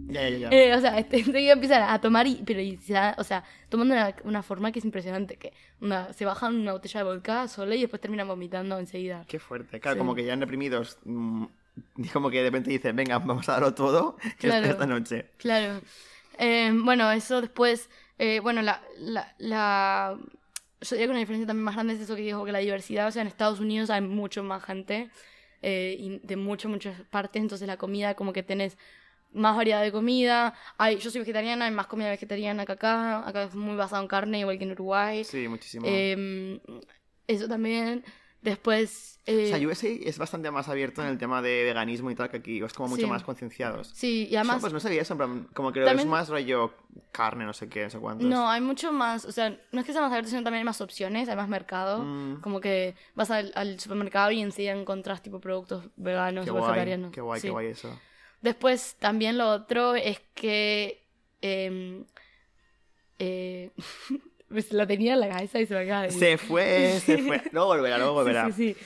Ya, 0.07 0.29
ya, 0.29 0.37
ya. 0.37 0.49
Eh, 0.51 0.75
o 0.75 0.81
sea, 0.81 0.97
este, 0.99 1.17
enseguida 1.19 1.53
empiezan 1.53 1.83
a 1.89 1.99
tomar, 2.01 2.27
y, 2.27 2.43
pero 2.45 2.59
y 2.61 2.77
o 3.17 3.23
sea, 3.23 3.43
tomando 3.69 3.93
una, 3.95 4.15
una 4.23 4.43
forma 4.43 4.71
que 4.71 4.79
es 4.79 4.85
impresionante, 4.85 5.37
que 5.37 5.53
una- 5.79 6.13
se 6.13 6.25
bajan 6.25 6.55
una 6.55 6.73
botella 6.73 6.99
de 6.99 7.03
vodka 7.05 7.47
sola 7.47 7.75
y 7.75 7.81
después 7.81 8.01
terminan 8.01 8.27
vomitando 8.27 8.77
enseguida. 8.77 9.25
Qué 9.27 9.39
fuerte. 9.39 9.79
Claro, 9.79 9.95
Sí. 9.95 9.99
como 9.99 10.13
que 10.15 10.23
ya 10.25 10.33
han 10.33 10.41
reprimidos. 10.41 10.97
mm, 11.05 11.45
como 12.13 12.29
que 12.29 12.37
de 12.37 12.43
repente 12.43 12.69
dicen, 12.69 12.95
venga, 12.95 13.17
vamos 13.19 13.47
a 13.49 13.53
darlo 13.53 13.73
todo 13.73 14.17
Claro. 14.37 14.67
esta 14.67 14.85
noche. 14.85 15.27
Claro. 15.37 15.81
Eh, 16.37 16.71
bueno, 16.73 17.11
eso 17.11 17.41
después, 17.41 17.89
eh, 18.17 18.39
bueno, 18.39 18.61
la, 18.61 18.81
la, 18.97 19.33
la... 19.37 20.17
Yo 20.81 20.95
diría 20.95 21.05
que 21.05 21.11
una 21.11 21.19
diferencia 21.19 21.47
también 21.47 21.63
más 21.63 21.75
grande 21.75 21.93
es 21.93 22.01
eso 22.01 22.15
que 22.15 22.23
dijo, 22.23 22.43
que 22.45 22.51
la 22.51 22.59
diversidad, 22.59 23.07
o 23.07 23.11
sea, 23.11 23.21
en 23.21 23.27
Estados 23.27 23.59
Unidos 23.59 23.89
hay 23.89 24.01
mucho 24.01 24.43
más 24.43 24.63
gente 24.63 25.11
eh, 25.61 25.95
y 25.99 26.19
de 26.19 26.35
muchas, 26.35 26.71
muchas 26.71 26.99
partes, 27.09 27.41
entonces 27.41 27.67
la 27.67 27.77
comida, 27.77 28.15
como 28.15 28.33
que 28.33 28.41
tenés 28.41 28.77
más 29.33 29.55
variedad 29.55 29.81
de 29.81 29.91
comida. 29.91 30.53
Hay, 30.77 30.97
yo 30.97 31.09
soy 31.09 31.19
vegetariana, 31.21 31.65
hay 31.65 31.71
más 31.71 31.87
comida 31.87 32.09
vegetariana 32.09 32.65
que 32.65 32.73
acá. 32.73 33.27
Acá 33.27 33.43
es 33.43 33.55
muy 33.55 33.75
basado 33.75 34.01
en 34.01 34.07
carne, 34.07 34.39
igual 34.39 34.57
que 34.57 34.65
en 34.65 34.71
Uruguay. 34.71 35.23
Sí, 35.23 35.47
muchísimo. 35.47 35.85
Eh, 35.87 36.59
eso 37.27 37.47
también. 37.47 38.03
Después. 38.41 39.19
eh, 39.27 39.51
o 39.53 39.55
sea, 39.55 39.67
USA 39.67 39.87
es 39.87 40.17
bastante 40.17 40.49
más 40.49 40.67
abierto 40.67 41.03
en 41.03 41.07
el 41.09 41.17
tema 41.19 41.43
de 41.43 41.63
veganismo 41.63 42.09
y 42.09 42.15
tal 42.15 42.29
que 42.31 42.37
aquí. 42.37 42.59
Es 42.63 42.73
como 42.73 42.89
mucho 42.89 43.03
Sí. 43.03 43.07
más 43.07 43.23
concienciados. 43.23 43.89
sí, 43.93 44.27
y 44.31 44.35
además. 44.35 44.57
pues 44.61 44.73
no 44.73 44.79
sabía 44.79 45.03
eso, 45.03 45.15
plan, 45.15 45.47
como 45.53 45.71
que 45.71 45.81
También- 45.81 46.07
es 46.07 46.11
más 46.11 46.27
rollo 46.29 46.73
carne, 47.11 47.45
no 47.45 47.53
sé 47.53 47.69
qué, 47.69 47.83
no 47.83 47.89
sé 47.91 47.99
cuántos. 47.99 48.27
No, 48.27 48.49
hay 48.49 48.61
mucho 48.61 48.91
más, 48.91 49.25
o 49.25 49.31
sea, 49.31 49.49
no 49.71 49.79
es 49.81 49.85
que 49.85 49.93
sea 49.93 50.01
más 50.01 50.11
abierto, 50.11 50.29
sino 50.31 50.41
también 50.43 50.61
hay 50.61 50.65
más 50.65 50.81
opciones, 50.81 51.29
hay 51.29 51.35
más 51.35 51.49
mercado. 51.49 51.99
Mm. 52.03 52.41
Como 52.41 52.59
que 52.61 52.95
vas 53.13 53.29
al, 53.29 53.51
al 53.55 53.79
supermercado 53.79 54.31
y 54.31 54.41
enseguida 54.41 54.71
encontrás 54.73 55.21
tipo 55.21 55.39
productos 55.39 55.85
veganos 55.97 56.49
o 56.49 56.53
vegetarianos. 56.55 57.11
qué 57.11 57.21
guay, 57.21 57.41
Sí. 57.41 57.47
qué 57.47 57.51
guay 57.51 57.67
eso. 57.67 57.99
Después 58.41 58.95
también 58.97 59.37
lo 59.37 59.49
otro 59.51 59.93
es 59.95 60.19
que... 60.33 61.05
em, 61.41 62.05
eh, 63.19 63.69
pues 64.51 64.71
la 64.73 64.85
tenía 64.85 65.13
en 65.13 65.19
la 65.21 65.29
cabeza 65.29 65.59
y 65.59 65.65
se 65.65 65.73
me 65.73 65.81
acaba 65.81 66.01
de 66.03 66.07
ir. 66.07 66.13
Se 66.13 66.37
fue, 66.37 66.99
se 67.03 67.17
fue. 67.19 67.41
Luego 67.51 67.67
volverá, 67.69 67.97
luego 67.97 68.13
volverá. 68.13 68.45
Sí, 68.47 68.51
sí, 68.51 68.73
sí. 68.73 68.85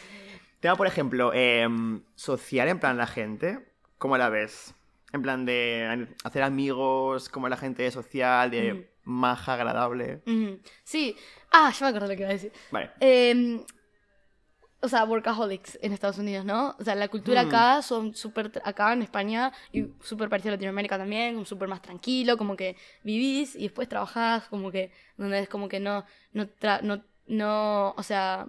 Tema, 0.59 0.75
por 0.75 0.87
ejemplo, 0.87 1.31
em, 1.33 2.01
social, 2.15 2.67
en 2.69 2.79
plan, 2.79 2.97
la 2.97 3.07
gente, 3.07 3.59
¿cómo 3.97 4.17
la 4.17 4.29
ves? 4.29 4.73
En 5.13 5.21
plan 5.21 5.45
de 5.45 6.07
hacer 6.23 6.43
amigos, 6.43 7.29
como 7.29 7.47
la 7.49 7.57
gente 7.57 7.89
social, 7.91 8.51
de 8.51 8.73
Mm. 8.73 8.83
maja, 9.03 9.53
agradable. 9.53 10.21
Sí. 10.83 11.15
Ah, 11.51 11.71
ya 11.71 11.85
me 11.85 11.89
acuerdo 11.89 12.07
lo 12.07 12.15
que 12.15 12.21
iba 12.23 12.29
a 12.29 12.33
decir. 12.33 12.51
Vale. 12.71 12.89
Em, 12.99 13.61
o 14.85 14.89
sea, 14.89 15.03
workaholics 15.05 15.77
en 15.81 15.91
Estados 15.93 16.17
Unidos, 16.17 16.45
¿no? 16.45 16.75
O 16.79 16.83
sea, 16.83 16.95
la 16.95 17.07
cultura 17.07 17.43
Hmm. 17.43 17.47
acá 17.47 17.81
son 17.81 18.15
súper, 18.15 18.51
acá 18.63 18.93
en 18.93 19.01
España, 19.01 19.51
y 19.71 19.85
súper 20.01 20.29
parecido 20.29 20.53
a 20.53 20.55
Latinoamérica 20.55 20.97
también, 20.97 21.45
súper 21.45 21.67
más 21.67 21.81
tranquilo, 21.81 22.37
como 22.37 22.55
que 22.55 22.75
vivís 23.03 23.55
y 23.55 23.63
después 23.63 23.89
trabajás, 23.89 24.45
como 24.49 24.71
que, 24.71 24.91
donde 25.17 25.39
es 25.39 25.49
como 25.49 25.67
que 25.67 25.79
no, 25.79 26.05
no, 26.33 26.45
tra- 26.47 26.81
no, 26.81 27.03
no, 27.27 27.91
o 27.97 28.03
sea, 28.03 28.47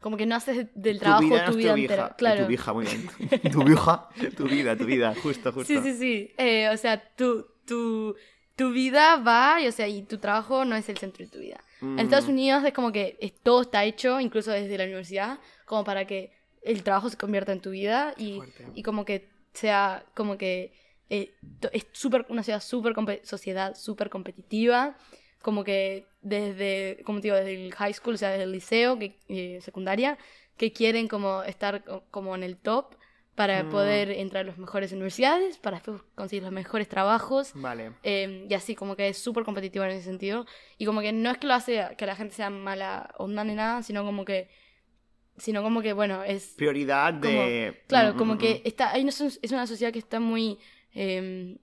como 0.00 0.16
que 0.16 0.26
no 0.26 0.36
haces 0.36 0.66
del 0.74 0.98
trabajo 0.98 1.20
tu 1.22 1.26
vida 1.28 1.44
tu 1.46 1.56
vida 1.56 1.72
tu 1.74 1.78
entera. 1.80 2.14
Claro. 2.16 2.46
Tu 2.46 2.52
hija, 2.52 2.72
muy 2.72 2.84
bien. 2.84 3.08
tu 3.52 3.68
hija, 3.68 4.08
tu 4.36 4.44
vida, 4.48 4.76
tu 4.76 4.84
vida, 4.84 5.14
justo, 5.22 5.52
justo. 5.52 5.66
Sí, 5.72 5.80
sí, 5.82 5.94
sí. 5.98 6.34
Eh, 6.38 6.68
o 6.68 6.76
sea, 6.76 7.02
tu, 7.16 7.46
tu, 7.66 8.14
tu 8.56 8.70
vida 8.70 9.16
va, 9.16 9.60
y, 9.60 9.66
o 9.68 9.72
sea, 9.72 9.88
y 9.88 10.02
tu 10.02 10.18
trabajo 10.18 10.64
no 10.64 10.76
es 10.76 10.88
el 10.88 10.98
centro 10.98 11.24
de 11.24 11.30
tu 11.30 11.38
vida. 11.38 11.60
Mm. 11.80 11.98
En 11.98 12.04
Estados 12.06 12.28
Unidos 12.28 12.64
es 12.64 12.72
como 12.72 12.90
que 12.92 13.16
es- 13.20 13.34
todo 13.42 13.62
está 13.62 13.84
hecho, 13.84 14.20
incluso 14.20 14.50
desde 14.50 14.76
la 14.78 14.84
universidad, 14.84 15.38
como 15.64 15.84
para 15.84 16.06
que 16.06 16.32
el 16.62 16.82
trabajo 16.82 17.08
se 17.10 17.16
convierta 17.16 17.52
en 17.52 17.60
tu 17.60 17.70
vida 17.70 18.14
y, 18.16 18.38
y 18.74 18.82
como 18.82 19.04
que 19.04 19.28
sea, 19.52 20.04
como 20.14 20.36
que 20.36 20.72
eh, 21.08 21.34
es 21.72 21.86
súper, 21.92 22.26
una 22.28 22.42
ciudad 22.42 22.60
compe- 22.60 23.22
sociedad 23.24 23.76
súper 23.76 24.10
competitiva, 24.10 24.96
como 25.40 25.62
que 25.62 26.06
desde, 26.22 27.00
como 27.04 27.20
te 27.20 27.28
digo, 27.28 27.36
desde 27.36 27.66
el 27.66 27.72
high 27.74 27.94
school, 27.94 28.14
o 28.14 28.18
sea, 28.18 28.30
desde 28.30 28.42
el 28.44 28.52
liceo, 28.52 28.98
que, 28.98 29.16
eh, 29.28 29.60
secundaria, 29.60 30.18
que 30.56 30.72
quieren 30.72 31.06
como 31.06 31.44
estar 31.44 31.84
co- 31.84 32.02
como 32.10 32.34
en 32.34 32.42
el 32.42 32.56
top 32.56 32.95
para 33.36 33.62
Mm. 33.62 33.70
poder 33.70 34.10
entrar 34.10 34.44
a 34.44 34.48
las 34.48 34.58
mejores 34.58 34.90
universidades, 34.92 35.58
para 35.58 35.76
después 35.76 36.00
conseguir 36.16 36.42
los 36.42 36.50
mejores 36.52 36.88
trabajos. 36.88 37.52
Vale. 37.54 37.92
Eh, 38.02 38.46
y 38.50 38.54
así, 38.54 38.74
como 38.74 38.96
que 38.96 39.08
es 39.08 39.18
súper 39.18 39.44
competitivo 39.44 39.84
en 39.84 39.92
ese 39.92 40.02
sentido. 40.04 40.46
Y 40.78 40.86
como 40.86 41.00
que 41.02 41.12
no 41.12 41.30
es 41.30 41.38
que 41.38 41.46
lo 41.46 41.54
hace 41.54 41.86
que 41.98 42.06
la 42.06 42.16
gente 42.16 42.34
sea 42.34 42.50
mala 42.50 43.14
onda 43.18 43.44
ni 43.44 43.54
nada, 43.54 43.82
sino 43.82 44.04
como 44.04 44.24
que. 44.24 44.48
Sino 45.36 45.62
como 45.62 45.82
que, 45.82 45.92
bueno, 45.92 46.24
es. 46.24 46.54
Prioridad 46.56 47.12
de... 47.12 47.82
Claro, 47.88 48.14
Mm, 48.14 48.16
como 48.16 48.34
mm, 48.34 48.38
que 48.38 48.54
mm. 48.64 48.68
está. 48.68 48.90
Hay 48.92 49.02
una, 49.02 49.12
so- 49.12 49.26
es 49.26 49.52
una 49.52 49.66
sociedad 49.66 49.92
que 49.92 49.98
está 50.00 50.18
muy. 50.18 50.58
eh, 50.94 51.58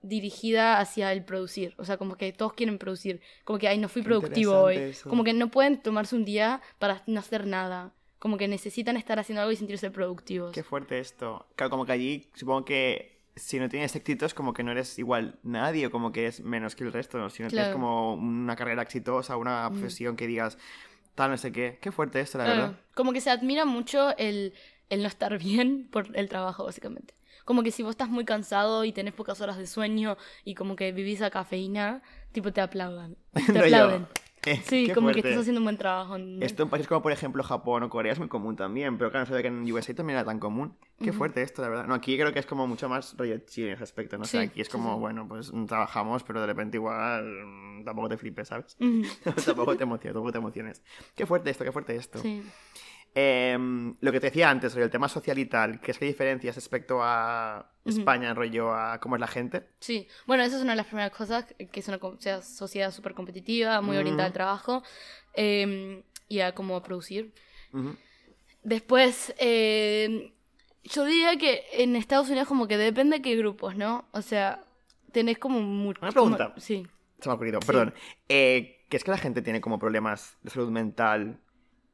dirigida 0.00 0.78
hacia 0.78 1.12
el 1.12 1.24
producir. 1.24 1.74
O 1.76 1.84
sea, 1.84 1.96
como 1.96 2.16
que 2.16 2.32
todos 2.32 2.52
quieren 2.54 2.78
producir. 2.78 3.20
Como 3.44 3.58
que, 3.58 3.68
ay, 3.68 3.78
no 3.78 3.88
fui 3.88 4.02
productivo 4.02 4.54
hoy. 4.56 4.76
eso. 4.76 5.08
Como 5.08 5.24
que 5.24 5.32
no 5.32 5.48
pueden 5.50 5.80
tomarse 5.82 6.14
un 6.14 6.24
día 6.24 6.60
para 6.78 7.02
no 7.06 7.18
hacer 7.20 7.46
nada. 7.46 7.92
Como 8.18 8.36
que 8.36 8.48
necesitan 8.48 8.96
estar 8.96 9.18
haciendo 9.18 9.42
algo 9.42 9.52
y 9.52 9.56
sentirse 9.56 9.90
productivos. 9.90 10.52
Qué 10.52 10.62
fuerte 10.62 10.98
esto. 10.98 11.46
Claro, 11.56 11.70
como 11.70 11.86
que 11.86 11.92
allí 11.92 12.28
supongo 12.34 12.64
que 12.64 13.18
si 13.36 13.60
no 13.60 13.68
tienes 13.68 13.94
éxitos, 13.94 14.34
como 14.34 14.52
que 14.52 14.64
no 14.64 14.72
eres 14.72 14.98
igual 14.98 15.38
nadie 15.44 15.86
o 15.86 15.90
como 15.92 16.10
que 16.10 16.22
eres 16.22 16.40
menos 16.40 16.74
que 16.74 16.84
el 16.84 16.92
resto. 16.92 17.18
¿no? 17.18 17.30
Si 17.30 17.42
no 17.42 17.48
tienes 17.48 17.68
Claro. 17.68 17.72
como 17.78 18.14
una 18.14 18.56
carrera 18.56 18.82
exitosa, 18.82 19.36
una 19.36 19.68
profesión 19.70 20.16
que 20.16 20.26
digas 20.26 20.58
tal, 21.14 21.30
no 21.30 21.36
sé 21.36 21.52
qué. 21.52 21.78
Qué 21.80 21.92
fuerte 21.92 22.20
esto, 22.20 22.38
la 22.38 22.44
Claro, 22.44 22.60
verdad. 22.62 22.80
Como 22.94 23.12
que 23.12 23.20
se 23.20 23.30
admira 23.30 23.64
mucho 23.64 24.16
el, 24.18 24.54
el 24.90 25.02
no 25.02 25.08
estar 25.08 25.38
bien 25.38 25.86
por 25.90 26.16
el 26.16 26.28
trabajo, 26.28 26.64
básicamente. 26.64 27.14
Como 27.44 27.62
que 27.62 27.70
si 27.70 27.82
vos 27.82 27.90
estás 27.92 28.08
muy 28.08 28.24
cansado 28.24 28.84
y 28.84 28.92
tenés 28.92 29.14
pocas 29.14 29.40
horas 29.40 29.56
de 29.56 29.66
sueño 29.66 30.18
y 30.44 30.54
como 30.54 30.76
que 30.76 30.92
vivís 30.92 31.22
a 31.22 31.30
cafeína, 31.30 32.02
tipo 32.32 32.52
te 32.52 32.60
aplaudan. 32.60 33.16
Te 33.46 33.52
No, 33.52 33.60
aplauden. 33.60 34.06
Sí, 34.64 34.86
qué 34.86 34.94
como 34.94 35.08
que 35.08 35.14
fuerte. 35.14 35.28
estás 35.30 35.40
haciendo 35.42 35.60
un 35.60 35.64
buen 35.64 35.76
trabajo. 35.76 36.16
Esto 36.40 36.62
en 36.62 36.68
países 36.68 36.86
como 36.88 37.02
por 37.02 37.12
ejemplo 37.12 37.42
Japón 37.42 37.82
o 37.82 37.90
Corea 37.90 38.12
es 38.12 38.18
muy 38.18 38.28
común 38.28 38.56
también, 38.56 38.96
pero 38.98 39.10
claro, 39.10 39.24
no 39.24 39.26
sabía 39.28 39.42
que 39.42 39.48
en 39.48 39.70
USA 39.72 39.94
también 39.94 40.18
era 40.18 40.24
tan 40.26 40.38
común. 40.38 40.76
Qué 41.02 41.12
fuerte 41.12 41.42
esto, 41.42 41.62
la 41.62 41.68
verdad. 41.68 41.86
No, 41.86 41.94
aquí 41.94 42.16
creo 42.16 42.32
que 42.32 42.38
es 42.38 42.46
como 42.46 42.66
mucho 42.66 42.88
más 42.88 43.16
rollo 43.16 43.38
chill 43.46 43.66
en 43.68 43.74
ese 43.74 43.84
aspecto, 43.84 44.16
¿no? 44.18 44.22
O 44.22 44.26
sea, 44.26 44.40
Sí, 44.42 44.46
aquí 44.48 44.60
es 44.60 44.66
sí, 44.68 44.72
como, 44.72 44.94
sí. 44.94 45.00
bueno, 45.00 45.26
pues 45.28 45.52
mm, 45.52 45.66
trabajamos, 45.66 46.22
pero 46.24 46.40
de 46.40 46.46
repente 46.46 46.76
igual 46.76 47.24
mm, 47.24 47.84
tampoco 47.84 48.08
te 48.08 48.16
flipes, 48.16 48.48
¿sabes? 48.48 48.76
Ujú, 48.80 49.02
tampoco 49.46 49.76
te 49.76 49.84
emociones, 49.84 50.14
tampoco 50.14 50.32
te 50.32 50.38
emociones. 50.38 50.82
Qué 51.14 51.24
fuerte 51.26 51.50
esto, 51.50 51.64
qué 51.64 51.72
fuerte 51.72 51.94
esto. 51.96 52.18
Sí. 52.20 52.42
Em, 53.14 53.94
lo 54.00 54.12
que 54.12 54.20
te 54.20 54.26
decía 54.26 54.48
antes, 54.50 54.72
sobre 54.72 54.84
el 54.84 54.90
tema 54.90 55.08
social 55.08 55.38
y 55.38 55.46
tal, 55.46 55.80
¿qué 55.80 55.90
es 55.90 55.98
que 55.98 56.04
diferencias 56.04 56.54
respecto 56.54 57.00
a 57.02 57.72
España, 57.84 58.32
rollo, 58.34 58.72
a 58.74 59.00
cómo 59.00 59.16
es 59.16 59.20
la 59.20 59.26
gente? 59.26 59.66
Sí, 59.80 60.06
bueno, 60.26 60.42
esa 60.44 60.56
es 60.56 60.62
una 60.62 60.72
de 60.72 60.76
las 60.76 60.86
primeras 60.86 61.10
cosas, 61.10 61.46
que 61.72 61.80
es 61.80 61.88
una 61.88 61.98
o 62.00 62.16
sea, 62.20 62.42
sociedad 62.42 62.90
súper 62.92 63.14
competitiva, 63.14 63.80
muy 63.80 63.96
orientada 63.96 64.26
al 64.26 64.32
trabajo 64.32 64.82
eh, 65.34 66.02
y 66.28 66.40
a 66.40 66.54
cómo 66.54 66.80
producir. 66.82 67.32
Ujú. 67.72 67.96
Después, 68.62 69.34
eh, 69.38 70.32
yo 70.84 71.04
diría 71.04 71.36
que 71.38 71.62
en 71.72 71.96
Estados 71.96 72.28
Unidos 72.28 72.46
como 72.48 72.68
que 72.68 72.76
depende 72.76 73.16
de 73.16 73.22
qué 73.22 73.36
grupos, 73.36 73.74
¿no? 73.76 74.06
O 74.12 74.22
sea, 74.22 74.62
tenés 75.12 75.38
como 75.38 75.60
mucho... 75.60 76.00
Una 76.02 76.12
pregunta. 76.12 76.48
como- 76.50 76.60
sí. 76.60 76.86
Se 77.20 77.28
me 77.28 77.32
ha 77.32 77.34
ocurrido, 77.34 77.60
perdón. 77.60 77.94
Eh, 78.28 78.84
¿Qué 78.88 78.96
es 78.96 79.04
que 79.04 79.10
la 79.10 79.18
gente 79.18 79.42
tiene 79.42 79.60
como 79.60 79.78
problemas 79.78 80.36
de 80.42 80.50
salud 80.50 80.70
mental 80.70 81.40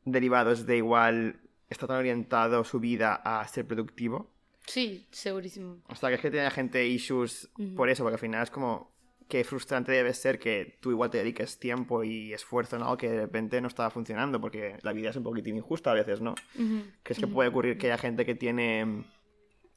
derivados 0.05 0.67
de 0.67 0.77
igual 0.77 1.41
está 1.69 1.87
tan 1.87 1.97
orientado 1.99 2.65
su 2.65 2.81
vida 2.81 3.15
a 3.15 3.47
ser 3.49 3.67
productivo? 3.67 4.31
Sí, 4.67 5.07
segurísimo. 5.11 5.83
O 5.89 5.95
sea, 5.95 6.09
que 6.09 6.17
es 6.17 6.21
que 6.21 6.31
tiene 6.31 6.51
gente 6.51 6.87
issues 6.87 7.51
por 7.77 7.91
eso, 7.91 8.03
porque 8.03 8.15
al 8.15 8.21
final 8.21 8.43
es 8.43 8.51
como 8.51 8.95
que 9.29 9.45
frustrante 9.45 9.93
debe 9.93 10.13
ser 10.13 10.39
que 10.39 10.79
tú 10.81 10.91
igual 10.91 11.11
te 11.11 11.19
dediques 11.19 11.59
tiempo 11.59 12.05
y 12.05 12.33
esfuerzo 12.33 12.77
en 12.77 12.83
algo 12.83 12.97
que 12.97 13.11
de 13.11 13.21
repente 13.23 13.61
no 13.61 13.69
estaba 13.69 13.91
funcionando, 13.91 14.41
porque 14.41 14.77
la 14.83 14.93
vida 14.93 15.11
es 15.11 15.17
un 15.17 15.23
poquitín 15.23 15.57
injusta 15.57 15.91
a 15.91 15.95
veces, 15.95 16.21
¿no? 16.21 16.35
¿Crees 17.03 17.19
que 17.19 17.27
ujú. 17.27 17.35
puede 17.35 17.49
ocurrir 17.49 17.79
que 17.79 17.87
haya 17.87 17.99
gente 17.99 18.27
que 18.27 18.35
tiene, 18.35 19.05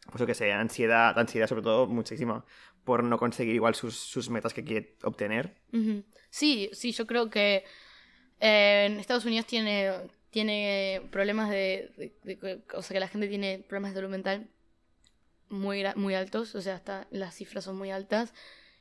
pues 0.08 0.20
yo 0.20 0.26
que 0.26 0.34
sé, 0.34 0.52
ansiedad, 0.52 1.18
ansiedad 1.18 1.48
sobre 1.48 1.62
todo, 1.62 1.88
muchísima, 1.88 2.46
por 2.84 3.04
no 3.04 3.18
conseguir 3.18 3.56
igual 3.56 3.76
sus, 3.76 3.96
sus 3.96 4.30
metas 4.30 4.54
que 4.54 4.64
quiere 4.64 4.96
obtener? 5.04 5.56
Sí, 6.30 6.70
sí, 6.74 6.92
yo 6.92 7.08
creo 7.08 7.30
que 7.30 7.64
eh, 8.40 8.88
en 8.90 9.00
Estados 9.00 9.26
Unidos 9.26 9.46
tiene, 9.46 9.92
tiene 10.30 11.02
problemas 11.12 11.50
de, 11.50 11.92
de- 11.98 12.36
de- 12.36 12.62
O 12.74 12.82
sea, 12.82 12.94
que 12.96 13.00
la 13.00 13.08
gente 13.08 13.28
tiene 13.28 13.60
problemas 13.68 13.92
de 13.92 13.96
salud 14.00 14.10
mental 14.12 14.48
muy, 15.50 15.84
muy 15.96 16.14
altos, 16.16 16.56
o 16.56 16.62
sea, 16.62 16.76
hasta 16.76 17.08
las 17.12 17.34
cifras 17.36 17.64
son 17.64 17.78
muy 17.78 17.92
altas. 17.92 18.34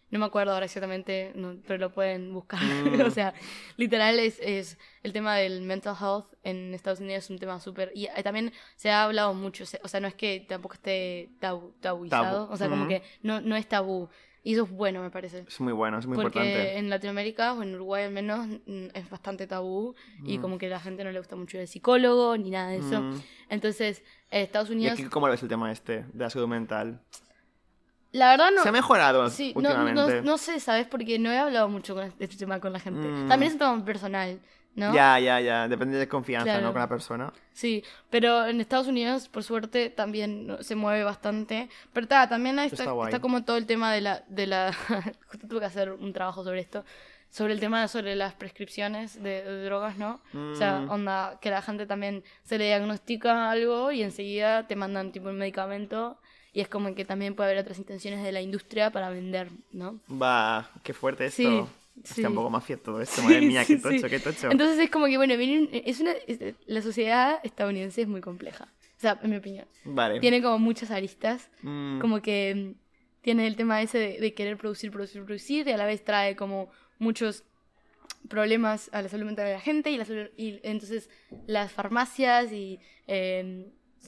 No 0.09 0.21
me 0.21 0.25
acuerdo 0.27 0.53
ahora 0.53 0.67
exactamente, 0.67 1.33
no- 1.35 1.57
pero 1.67 1.79
lo 1.79 1.93
pueden 1.93 2.33
buscar. 2.33 2.61
Mm. 3.01 3.01
o 3.07 3.11
sea, 3.11 3.35
literal 3.77 4.19
es, 4.21 4.39
es 4.41 4.79
el 5.03 5.13
tema 5.13 5.37
del 5.37 5.63
mental 5.63 5.97
health 6.01 6.27
en 6.45 6.75
Estados 6.75 7.01
Unidos 7.01 7.25
es 7.25 7.31
un 7.31 7.39
tema 7.39 7.59
súper... 7.61 7.91
Y 7.95 8.07
eh, 8.07 8.23
también 8.23 8.53
se 8.77 8.91
ha 8.91 9.03
hablado 9.05 9.35
mucho, 9.35 9.67
se- 9.67 9.81
o 9.83 9.89
sea, 9.89 10.01
no 10.01 10.07
es 10.09 10.15
que 10.15 10.45
tampoco 10.49 10.75
esté 10.75 11.31
tabu, 11.41 11.73
tabuizado, 11.81 12.43
Tabú. 12.43 12.53
o 12.53 12.57
sea, 12.57 12.69
como 12.69 12.87
que 12.89 13.03
no, 13.23 13.41
no 13.41 13.57
es 13.57 13.69
tabú. 13.69 14.09
Y 14.47 14.53
eso 14.53 14.63
es 14.63 14.71
bueno, 14.71 15.03
me 15.03 15.11
parece. 15.11 15.45
Es 15.49 15.61
muy 15.61 15.73
bueno, 15.73 15.99
es 15.99 16.07
muy 16.07 16.15
Porque 16.15 16.39
importante. 16.39 16.79
en 16.79 16.89
Latinoamérica, 16.89 17.53
o 17.55 17.63
en 17.65 17.75
Uruguay 17.75 18.05
al 18.05 18.13
menos, 18.13 18.47
mm, 18.47 18.87
es 18.95 19.11
bastante 19.11 19.49
tabú 19.49 19.97
y 20.25 20.39
Mm. 20.39 20.41
como 20.41 20.57
que 20.59 20.67
a 20.67 20.69
la 20.69 20.79
gente 20.79 21.03
no 21.03 21.11
le 21.11 21.19
gusta 21.19 21.35
mucho 21.35 21.59
el 21.59 21.67
psicólogo 21.67 22.37
ni 22.37 22.51
nada 22.51 22.69
de 22.71 22.77
eso. 22.79 23.01
Mm. 23.03 23.21
Entonces, 23.49 24.05
eh, 24.31 24.43
Estados 24.43 24.71
¿Y 24.71 24.75
Unidos, 24.75 24.93
aquí 25.01 25.09
cómo 25.09 25.27
lo 25.27 25.33
ves 25.33 25.43
el 25.43 25.49
tema 25.49 25.73
este 25.73 26.05
de 26.13 26.23
la 26.25 26.31
salud 26.31 26.47
mental? 26.47 27.01
la 28.13 28.31
verdad 28.31 28.51
no... 28.55 28.63
¿Se 28.63 28.69
ha 28.69 28.73
mejorado 28.73 29.29
Sí, 29.31 29.53
no, 29.57 29.63
no, 29.63 29.69
últimamente? 29.71 30.23
no 30.23 30.39
sé, 30.39 30.59
¿sabes? 30.61 30.87
Porque 30.87 31.19
no 31.19 31.31
he 31.33 31.39
hablado 31.39 31.69
mucho 31.69 31.95
con 31.95 32.05
este 32.19 32.37
tema 32.37 32.61
con 32.61 32.73
la 32.73 32.79
gente. 32.81 33.07
Mm. 33.09 33.29
También 33.29 33.49
es 33.49 33.55
un 33.55 33.59
tema 33.59 33.85
personal, 33.85 34.39
¿no? 34.77 34.95
Ya, 34.95 35.19
ya, 35.19 35.41
ya. 35.41 35.67
Depende 35.69 35.99
de 35.99 36.07
confianza, 36.07 36.45
Claro. 36.45 36.67
¿no? 36.67 36.73
Con 36.73 36.81
la 36.81 36.89
persona. 36.89 37.33
Sí, 37.53 37.83
pero 38.11 38.47
en 38.47 38.61
Estados 38.61 38.87
Unidos, 38.87 39.29
por 39.29 39.43
suerte, 39.43 39.91
también 39.91 40.57
se 40.61 40.77
mueve 40.77 41.03
bastante. 41.03 41.69
Pero 41.93 42.07
ta, 42.07 42.29
también 42.29 42.59
ahí 42.59 42.67
Está 42.69 42.83
está, 42.85 42.93
guay. 42.93 43.09
está 43.09 43.21
como 43.21 43.43
todo 43.45 43.57
el 43.57 43.67
tema 43.67 43.93
de 43.93 44.01
la... 44.03 44.23
De 44.29 44.47
la... 44.47 44.73
Justo 45.29 45.49
tuve 45.49 45.61
que 45.61 45.67
hacer 45.67 45.91
un 45.93 46.13
trabajo 46.13 46.45
sobre 46.45 46.61
esto. 46.61 46.85
Sobre 47.29 47.55
el 47.55 47.61
tema 47.61 47.89
sobre 47.89 48.15
las 48.15 48.35
prescripciones 48.35 49.21
de, 49.23 49.43
de 49.43 49.65
drogas, 49.65 49.99
¿no? 49.99 50.21
O 50.33 50.55
sea, 50.55 50.79
Mm. 50.81 50.91
onda, 50.91 51.39
que 51.41 51.51
la 51.51 51.61
gente 51.61 51.85
también 51.87 52.23
se 52.45 52.57
le 52.57 52.67
diagnostica 52.67 53.51
algo 53.51 53.91
y 53.93 54.03
enseguida 54.03 54.67
te 54.69 54.77
mandan 54.77 55.11
tipo 55.11 55.29
un 55.29 55.37
medicamento. 55.39 56.19
Y 56.53 56.61
es 56.61 56.69
como 56.69 56.95
que 56.95 57.05
también 57.05 57.35
puede 57.35 57.51
haber 57.51 57.63
otras 57.63 57.79
intenciones 57.79 58.23
de 58.23 58.33
la 58.33 58.41
industria 58.41 58.91
para 58.91 59.11
vender, 59.11 59.49
¿no? 59.73 59.99
Va, 60.11 60.71
qué 60.83 60.95
fuerte 60.95 61.27
esto. 61.27 61.37
Sí, 61.43 61.65
Está 62.03 62.15
sí. 62.15 62.25
un 62.25 62.35
poco 62.35 62.51
mafia 62.51 62.77
todo 62.77 63.01
esto. 63.01 63.23
Madre 63.23 63.41
mía, 63.41 63.65
qué 63.65 63.77
tocho, 63.77 64.09
qué 64.09 64.21
tocho. 64.21 64.51
Entonces 64.51 64.79
es 64.79 64.91
como 64.91 65.07
que, 65.07 65.17
bueno, 65.17 65.37
viene 65.37 65.61
un- 65.61 65.69
es 65.73 66.01
una, 66.01 66.13
es- 66.27 66.55
la 66.67 66.83
sociedad 66.83 67.41
estadounidense 67.43 68.03
es 68.03 68.09
muy 68.09 68.21
compleja. 68.21 68.69
O 68.97 69.01
sea, 69.01 69.19
en 69.23 69.31
mi 69.31 69.37
opinión. 69.37 69.67
Vale. 69.85 70.21
Tiene 70.21 70.41
como 70.43 70.59
muchas 70.59 70.91
aristas. 70.91 71.51
Mm, 71.63 72.01
Como 72.01 72.23
que 72.23 72.55
mm, 72.77 73.21
tiene 73.23 73.47
el 73.47 73.57
tema 73.57 73.83
ese 73.83 73.99
de, 73.99 74.21
de 74.21 74.35
querer 74.35 74.57
producir, 74.57 74.91
producir, 74.91 75.25
producir. 75.25 75.67
Y 75.69 75.73
a 75.73 75.77
la 75.77 75.85
vez 75.87 76.05
trae 76.05 76.37
como 76.37 76.71
muchos 76.99 77.45
problemas 78.29 78.89
a 78.93 79.03
la 79.03 79.09
salud 79.09 79.27
mental 79.27 79.47
de 79.47 79.53
la 79.53 79.61
gente. 79.61 79.91
Y, 79.91 79.97
la 79.97 80.07
y 80.37 80.61
entonces 80.63 81.11
las 81.47 81.73
farmacias 81.73 82.53
y 82.53 82.79
eh, 83.07 83.67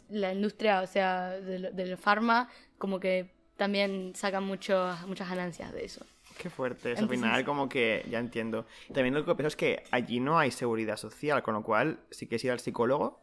la 0.09 0.33
industria, 0.33 0.83
o 0.83 0.87
sea, 0.87 1.31
del, 1.41 1.75
del 1.75 1.97
farma, 1.97 2.49
como 2.79 3.01
que 3.01 3.31
también 3.57 4.13
sacan 4.15 4.45
mucho, 4.45 4.97
muchas 5.07 5.29
ganancias 5.29 5.73
de 5.73 5.85
eso. 5.85 6.07
Qué 6.39 6.49
fuerte. 6.51 6.93
Eso, 6.93 7.03
al 7.03 7.09
final, 7.09 7.45
como 7.45 7.69
que 7.69 8.07
ya 8.11 8.19
entiendo. 8.19 8.67
También 8.95 9.15
lo 9.15 9.25
que 9.25 9.35
pienso 9.35 9.49
es 9.49 9.57
que 9.57 9.83
allí 9.91 10.21
no 10.21 10.39
hay 10.39 10.51
seguridad 10.51 10.97
social, 10.97 11.43
con 11.43 11.55
lo 11.55 11.63
cual, 11.63 12.01
si 12.11 12.27
quieres 12.27 12.45
ir 12.45 12.53
al 12.53 12.61
psicólogo. 12.61 13.21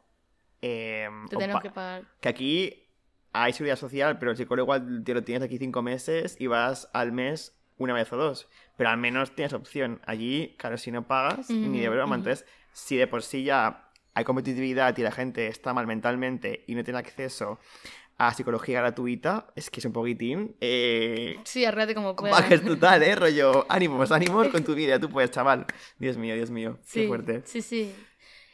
eh, 0.61 1.07
Te 1.30 1.38
tenemos 1.38 1.61
que 1.61 1.70
pagar. 1.72 2.03
que 2.20 2.30
aquí 2.30 2.84
hay 3.34 3.53
seguridad 3.53 3.76
social, 3.78 4.18
pero 4.20 4.32
el 4.32 4.38
psicólogo 4.38 4.66
igual 4.76 5.03
te 5.03 5.13
lo 5.13 5.24
tienes 5.24 5.43
aquí 5.43 5.57
cinco 5.57 5.82
meses 5.82 6.38
y 6.39 6.47
vas 6.47 6.89
al 6.93 7.11
mes 7.11 7.57
una 7.78 7.93
vez 7.93 8.11
o 8.13 8.18
dos. 8.18 8.47
Pero 8.78 8.89
al 8.89 8.97
menos 8.97 9.36
tienes 9.36 9.53
opción. 9.53 10.01
Allí, 10.05 10.55
claro, 10.57 10.78
si 10.78 10.91
no 10.91 11.05
pagas, 11.07 11.49
ni 11.49 11.80
de 11.80 11.89
broma. 11.89 12.16
ujú. 12.16 12.28
Entonces, 12.28 12.45
si 12.74 12.95
de 12.97 13.07
por 13.07 13.22
sí 13.24 13.43
ya 13.43 13.89
hay 14.13 14.24
competitividad 14.24 14.97
y 14.97 15.01
la 15.01 15.11
gente 15.11 15.47
está 15.47 15.74
mal 15.74 15.88
mentalmente 15.88 16.63
y 16.68 16.76
no 16.76 16.84
tiene 16.86 16.99
acceso 16.99 17.59
a 18.18 18.34
psicología 18.34 18.80
gratuita, 18.80 19.47
es 19.55 19.70
que 19.70 19.80
es 19.82 19.86
un 19.86 19.91
poquitín. 19.93 20.55
Eh... 20.61 21.38
Sí, 21.43 21.66
arréate 21.66 21.93
como 21.95 22.16
puedas. 22.16 22.39
Bajes 22.39 22.63
total, 22.63 23.03
¿eh? 23.03 23.16
Rollo, 23.16 23.66
ánimos, 23.70 24.11
ánimos 24.11 24.47
con 24.49 24.63
tu 24.63 24.74
vida, 24.74 24.99
tú 24.99 25.09
puedes, 25.09 25.32
chaval. 25.32 25.66
Dios 25.99 26.18
mío, 26.18 26.36
Dios 26.36 26.49
mío, 26.49 26.78
qué 26.91 27.01
Sí, 27.01 27.07
fuerte. 27.07 27.41
Sí, 27.45 27.61
sí. 27.61 27.93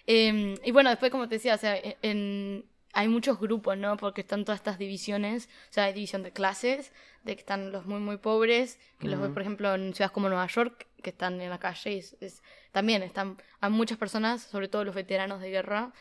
Em, 0.08 0.56
y 0.64 0.72
bueno, 0.72 0.90
después, 0.90 1.12
como 1.12 1.28
te 1.28 1.36
decía, 1.36 1.56
o 1.56 1.58
sea, 1.58 1.78
e- 1.78 1.98
en, 2.02 2.66
hay 2.94 3.08
muchos 3.08 3.40
grupos, 3.40 3.78
¿no? 3.78 3.98
Porque 3.98 4.22
están 4.22 4.44
todas 4.46 4.60
estas 4.60 4.78
divisiones. 4.80 5.48
O 5.70 5.74
sea, 5.74 5.86
hay 5.86 5.94
división 5.94 6.24
de 6.24 6.32
clases, 6.32 6.92
de 7.24 7.36
que 7.36 7.42
están 7.42 7.72
los 7.72 7.86
muy, 7.86 8.00
muy 8.00 8.18
pobres, 8.18 8.80
que 9.00 9.08
los 9.08 9.22
ves, 9.22 9.30
por 9.30 9.44
ejemplo, 9.44 9.74
en 9.76 9.94
ciudades 9.94 10.12
como 10.12 10.28
Nueva 10.28 10.48
York, 10.48 10.88
que 11.04 11.12
están 11.12 11.40
en 11.40 11.50
la 11.52 11.60
calle. 11.60 11.94
Y 11.94 11.98
es, 12.00 12.18
es- 12.20 12.42
también 12.72 13.04
están, 13.04 13.38
hay 13.60 13.70
muchas 13.70 13.98
personas, 14.00 14.42
sobre 14.42 14.68
todo 14.70 14.84
los 14.86 14.96
veteranos 14.96 15.40
de 15.40 15.52
guerra, 15.52 15.94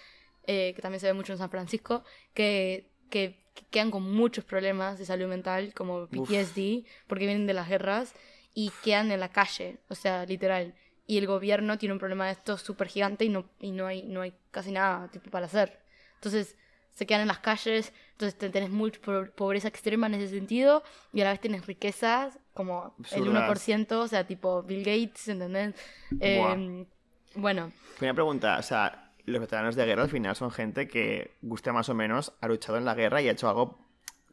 eh, 0.46 0.72
que 0.74 0.80
también 0.80 1.00
se 1.00 1.06
ve 1.08 1.12
mucho 1.12 1.32
en 1.32 1.38
San 1.38 1.50
Francisco, 1.50 2.02
que, 2.32 2.88
que, 3.10 3.36
que 3.54 3.64
quedan 3.70 3.90
con 3.90 4.02
muchos 4.02 4.44
problemas 4.44 4.98
de 4.98 5.04
salud 5.04 5.26
mental, 5.28 5.74
como 5.74 6.06
PTSD, 6.06 6.84
porque 7.06 7.26
vienen 7.26 7.46
de 7.46 7.54
las 7.54 7.68
guerras, 7.68 8.14
y 8.54 8.72
quedan 8.82 9.10
en 9.12 9.20
la 9.20 9.28
calle, 9.28 9.78
o 9.88 9.94
sea, 9.94 10.24
literal. 10.26 10.74
Y 11.06 11.18
el 11.18 11.26
gobierno 11.26 11.76
tiene 11.78 11.92
un 11.92 11.98
problema 11.98 12.26
de 12.26 12.32
esto 12.32 12.56
súper 12.56 12.88
gigante 12.88 13.24
y 13.24 13.28
no, 13.28 13.44
y 13.60 13.72
no 13.72 13.86
hay, 13.86 14.02
no 14.04 14.22
hay 14.22 14.32
casi 14.50 14.70
nada 14.72 15.08
tipo, 15.08 15.30
para 15.30 15.46
hacer. 15.46 15.80
Entonces 16.14 16.56
se 16.92 17.06
quedan 17.06 17.22
en 17.22 17.28
las 17.28 17.38
calles, 17.38 17.92
entonces 18.12 18.36
te- 18.38 18.50
tenés 18.50 18.70
mucha 18.70 19.00
po- 19.00 19.26
pobreza 19.36 19.68
extrema 19.68 20.06
en 20.08 20.14
ese 20.14 20.28
sentido 20.28 20.82
y 21.12 21.20
a 21.20 21.24
la 21.24 21.30
vez 21.30 21.40
tienes 21.40 21.66
riquezas 21.66 22.38
como 22.54 22.94
el 23.12 23.28
Absurdas. 23.28 23.48
1%, 23.68 24.00
o 24.00 24.08
sea, 24.08 24.26
tipo 24.26 24.62
Bill 24.62 24.80
Gates, 24.84 25.28
¿entendés? 25.28 25.74
Eh, 26.20 26.86
bueno, 27.34 27.72
Primera 27.96 28.14
pregunta, 28.14 28.58
o 28.58 28.62
sea, 28.62 29.09
los 29.30 29.40
veteranos 29.40 29.76
de 29.76 29.84
guerra 29.86 30.02
al 30.04 30.10
final 30.10 30.36
son 30.36 30.50
gente 30.50 30.88
que, 30.88 31.36
guste 31.42 31.72
más 31.72 31.88
o 31.88 31.94
menos, 31.94 32.32
ha 32.40 32.48
luchado 32.48 32.78
en 32.78 32.84
la 32.84 32.94
guerra 32.94 33.22
y 33.22 33.28
ha 33.28 33.32
hecho 33.32 33.48
algo 33.48 33.78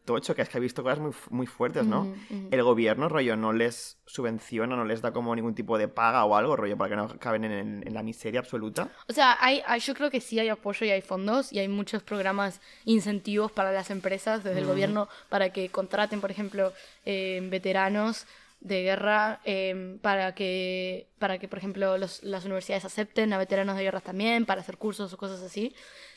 tocho, 0.05 0.33
que 0.35 0.41
es 0.41 0.47
que 0.47 0.57
ha 0.57 0.61
visto 0.61 0.83
cosas 0.83 0.99
muy, 0.99 1.11
muy 1.31 1.47
fuertes, 1.47 1.85
¿no? 1.85 2.07
El 2.49 2.63
gobierno, 2.63 3.09
rollo, 3.09 3.35
no 3.35 3.51
les 3.51 3.97
subvenciona, 4.05 4.73
no 4.77 4.85
les 4.85 5.01
da 5.01 5.11
como 5.11 5.35
ningún 5.35 5.53
tipo 5.53 5.77
de 5.77 5.89
paga 5.89 6.23
o 6.23 6.33
algo, 6.37 6.55
rollo, 6.55 6.77
para 6.77 6.91
que 6.91 6.95
no 6.95 7.19
caben 7.19 7.43
en, 7.43 7.83
en 7.85 7.93
la 7.93 8.03
miseria 8.03 8.39
absoluta. 8.39 8.87
O 9.09 9.11
sea, 9.13 9.35
hay, 9.41 9.61
hay- 9.67 9.81
yo 9.81 9.93
creo 9.93 10.09
que 10.09 10.21
sí 10.21 10.39
hay 10.39 10.47
apoyo 10.47 10.85
y 10.85 10.91
hay 10.91 11.01
fondos 11.01 11.51
y 11.51 11.59
hay 11.59 11.67
muchos 11.67 12.03
programas, 12.03 12.61
incentivos 12.85 13.51
para 13.51 13.73
las 13.73 13.89
empresas 13.91 14.45
desde 14.45 14.59
el 14.59 14.65
gobierno 14.65 15.09
para 15.27 15.49
que 15.51 15.67
contraten, 15.67 16.21
por 16.21 16.31
ejemplo, 16.31 16.71
eh, 17.05 17.45
veteranos 17.51 18.25
de 18.59 18.83
guerra, 18.83 19.39
eh, 19.45 19.97
para, 20.01 20.33
que, 20.35 21.07
para 21.19 21.37
que, 21.39 21.47
por 21.47 21.59
ejemplo, 21.59 21.97
los- 21.97 22.23
las 22.23 22.45
universidades 22.45 22.85
acepten 22.85 23.31
a 23.33 23.37
veteranos 23.37 23.77
de 23.77 23.83
guerra 23.83 24.01
también, 24.01 24.45
para 24.45 24.61
hacer 24.61 24.77
cursos 24.77 25.13
o 25.13 25.17
cosas 25.17 25.41
así. 25.41 25.75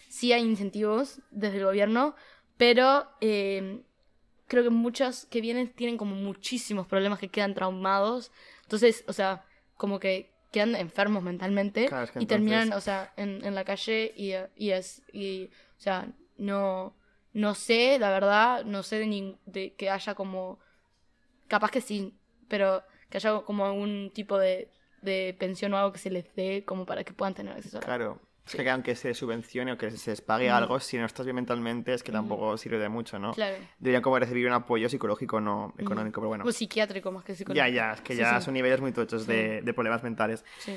Sí 0.09 0.33
hay 0.33 0.43
incentivos 0.43 1.21
desde 1.31 1.59
el 1.59 1.65
gobierno, 1.65 2.15
pero 2.57 3.07
eh, 3.21 3.83
creo 4.49 4.63
que 4.65 4.71
muchos 4.71 5.27
que 5.27 5.41
vienen 5.41 5.73
tienen 5.73 5.97
como 5.97 6.15
muchísimos 6.17 6.87
problemas 6.87 7.19
que 7.19 7.29
quedan 7.29 7.55
traumados. 7.55 8.33
Entonces, 8.63 9.05
o 9.07 9.13
sea, 9.13 9.45
como 9.77 10.01
que 10.01 10.31
quedan 10.51 10.75
enfermos 10.75 11.23
mentalmente 11.23 11.87
Claro, 11.87 12.05
es 12.05 12.11
que 12.11 12.21
y 12.21 12.27
terminan, 12.27 12.73
o 12.73 12.81
sea, 12.81 13.13
en, 13.17 13.45
en 13.45 13.55
la 13.55 13.65
calle 13.65 14.13
y, 14.17 14.33
y 14.57 14.71
es, 14.73 15.03
y, 15.13 15.45
o 15.79 15.81
sea, 15.81 16.09
no, 16.39 16.97
no 17.33 17.55
sé, 17.55 17.99
la 18.01 18.11
verdad, 18.11 18.65
no 18.65 18.83
sé 18.83 18.99
de, 18.99 19.07
nin- 19.07 19.39
de 19.47 19.75
que 19.75 19.91
haya 19.91 20.15
como, 20.17 20.59
capaz 21.49 21.71
que 21.71 21.81
sí, 21.81 22.15
pero 22.51 22.83
que 23.09 23.17
haya 23.17 23.41
como 23.47 23.65
algún 23.65 24.11
tipo 24.13 24.39
de, 24.39 24.69
de 25.01 25.35
pensión 25.39 25.73
o 25.73 25.79
algo 25.79 25.93
que 25.93 25.99
se 25.99 26.11
les 26.11 26.27
dé 26.37 26.65
como 26.67 26.85
para 26.85 27.03
que 27.05 27.15
puedan 27.15 27.33
tener 27.35 27.55
acceso 27.55 27.79
a 27.79 27.81
la 27.81 27.87
Claro. 27.87 28.21
Es 28.47 28.57
que 28.57 28.69
aunque 28.69 28.97
se 28.97 29.15
subvencione 29.15 29.71
o 29.73 29.79
que 29.79 29.93
se 29.93 30.11
les 30.11 30.21
pague 30.21 30.51
algo, 30.51 30.81
si 30.81 30.99
no 30.99 31.07
estás 31.07 31.25
bien 31.25 31.37
mentalmente, 31.37 31.95
es 31.95 32.03
que 32.03 32.11
tampoco 32.11 32.57
sirve 32.57 32.79
de 32.81 32.89
mucho, 32.89 33.17
¿no? 33.21 33.33
Claro. 33.33 33.55
Deberían 33.79 34.03
como 34.03 34.19
recibir 34.19 34.45
un 34.49 34.53
apoyo 34.55 34.89
psicológico, 34.89 35.41
no 35.41 35.73
económico, 35.79 36.21
pero 36.21 36.29
bueno. 36.31 36.45
O 36.45 36.51
psiquiátrico 36.51 37.13
más 37.13 37.23
que 37.23 37.33
Ya, 37.33 37.37
psicológico. 37.39 37.69
ya, 37.77 37.93
es 37.93 38.01
que 38.01 38.15
Sí, 38.15 38.19
ya 38.19 38.41
sí. 38.41 38.45
son 38.47 38.55
niveles 38.55 38.81
muy 38.81 38.91
tochos 38.91 39.25
de, 39.29 39.63
de 39.63 39.73
problemas 39.73 40.03
mentales. 40.03 40.45
Sí. 40.59 40.75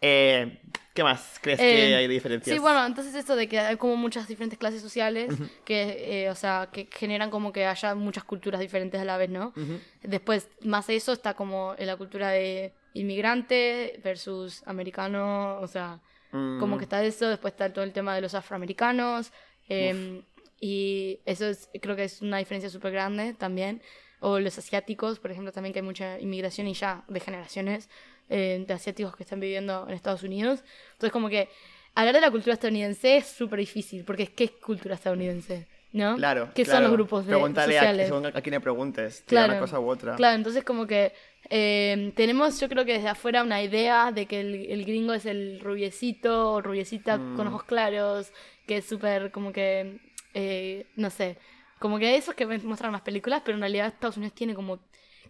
Eh, 0.00 0.60
¿Qué 0.96 1.04
más 1.04 1.38
crees 1.42 1.60
Eh, 1.60 1.70
que 1.70 1.94
hay 1.94 2.08
de 2.08 2.14
diferencias? 2.14 2.54
Sí, 2.54 2.58
bueno, 2.58 2.84
entonces 2.86 3.14
esto 3.14 3.36
de 3.36 3.46
que 3.48 3.60
hay 3.60 3.76
como 3.76 3.96
muchas 3.96 4.26
diferentes 4.26 4.58
clases 4.58 4.80
sociales 4.80 5.34
que, 5.64 6.24
eh, 6.24 6.30
o 6.30 6.34
sea, 6.34 6.70
que 6.72 6.88
generan 6.90 7.30
como 7.30 7.52
que 7.52 7.66
haya 7.66 7.94
muchas 7.94 8.24
culturas 8.24 8.60
diferentes 8.60 8.98
a 8.98 9.04
la 9.04 9.18
vez, 9.18 9.28
¿no? 9.28 9.52
Ujú. 9.54 9.78
Después, 10.02 10.48
más 10.62 10.86
de 10.86 10.96
eso, 10.96 11.12
está 11.12 11.34
como 11.34 11.74
en 11.76 11.86
la 11.86 11.96
cultura 11.96 12.30
de 12.30 12.72
inmigrante 12.94 14.00
versus 14.02 14.62
americano, 14.66 15.58
o 15.60 15.66
sea, 15.68 16.00
Mm, 16.32 16.58
como 16.58 16.76
que 16.76 16.84
está 16.84 17.04
eso, 17.04 17.28
después 17.28 17.52
está 17.52 17.72
todo 17.72 17.84
el 17.84 17.92
tema 17.92 18.14
de 18.14 18.20
los 18.20 18.34
afroamericanos, 18.34 19.32
eh, 19.68 20.22
y 20.60 21.20
eso 21.24 21.46
es, 21.46 21.68
creo 21.80 21.94
que 21.94 22.04
es 22.04 22.22
una 22.22 22.38
diferencia 22.38 22.68
súper 22.70 22.92
grande 22.92 23.34
también, 23.34 23.80
o 24.20 24.38
los 24.40 24.58
asiáticos, 24.58 25.18
por 25.20 25.30
ejemplo, 25.30 25.52
también 25.52 25.72
que 25.72 25.80
hay 25.80 25.84
mucha 25.84 26.18
inmigración 26.18 26.66
y 26.66 26.74
ya 26.74 27.04
de 27.08 27.20
generaciones 27.20 27.88
eh, 28.28 28.64
de 28.66 28.74
asiáticos 28.74 29.16
que 29.16 29.22
están 29.22 29.40
viviendo 29.40 29.86
en 29.88 29.94
Estados 29.94 30.22
Unidos, 30.22 30.64
entonces 30.92 31.12
como 31.12 31.28
que 31.28 31.48
hablar 31.94 32.14
de 32.14 32.20
la 32.20 32.30
cultura 32.30 32.54
estadounidense 32.54 33.16
es 33.16 33.26
súper 33.26 33.58
difícil, 33.60 34.04
porque 34.04 34.26
¿qué 34.26 34.44
es 34.44 34.50
cultura 34.52 34.94
estadounidense? 34.94 35.66
¿No? 35.92 36.16
Claro. 36.16 36.50
¿Qué 36.54 36.64
claro. 36.64 36.78
son 36.78 36.82
los 36.84 36.92
grupos 36.92 37.26
de, 37.26 37.34
a, 37.34 37.64
sociales? 37.64 38.08
según 38.08 38.26
a 38.26 38.32
quién 38.42 38.52
le 38.52 38.60
preguntes. 38.60 39.22
Claro. 39.26 39.52
una 39.52 39.60
cosa 39.60 39.80
u 39.80 39.88
otra. 39.88 40.16
Claro, 40.16 40.36
entonces 40.36 40.62
como 40.62 40.86
que 40.86 41.14
eh, 41.48 42.12
tenemos, 42.14 42.60
yo 42.60 42.68
creo 42.68 42.84
que 42.84 42.94
desde 42.94 43.08
afuera 43.08 43.42
una 43.42 43.62
idea 43.62 44.12
de 44.12 44.26
que 44.26 44.40
el, 44.40 44.66
el 44.66 44.84
gringo 44.84 45.14
es 45.14 45.24
el 45.24 45.58
rubiecito 45.60 46.52
o 46.52 46.60
rubiecita 46.60 47.16
Mm. 47.16 47.36
con 47.36 47.46
ojos 47.46 47.64
claros, 47.64 48.30
que 48.66 48.78
es 48.78 48.84
súper 48.84 49.30
como 49.30 49.52
que, 49.52 50.00
eh, 50.34 50.86
no 50.96 51.08
sé, 51.08 51.38
como 51.78 51.98
que 51.98 52.16
esos 52.16 52.34
que 52.34 52.44
muestran 52.46 52.92
las 52.92 53.02
películas, 53.02 53.40
pero 53.44 53.56
en 53.56 53.62
realidad 53.62 53.86
Estados 53.86 54.16
Unidos 54.18 54.34
tiene 54.34 54.54
como... 54.54 54.80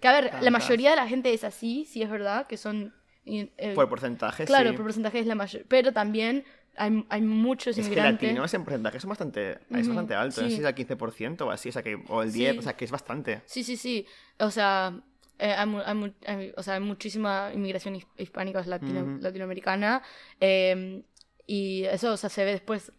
Que 0.00 0.08
a 0.08 0.12
ver, 0.12 0.24
la 0.24 0.30
Tantas. 0.30 0.52
mayoría 0.52 0.90
de 0.90 0.96
la 0.96 1.08
gente 1.08 1.32
es 1.32 1.44
así, 1.44 1.84
sí 1.84 2.02
es 2.02 2.10
verdad, 2.10 2.46
que 2.46 2.56
son... 2.56 2.94
eh, 3.24 3.72
Por 3.74 3.88
porcentaje, 3.88 4.44
claro, 4.44 4.70
sí. 4.70 4.76
por 4.76 4.84
porcentaje 4.86 5.18
es 5.20 5.26
la 5.26 5.34
mayor, 5.34 5.64
pero 5.68 5.92
también 5.92 6.44
hay, 6.76 7.04
hay 7.08 7.22
muchos 7.22 7.68
Es 7.76 7.76
que 7.76 7.82
inmigrantes. 7.92 8.28
latinos 8.28 8.52
en 8.54 8.64
porcentaje 8.64 9.00
son 9.00 9.08
bastante, 9.08 9.52
es 9.52 9.58
Ujú, 9.70 9.88
bastante 9.88 10.14
alto. 10.14 10.42
No 10.42 10.46
sé 10.48 10.50
sí. 10.50 10.56
si 10.56 10.60
es 10.62 10.66
al 10.66 10.74
15% 10.74 11.40
o 11.46 11.50
así, 11.50 11.68
o, 11.70 11.72
sea 11.72 11.82
que, 11.82 12.02
o 12.08 12.22
el 12.22 12.32
10%, 12.32 12.52
Sí. 12.52 12.58
o 12.58 12.62
sea 12.62 12.76
que 12.76 12.84
es 12.84 12.90
bastante. 12.90 13.42
Sí, 13.46 13.64
sí, 13.64 13.76
sí. 13.76 14.06
O 14.38 14.50
sea, 14.50 14.92
eh, 15.38 15.52
hay, 15.52 15.68
hay 15.84 16.14
hay- 16.26 16.52
o 16.56 16.62
sea, 16.62 16.74
hay 16.74 16.80
muchísima 16.80 17.50
inmigración 17.54 17.96
his- 17.96 18.06
hispánica 18.18 18.62
latino- 18.66 19.02
Ujú. 19.02 19.22
latinoamericana. 19.22 20.02
eh, 20.40 21.02
y 21.48 21.84
eso 21.84 22.12
o 22.12 22.16
sea, 22.16 22.28
se 22.28 22.44
ve 22.44 22.50
después 22.52 22.90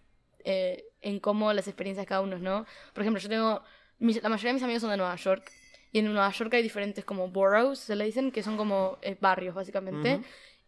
eh, 0.45 0.85
en 1.01 1.19
cómo 1.19 1.51
las 1.53 1.67
experiencias 1.67 2.03
de 2.03 2.07
cada 2.07 2.21
uno, 2.21 2.37
¿no? 2.39 2.65
Por 2.93 3.03
ejemplo, 3.03 3.21
yo 3.21 3.27
tengo. 3.29 3.61
mis- 3.99 4.21
la 4.23 4.29
mayoría 4.29 4.49
de 4.51 4.53
mis 4.53 4.63
amigos 4.63 4.81
son 4.81 4.91
de 4.91 4.97
Nueva 4.97 5.15
York. 5.17 5.51
Y 5.91 5.99
en 5.99 6.05
Nueva 6.05 6.31
York 6.31 6.53
hay 6.53 6.63
diferentes 6.63 7.05
como 7.05 7.29
boroughs, 7.29 7.79
se 7.79 7.95
le 7.95 8.05
dicen, 8.05 8.31
que 8.31 8.43
son 8.43 8.57
como 8.57 8.97
eh, 9.01 9.17
barrios, 9.19 9.55
básicamente. 9.55 10.21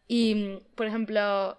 Y, 0.07 0.35
mm, 0.35 0.75
por 0.75 0.87
ejemplo, 0.87 1.57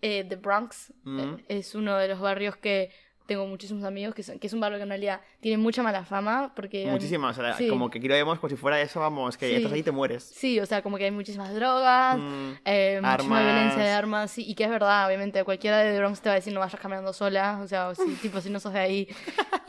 eh, 0.00 0.24
The 0.28 0.36
Bronx 0.36 0.92
eh, 1.06 1.36
es 1.48 1.74
uno 1.74 1.96
de 1.96 2.08
los 2.08 2.20
barrios 2.20 2.56
que 2.56 2.90
tengo 3.26 3.46
muchísimos 3.46 3.84
amigos, 3.84 4.14
que, 4.14 4.22
son- 4.22 4.38
que 4.38 4.46
es 4.46 4.52
un 4.52 4.60
barrio 4.60 4.78
que 4.78 4.82
en 4.82 4.88
realidad 4.88 5.20
tiene 5.40 5.56
mucha 5.58 5.82
mala 5.82 6.04
fama. 6.04 6.52
Porque 6.54 6.86
Muchísimas, 6.86 7.38
o 7.38 7.42
sea, 7.42 7.54
sí. 7.54 7.68
como 7.68 7.88
que 7.90 7.98
aquí 7.98 8.08
lo 8.08 8.14
vemos 8.14 8.38
como 8.38 8.48
si 8.50 8.56
fuera 8.56 8.80
eso, 8.80 9.00
vamos, 9.00 9.36
que 9.36 9.48
Sí. 9.48 9.54
estás 9.56 9.72
ahí 9.72 9.80
y 9.80 9.82
te 9.82 9.90
mueres. 9.92 10.22
Sí, 10.24 10.58
o 10.60 10.66
sea, 10.66 10.82
como 10.82 10.96
que 10.98 11.04
hay 11.04 11.10
muchísimas 11.10 11.54
drogas, 11.54 12.18
Mm, 12.18 12.50
eh, 12.64 13.00
muchísima 13.02 13.40
violencia 13.42 13.82
de 13.82 13.90
armas, 13.90 14.30
sí, 14.30 14.44
y 14.46 14.54
que 14.54 14.64
es 14.64 14.70
verdad, 14.70 15.06
obviamente, 15.06 15.42
cualquiera 15.44 15.78
de 15.78 15.96
Bronx 15.98 16.20
te 16.20 16.28
va 16.28 16.32
a 16.34 16.36
decir 16.36 16.52
no 16.52 16.60
vayas 16.60 16.80
caminando 16.80 17.12
sola, 17.12 17.60
o 17.62 17.66
sea, 17.68 17.88
o 17.88 17.94
si, 17.94 18.14
tipo, 18.22 18.40
si 18.40 18.50
no 18.50 18.58
sos 18.60 18.72
de 18.72 18.78
ahí. 18.80 19.08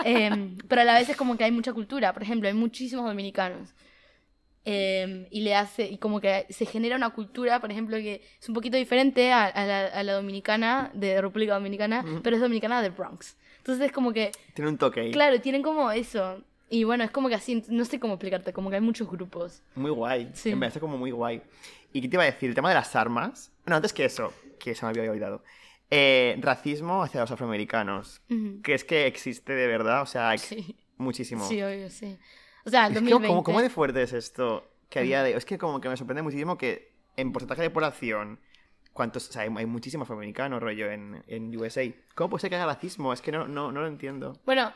Em, 0.06 0.58
pero 0.68 0.82
a 0.82 0.84
la 0.86 0.94
vez 0.96 1.08
es 1.10 1.16
como 1.16 1.38
que 1.38 1.44
hay 1.44 1.52
mucha 1.52 1.74
cultura, 1.74 2.12
por 2.14 2.24
ejemplo, 2.24 2.48
hay 2.48 2.54
muchísimos 2.54 3.06
dominicanos. 3.06 3.74
Em, 4.66 5.28
y 5.30 5.42
le 5.42 5.56
hace, 5.56 5.90
y 5.90 5.98
como 5.98 6.22
que 6.22 6.46
se 6.50 6.66
genera 6.66 6.96
una 6.96 7.10
cultura, 7.10 7.60
por 7.60 7.70
ejemplo, 7.70 7.98
que 7.98 8.22
es 8.40 8.48
un 8.48 8.56
poquito 8.56 8.78
diferente 8.78 9.34
a, 9.34 9.44
a 9.46 9.66
la, 9.66 9.88
a 9.88 10.04
la 10.04 10.14
dominicana, 10.14 10.90
de 10.94 11.20
República 11.22 11.54
Dominicana, 11.56 12.06
pero 12.24 12.38
es 12.38 12.42
dominicana 12.42 12.82
de 12.82 12.90
Bronx. 12.90 13.36
Entonces 13.64 13.86
es 13.86 13.92
como 13.94 14.12
que 14.12 14.32
Tiene 14.54 14.70
un 14.70 14.78
toque 14.78 15.00
ahí. 15.00 15.12
Claro, 15.12 15.40
tienen 15.40 15.62
como 15.62 15.90
eso. 15.92 16.44
Y 16.70 16.84
bueno, 16.84 17.04
es 17.06 17.12
como 17.12 17.30
que 17.30 17.36
así, 17.36 17.64
no 17.70 17.86
sé 17.86 17.98
cómo 18.00 18.16
explicarte, 18.16 18.52
como 18.52 18.70
que 18.70 18.76
hay 18.76 18.82
muchos 18.82 19.10
grupos. 19.10 19.62
Muy 19.76 19.92
guay. 19.92 20.30
Sí. 20.34 20.50
Me 20.54 20.62
parece 20.62 20.80
como 20.82 20.98
muy 20.98 21.12
guay. 21.12 21.42
¿Y 21.94 22.02
qué 22.02 22.10
te 22.10 22.16
iba 22.18 22.24
a 22.24 22.26
decir? 22.26 22.50
El 22.50 22.56
tema 22.56 22.70
de 22.70 22.76
las 22.76 22.94
armas. 22.96 23.52
Bueno, 23.66 23.78
antes 23.78 23.94
que 23.94 24.04
eso, 24.06 24.34
que 24.60 24.76
se 24.76 24.86
me 24.86 24.90
había 24.90 25.10
olvidado. 25.10 25.44
Eh, 25.90 26.36
racismo 26.42 27.04
hacia 27.04 27.22
los 27.22 27.32
afroamericanos. 27.32 28.22
Ujú. 28.30 28.60
¿Crees 28.64 28.84
que 28.84 29.06
existe 29.08 29.54
de 29.54 29.68
verdad? 29.68 30.02
O 30.02 30.06
sea, 30.08 30.38
Sí, 30.38 30.76
muchísimo. 30.98 31.48
sí, 31.48 31.62
obvio, 31.62 31.90
sí. 31.90 32.18
O 32.66 32.70
sea, 32.70 32.88
el 32.88 32.94
Es 32.94 32.98
que, 33.00 33.10
2020... 33.10 33.28
¿cómo, 33.28 33.44
cómo 33.44 33.62
de 33.62 33.70
fuerte 33.70 34.02
es 34.02 34.12
esto? 34.12 34.68
Que 34.90 35.00
a 35.00 35.02
día 35.04 35.24
de 35.24 35.36
Es 35.36 35.46
que 35.46 35.58
como 35.58 35.80
que 35.80 35.88
me 35.90 35.96
sorprende 35.96 36.22
muchísimo 36.22 36.58
que 36.58 36.92
en 37.16 37.32
porcentaje 37.32 37.62
de 37.62 37.70
población... 37.70 38.40
¿Cuántos? 38.94 39.30
O 39.30 39.32
sea, 39.32 39.42
hay, 39.42 39.50
hay 39.56 39.66
muchísimos 39.66 40.06
afroamericanos, 40.06 40.62
rollo, 40.62 40.92
en, 40.92 41.24
en 41.28 41.56
USA. 41.58 41.82
¿Cómo 42.16 42.30
puede 42.32 42.42
ser 42.42 42.50
que 42.52 42.56
haya 42.56 42.66
racismo? 42.66 43.12
Es 43.12 43.22
que 43.22 43.32
no, 43.32 43.48
no, 43.48 43.72
no 43.72 43.82
lo 43.82 43.88
entiendo. 43.88 44.40
Bueno, 44.46 44.72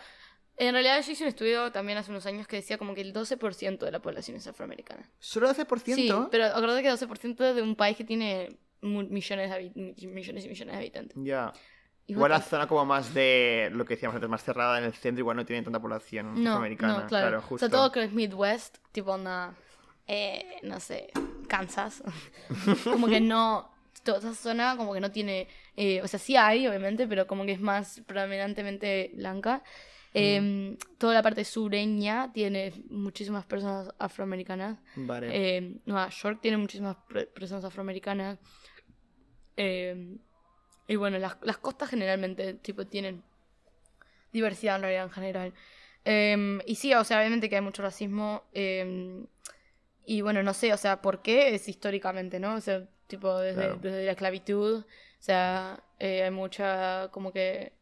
en 0.57 0.73
realidad 0.73 0.99
yo 1.03 1.11
hice 1.11 1.23
un 1.23 1.29
estudio 1.29 1.71
también 1.71 1.99
hace 1.99 2.09
unos 2.09 2.25
años 2.25 2.47
que 2.47 2.55
decía 2.55 2.79
como 2.79 2.95
que 2.95 3.01
el 3.01 3.13
12% 3.13 3.77
de 3.77 3.91
la 3.91 3.99
población 3.99 4.37
es 4.37 4.47
afroamericana. 4.47 5.07
¿Solo 5.19 5.49
12%? 5.53 5.95
Sí, 5.95 6.11
pero 6.31 6.45
acuérdate 6.45 6.81
que 6.81 6.89
12% 6.91 7.53
de 7.53 7.61
un 7.61 7.75
país 7.75 7.95
que 7.95 8.03
tiene 8.03 8.57
millones, 8.81 9.51
de 9.51 9.71
millones 10.07 10.45
y 10.45 10.47
millones 10.49 10.73
de 10.73 10.77
habitantes. 10.77 11.17
Ya. 11.21 11.53
Y 12.07 12.13
Igual 12.13 12.31
la 12.31 12.41
zona 12.41 12.67
como 12.67 12.85
más 12.85 13.13
de 13.13 13.69
lo 13.73 13.83
que 13.85 13.95
decíamos 13.95 14.15
antes, 14.15 14.29
más 14.29 14.43
cerrada 14.43 14.79
en 14.79 14.85
el 14.85 14.93
centro, 14.93 15.19
igual 15.19 15.35
no 15.37 15.45
tiene 15.45 15.61
tanta 15.61 15.79
población 15.79 16.41
No, 16.41 16.51
afroamericana. 16.51 16.99
no, 17.01 17.05
claro. 17.07 17.41
justo. 17.41 17.55
O 17.65 17.69
sea, 17.69 17.69
todo 17.69 17.91
que 17.91 18.03
es 18.05 18.13
Midwest, 18.13 18.77
tipo 18.93 19.11
onda, 19.11 19.53
eh, 20.07 20.59
no 20.63 20.79
sé, 20.79 21.11
Kansas. 21.49 22.01
como 22.85 23.07
que 23.07 23.19
no, 23.19 23.69
esa 24.05 24.33
zona 24.33 24.75
como 24.77 24.93
que 24.93 24.99
no 24.99 25.11
tiene, 25.11 25.47
eh, 25.75 26.01
o 26.01 26.07
sea, 26.07 26.19
sí 26.19 26.35
hay, 26.35 26.67
obviamente, 26.67 27.07
pero 27.07 27.27
como 27.27 27.45
que 27.45 27.53
es 27.53 27.61
más 27.61 28.01
predominantemente 28.05 29.11
blanca. 29.15 29.63
Eh, 30.13 30.77
Toda 30.97 31.13
la 31.13 31.21
parte 31.21 31.43
sureña 31.45 32.31
tiene 32.33 32.73
muchísimas 32.89 33.45
personas 33.45 33.93
afroamericanas. 33.99 34.79
Vale. 34.95 35.29
Eh, 35.31 35.75
Nueva 35.85 36.09
York 36.09 36.39
tiene 36.41 36.57
muchísimas 36.57 36.97
personas 37.35 37.63
afroamericanas. 37.65 38.39
Eh, 39.57 40.17
y 40.87 40.95
bueno, 40.95 41.19
las, 41.19 41.37
las 41.41 41.57
costas 41.57 41.89
generalmente 41.89 42.55
tipo 42.55 42.87
tienen 42.87 43.23
diversidad 44.31 44.77
en 44.77 44.81
realidad 44.81 45.03
en 45.03 45.11
general. 45.11 45.53
Y 46.65 46.75
sí, 46.75 46.93
o 46.93 47.03
sea, 47.03 47.19
obviamente 47.19 47.49
que 47.49 47.57
hay 47.57 47.61
mucho 47.61 47.83
racismo. 47.83 48.43
y 50.05 50.21
bueno, 50.21 50.41
no 50.41 50.53
sé, 50.53 50.73
o 50.73 50.77
sea, 50.77 51.01
¿por 51.01 51.21
qué? 51.21 51.53
Es 51.53 51.67
históricamente, 51.67 52.39
¿no? 52.39 52.55
O 52.55 52.61
sea, 52.61 52.87
tipo 53.07 53.37
desde, 53.39 53.61
Claro. 53.61 53.79
desde 53.81 54.05
la 54.05 54.11
esclavitud. 54.11 54.79
O 54.81 54.85
sea, 55.21 55.79
eh, 55.99 56.23
hay 56.23 56.31
mucha 56.31 57.09
como 57.11 57.31
que... 57.31 57.73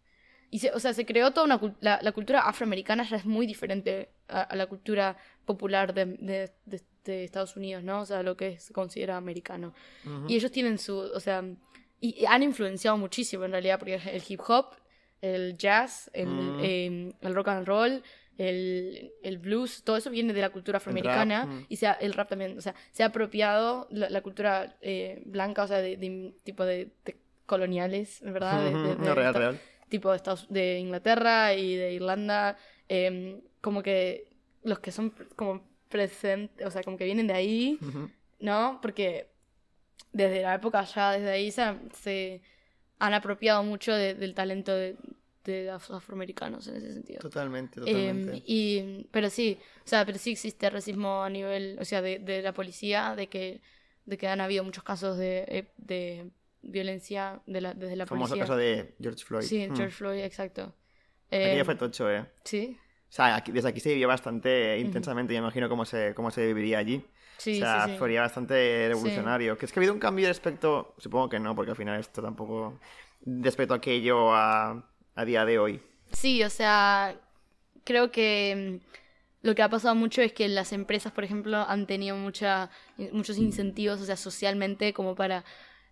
Y 0.51 0.59
se- 0.59 0.71
o 0.71 0.79
sea, 0.79 0.93
se 0.93 1.05
creó 1.05 1.31
toda 1.31 1.45
una... 1.45 1.75
La, 1.81 1.99
la 2.01 2.11
cultura 2.11 2.41
afroamericana 2.41 3.03
ya 3.03 3.17
es 3.17 3.25
muy 3.25 3.45
diferente 3.45 4.09
a, 4.27 4.41
a 4.41 4.55
la 4.55 4.67
cultura 4.67 5.17
popular 5.45 5.93
de, 5.93 6.05
de- 6.05 6.51
de- 6.65 6.81
de 7.03 7.23
Estados 7.23 7.55
Unidos, 7.55 7.83
¿no? 7.83 8.01
O 8.01 8.05
sea, 8.05 8.23
lo 8.23 8.35
que 8.37 8.57
se 8.59 8.73
considera 8.73 9.17
americano. 9.17 9.73
Y 10.27 10.35
ellos 10.35 10.51
tienen 10.51 10.77
su, 10.79 10.97
o 10.97 11.19
sea, 11.19 11.43
y, 12.01 12.21
y 12.21 12.25
han 12.25 12.41
influenciado 12.41 12.97
muchísimo 12.97 13.45
en 13.45 13.51
realidad, 13.51 13.77
porque 13.77 13.95
el 13.95 14.23
hip 14.27 14.41
hop, 14.47 14.67
el 15.21 15.55
jazz, 15.57 16.09
el, 16.13 16.27
eh, 16.61 17.13
el 17.21 17.35
rock 17.35 17.49
and 17.49 17.67
roll, 17.67 18.03
el, 18.37 19.11
el 19.23 19.37
blues, 19.37 19.83
todo 19.83 19.97
eso 19.97 20.09
viene 20.09 20.33
de 20.33 20.41
la 20.41 20.49
cultura 20.49 20.77
afroamericana 20.77 21.65
y 21.69 21.75
se 21.77 21.87
ha- 21.87 21.93
el 21.93 22.13
rap 22.13 22.29
también, 22.29 22.57
o 22.57 22.61
sea, 22.61 22.75
se 22.91 23.03
ha 23.03 23.07
apropiado 23.07 23.87
la, 23.91 24.09
la 24.09 24.21
cultura 24.21 24.75
eh, 24.81 25.21
blanca, 25.25 25.63
o 25.63 25.67
sea, 25.67 25.77
de, 25.79 25.97
de 25.97 26.33
tipo 26.43 26.65
de, 26.65 26.89
de 27.05 27.15
coloniales, 27.45 28.19
¿verdad? 28.21 28.63
De- 28.63 28.71
de- 28.89 28.95
no, 28.95 29.15
real, 29.15 29.33
real. 29.33 29.59
tipo 29.89 30.09
de, 30.11 30.17
Estados, 30.17 30.47
de 30.49 30.79
Inglaterra 30.79 31.53
y 31.53 31.75
de 31.75 31.93
Irlanda, 31.93 32.57
em, 32.89 33.39
como 33.61 33.81
que 33.83 34.27
los 34.63 34.79
que 34.79 34.91
son 34.91 35.11
como 35.35 35.61
presentes, 35.89 36.65
o 36.67 36.71
sea, 36.71 36.83
como 36.83 36.97
que 36.97 37.05
vienen 37.05 37.27
de 37.27 37.33
ahí. 37.33 37.79
¿no? 38.39 38.79
Porque 38.81 39.27
desde 40.11 40.41
la 40.41 40.55
época 40.55 40.83
ya, 40.83 41.11
desde 41.13 41.29
ahí 41.31 41.51
se, 41.51 41.63
se 41.93 42.41
han 42.99 43.13
apropiado 43.13 43.63
mucho 43.63 43.93
de- 43.93 44.13
del 44.15 44.33
talento 44.33 44.73
de, 44.73 44.95
de 45.51 45.69
afroamericanos 45.69 46.67
en 46.67 46.75
ese 46.77 46.93
sentido. 46.93 47.19
Totalmente, 47.19 47.79
Em, 47.81 47.85
totalmente. 47.85 48.43
y, 48.45 49.07
pero 49.11 49.29
sí, 49.29 49.57
o 49.83 49.87
sea, 49.87 50.05
pero 50.05 50.17
sí 50.17 50.31
existe 50.31 50.69
racismo 50.69 51.23
a 51.23 51.29
nivel, 51.29 51.77
o 51.79 51.85
sea, 51.85 52.01
de, 52.01 52.19
de 52.19 52.41
la 52.41 52.53
policía, 52.53 53.15
de 53.15 53.27
que, 53.27 53.61
de 54.05 54.17
que 54.17 54.27
han 54.27 54.41
habido 54.41 54.63
muchos 54.63 54.83
casos 54.83 55.17
de, 55.17 55.45
eh, 55.47 55.71
de 55.77 56.29
violencia 56.61 57.41
de 57.45 57.61
la, 57.61 57.73
desde 57.73 57.95
la 57.95 58.03
El 58.03 58.09
famoso 58.09 58.31
policía. 58.33 58.43
caso 58.47 58.57
de 58.57 58.95
George 59.01 59.23
Floyd. 59.23 59.45
Sí, 59.45 59.67
Mm. 59.69 59.75
George 59.75 59.95
Floyd, 59.95 60.19
exacto. 60.23 60.73
Aquello 61.27 61.61
Eh, 61.61 61.65
fue 61.65 61.75
tocho, 61.75 62.09
¿eh? 62.11 62.25
Sí, 62.43 62.77
O 63.07 63.11
sea, 63.15 63.35
aquí- 63.37 63.51
desde 63.51 63.69
aquí 63.69 63.79
se 63.79 63.89
vivió 63.89 64.07
bastante 64.07 64.77
intensamente. 64.79 65.33
Yo 65.33 65.39
imagino 65.39 65.69
cómo 65.69 65.85
se, 65.85 66.13
cómo 66.15 66.31
se 66.31 66.45
viviría 66.47 66.79
allí. 66.79 67.03
sí, 67.37 67.57
o 67.57 67.59
sea, 67.65 67.85
sí, 67.85 67.91
sí. 67.93 67.97
sería 67.99 68.21
bastante 68.21 68.87
revolucionario. 68.89 69.57
Que 69.57 69.65
es 69.65 69.71
que 69.71 69.79
ha 69.79 69.81
habido 69.81 69.93
un 69.93 69.99
cambio 69.99 70.27
respecto. 70.27 70.95
Supongo 70.97 71.29
que 71.29 71.39
no, 71.39 71.55
porque 71.55 71.71
al 71.71 71.77
final 71.77 71.99
esto 71.99 72.21
tampoco. 72.21 72.79
Respecto 73.25 73.73
a 73.73 73.77
aquello 73.77 74.33
a, 74.35 74.87
a 75.15 75.25
día 75.25 75.45
de 75.45 75.59
hoy. 75.59 75.81
Sí, 76.11 76.43
o 76.43 76.49
sea, 76.49 77.15
creo 77.83 78.11
que 78.11 78.79
mm, 78.81 79.47
lo 79.47 79.55
que 79.55 79.63
ha 79.63 79.69
pasado 79.69 79.95
mucho 79.95 80.21
es 80.21 80.33
que 80.33 80.47
las 80.47 80.73
empresas, 80.73 81.11
por 81.11 81.23
ejemplo, 81.23 81.57
han 81.57 81.87
tenido 81.87 82.15
mucha, 82.15 82.69
muchos 83.11 83.37
incentivos, 83.37 84.01
o 84.01 84.05
sea, 84.05 84.15
socialmente, 84.17 84.93
como 84.93 85.15
para 85.15 85.43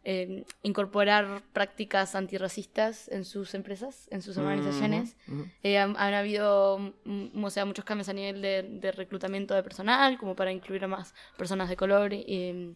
eh, 0.05 0.43
incorporar 0.63 1.43
prácticas 1.53 2.15
antirracistas 2.15 3.07
en 3.09 3.23
sus 3.23 3.53
empresas, 3.53 4.07
en 4.11 4.21
sus 4.21 4.37
organizaciones. 4.37 5.15
Ujú, 5.27 5.41
ujú. 5.41 5.49
Eh, 5.63 5.77
han, 5.77 5.95
han 5.97 6.13
habido 6.13 6.93
mm, 7.05 7.43
o 7.43 7.49
sea, 7.49 7.65
muchos 7.65 7.85
cambios 7.85 8.09
a 8.09 8.13
nivel 8.13 8.41
de, 8.41 8.63
de 8.63 8.91
reclutamiento 8.91 9.53
de 9.53 9.63
personal, 9.63 10.17
como 10.17 10.35
para 10.35 10.51
incluir 10.51 10.83
a 10.83 10.87
más 10.87 11.13
personas 11.37 11.69
de 11.69 11.77
color 11.77 12.11
y, 12.13 12.23
eh, 12.27 12.75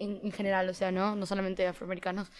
en, 0.00 0.20
en 0.22 0.32
general, 0.32 0.68
o 0.68 0.74
sea, 0.74 0.90
¿no? 0.90 1.16
No 1.16 1.26
solamente 1.26 1.66
afroamericanos. 1.66 2.30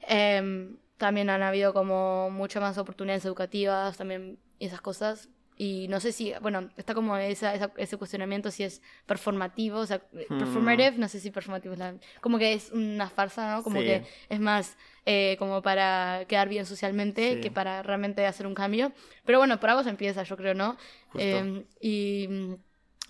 Em, 0.00 0.76
también 0.98 1.28
han 1.30 1.42
habido 1.42 1.72
como 1.74 2.30
muchas 2.30 2.62
más 2.62 2.78
oportunidades 2.78 3.24
educativas, 3.24 3.96
también 3.96 4.38
esas 4.60 4.80
cosas. 4.80 5.28
Y 5.58 5.88
no 5.88 6.00
sé 6.00 6.12
si, 6.12 6.34
bueno, 6.42 6.68
está 6.76 6.92
como 6.94 7.16
esa, 7.16 7.54
esa- 7.54 7.72
ese 7.78 7.96
cuestionamiento 7.96 8.50
si 8.50 8.62
es 8.62 8.82
performativo, 9.06 9.78
o 9.78 9.86
sea, 9.86 10.02
Hmm. 10.12 10.38
performative, 10.38 10.98
no 10.98 11.08
sé 11.08 11.18
si 11.18 11.30
performtive 11.30 11.72
es 11.72 11.78
la... 11.78 11.94
Como 12.20 12.38
que 12.38 12.52
es 12.52 12.70
una 12.72 13.08
farsa, 13.08 13.56
¿no? 13.56 13.62
Como 13.62 13.80
Sí. 13.80 13.86
que 13.86 14.04
es 14.28 14.40
más 14.40 14.76
eh, 15.06 15.36
como 15.38 15.62
para 15.62 16.24
quedar 16.28 16.48
bien 16.48 16.66
socialmente 16.66 17.34
Sí. 17.36 17.40
que 17.40 17.50
para 17.50 17.82
realmente 17.82 18.26
hacer 18.26 18.46
un 18.46 18.54
cambio. 18.54 18.92
Pero 19.24 19.38
bueno, 19.38 19.58
por 19.60 19.70
algo 19.70 19.82
se 19.82 19.90
empieza, 19.90 20.24
yo 20.24 20.36
creo, 20.36 20.52
¿no? 20.52 20.76
Eh, 21.14 21.64
y 21.80 22.28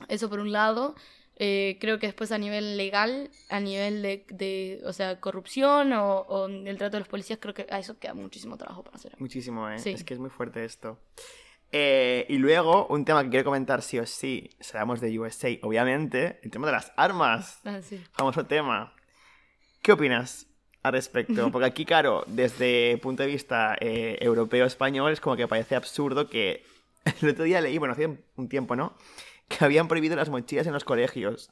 eso 0.08 0.28
por 0.28 0.38
un 0.40 0.52
lado. 0.52 0.94
Eh, 1.38 1.76
creo 1.80 1.98
que 1.98 2.06
después 2.06 2.32
a 2.32 2.38
nivel 2.38 2.78
legal, 2.78 3.30
a 3.50 3.60
nivel 3.60 4.00
de, 4.00 4.24
de, 4.30 4.80
o 4.86 4.92
sea, 4.94 5.20
corrupción 5.20 5.92
o, 5.92 6.20
o 6.20 6.46
el 6.48 6.78
trato 6.78 6.96
de 6.96 7.00
los 7.00 7.08
policías, 7.08 7.38
creo 7.38 7.52
que 7.52 7.66
a 7.70 7.78
eso 7.78 7.98
queda 7.98 8.14
muchísimo 8.14 8.56
trabajo 8.56 8.82
para 8.82 8.96
hacer. 8.96 9.14
Muchísimo, 9.18 9.68
¿eh? 9.68 9.78
Sí. 9.78 9.90
Es 9.90 10.02
que 10.02 10.14
es 10.14 10.20
muy 10.20 10.30
fuerte 10.30 10.64
esto. 10.64 10.98
Eh, 11.72 12.24
y 12.30 12.38
luego, 12.38 12.86
un 12.86 13.04
tema 13.04 13.22
que 13.22 13.30
quiero 13.30 13.44
comentar 13.44 13.82
sí 13.82 13.98
o 13.98 14.06
sí, 14.06 14.50
si 14.60 14.70
hablamos 14.76 15.00
de 15.00 15.18
USA, 15.18 15.48
obviamente, 15.62 16.40
el 16.42 16.50
tema 16.50 16.66
de 16.66 16.72
las 16.72 16.92
armas. 16.96 17.60
Ah, 17.64 17.80
sí. 17.82 18.02
Famoso 18.12 18.46
tema. 18.46 18.94
¿Qué 19.82 19.92
opinas 19.92 20.46
al 20.82 20.92
respecto? 20.92 21.50
Porque 21.52 21.66
aquí, 21.66 21.84
claro, 21.84 22.24
desde 22.28 22.96
punto 23.02 23.24
de 23.24 23.28
vista 23.28 23.76
eh, 23.80 24.16
europeo-español, 24.20 25.12
es 25.12 25.20
como 25.20 25.36
que 25.36 25.46
parece 25.46 25.76
absurdo 25.76 26.30
que 26.30 26.64
el 27.20 27.28
otro 27.28 27.44
día 27.44 27.60
leí, 27.60 27.76
bueno, 27.76 27.92
hace 27.92 28.08
un 28.36 28.48
tiempo, 28.48 28.74
¿no? 28.74 28.96
Que 29.58 29.64
habían 29.64 29.88
prohibido 29.88 30.16
las 30.16 30.28
mochilas 30.28 30.66
en 30.66 30.72
los 30.72 30.84
colegios. 30.84 31.50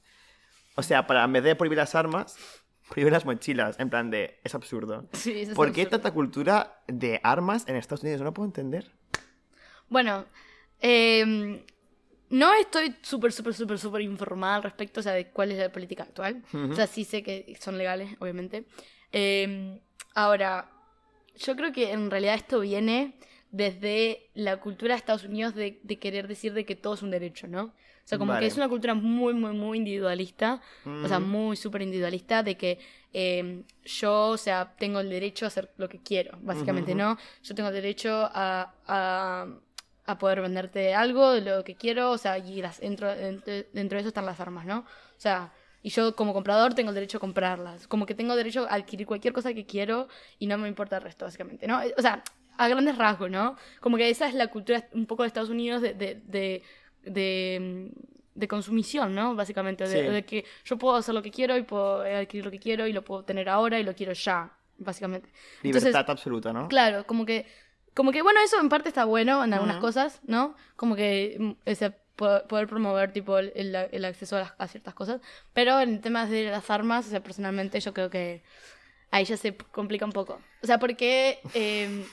O 0.76 0.82
sea, 0.82 1.06
para 1.06 1.24
en 1.24 1.32
vez 1.32 1.44
de 1.44 1.54
prohibir 1.54 1.78
las 1.78 1.94
armas, 1.94 2.36
prohibir 2.88 3.12
las 3.12 3.24
mochilas. 3.24 3.78
En 3.78 3.90
plan 3.90 4.10
de, 4.10 4.40
es 4.44 4.54
absurdo. 4.54 5.08
Sí, 5.12 5.32
eso 5.32 5.52
es 5.52 5.56
¿Por 5.56 5.72
qué 5.72 5.82
absurdo. 5.82 6.00
tanta 6.02 6.14
cultura 6.14 6.82
de 6.88 7.20
armas 7.22 7.68
en 7.68 7.76
Estados 7.76 8.02
Unidos? 8.02 8.20
No 8.20 8.26
lo 8.26 8.34
puedo 8.34 8.46
entender. 8.46 8.90
Bueno, 9.88 10.24
eh, 10.80 11.62
no 12.30 12.52
estoy 12.54 12.96
súper, 13.02 13.32
súper, 13.32 13.54
súper, 13.54 13.78
súper 13.78 14.02
informada 14.02 14.56
al 14.56 14.62
respecto, 14.64 15.00
o 15.00 15.02
sea, 15.02 15.12
de 15.12 15.30
cuál 15.30 15.52
es 15.52 15.58
la 15.58 15.70
política 15.70 16.02
actual. 16.02 16.42
O 16.52 16.74
sea, 16.74 16.86
sí 16.86 17.04
sé 17.04 17.22
que 17.22 17.56
son 17.60 17.78
legales, 17.78 18.16
obviamente. 18.18 18.64
Eh, 19.12 19.78
ahora, 20.14 20.68
yo 21.36 21.54
creo 21.54 21.70
que 21.72 21.92
en 21.92 22.10
realidad 22.10 22.34
esto 22.34 22.60
viene 22.60 23.18
desde 23.54 24.30
la 24.34 24.56
cultura 24.56 24.94
de 24.94 24.98
Estados 24.98 25.24
Unidos 25.24 25.54
de, 25.54 25.78
de 25.82 25.98
querer 26.00 26.26
decir 26.26 26.52
de 26.54 26.64
que 26.64 26.74
todo 26.74 26.94
es 26.94 27.02
un 27.02 27.12
derecho, 27.12 27.46
¿no? 27.46 27.66
O 27.66 28.06
sea, 28.06 28.18
como 28.18 28.32
Vale. 28.32 28.40
que 28.40 28.48
es 28.48 28.56
una 28.56 28.68
cultura 28.68 28.94
muy, 28.94 29.32
muy, 29.32 29.52
muy 29.52 29.78
individualista, 29.78 30.60
o 30.84 31.08
sea, 31.08 31.20
muy 31.20 31.56
súper 31.56 31.82
individualista, 31.82 32.42
de 32.42 32.56
que 32.56 32.78
eh, 33.14 33.62
yo, 33.84 34.30
o 34.30 34.36
sea, 34.36 34.74
tengo 34.76 35.00
el 35.00 35.08
derecho 35.08 35.46
a 35.46 35.48
hacer 35.48 35.70
lo 35.78 35.88
que 35.88 36.00
quiero, 36.00 36.36
básicamente. 36.42 36.94
¿no? 36.94 37.16
Yo 37.42 37.54
tengo 37.54 37.68
el 37.68 37.74
derecho 37.74 38.12
a, 38.12 38.74
a, 38.86 39.46
a 40.04 40.18
poder 40.18 40.42
venderte 40.42 40.94
algo 40.94 41.30
de 41.30 41.40
lo 41.40 41.64
que 41.64 41.76
quiero, 41.76 42.10
o 42.10 42.18
sea, 42.18 42.36
y 42.36 42.60
las, 42.60 42.80
dentro, 42.80 43.14
dentro, 43.14 43.54
dentro 43.72 43.96
de 43.96 44.00
eso 44.00 44.08
están 44.08 44.26
las 44.26 44.40
armas, 44.40 44.66
¿no? 44.66 44.80
O 44.80 45.20
sea, 45.20 45.52
y 45.80 45.90
yo 45.90 46.14
como 46.16 46.34
comprador 46.34 46.74
tengo 46.74 46.90
el 46.90 46.94
derecho 46.96 47.18
a 47.18 47.20
comprarlas, 47.20 47.86
como 47.86 48.04
que 48.04 48.14
tengo 48.14 48.34
derecho 48.36 48.66
a 48.68 48.74
adquirir 48.74 49.06
cualquier 49.06 49.32
cosa 49.32 49.54
que 49.54 49.64
quiero 49.64 50.08
y 50.38 50.46
no 50.46 50.58
me 50.58 50.68
importa 50.68 50.96
el 50.96 51.02
resto, 51.02 51.24
básicamente, 51.24 51.66
¿no? 51.66 51.80
O 51.96 52.02
sea, 52.02 52.22
a 52.58 52.68
grandes 52.68 52.96
rasgos, 52.98 53.30
¿no? 53.30 53.56
Como 53.80 53.96
que 53.96 54.08
esa 54.10 54.28
es 54.28 54.34
la 54.34 54.48
cultura 54.48 54.88
un 54.92 55.06
poco 55.06 55.22
de 55.22 55.28
Estados 55.28 55.50
Unidos 55.50 55.82
de, 55.82 55.94
de, 55.94 56.20
de, 56.24 56.62
de, 57.02 57.90
de 58.34 58.48
consumición, 58.48 59.14
¿no? 59.14 59.34
Básicamente, 59.34 59.86
de, 59.88 60.02
Sí. 60.06 60.08
de 60.12 60.24
que 60.24 60.44
yo 60.64 60.76
puedo 60.78 60.96
hacer 60.96 61.14
lo 61.14 61.22
que 61.22 61.30
quiero 61.30 61.56
y 61.56 61.62
puedo 61.62 62.00
adquirir 62.02 62.44
lo 62.44 62.50
que 62.50 62.58
quiero 62.58 62.86
y 62.86 62.92
lo 62.92 63.02
puedo 63.02 63.24
tener 63.24 63.48
ahora 63.48 63.78
y 63.78 63.84
lo 63.84 63.94
quiero 63.94 64.12
ya, 64.12 64.50
básicamente. 64.78 65.28
Libertad 65.62 65.88
Entonces, 65.88 66.10
absoluta, 66.10 66.52
¿no? 66.52 66.68
Claro, 66.68 67.06
como 67.06 67.24
que, 67.26 67.46
como 67.94 68.10
que, 68.10 68.22
bueno, 68.22 68.40
eso 68.44 68.60
en 68.60 68.68
parte 68.68 68.88
está 68.88 69.04
bueno 69.04 69.44
en 69.44 69.54
algunas 69.54 69.76
cosas, 69.78 70.20
¿no? 70.26 70.56
Como 70.76 70.96
que 70.96 71.36
mm, 71.38 71.50
ese, 71.64 71.90
po- 72.16 72.42
poder 72.48 72.66
promover 72.66 73.12
tipo 73.12 73.38
el, 73.38 73.52
el- 73.54 73.74
el 73.92 74.04
acceso 74.04 74.36
a, 74.36 74.40
las- 74.40 74.54
a 74.58 74.66
ciertas 74.66 74.94
cosas. 74.94 75.20
Pero 75.52 75.78
en 75.80 76.00
temas 76.00 76.28
de 76.30 76.44
las 76.50 76.68
armas, 76.70 77.06
o 77.06 77.10
sea, 77.10 77.22
personalmente 77.22 77.78
yo 77.78 77.94
creo 77.94 78.10
que 78.10 78.42
ahí 79.12 79.24
ya 79.24 79.36
se 79.36 79.56
complica 79.56 80.04
un 80.04 80.12
poco. 80.12 80.40
O 80.62 80.66
sea, 80.66 80.78
porque 80.80 81.38
eh, 81.54 82.04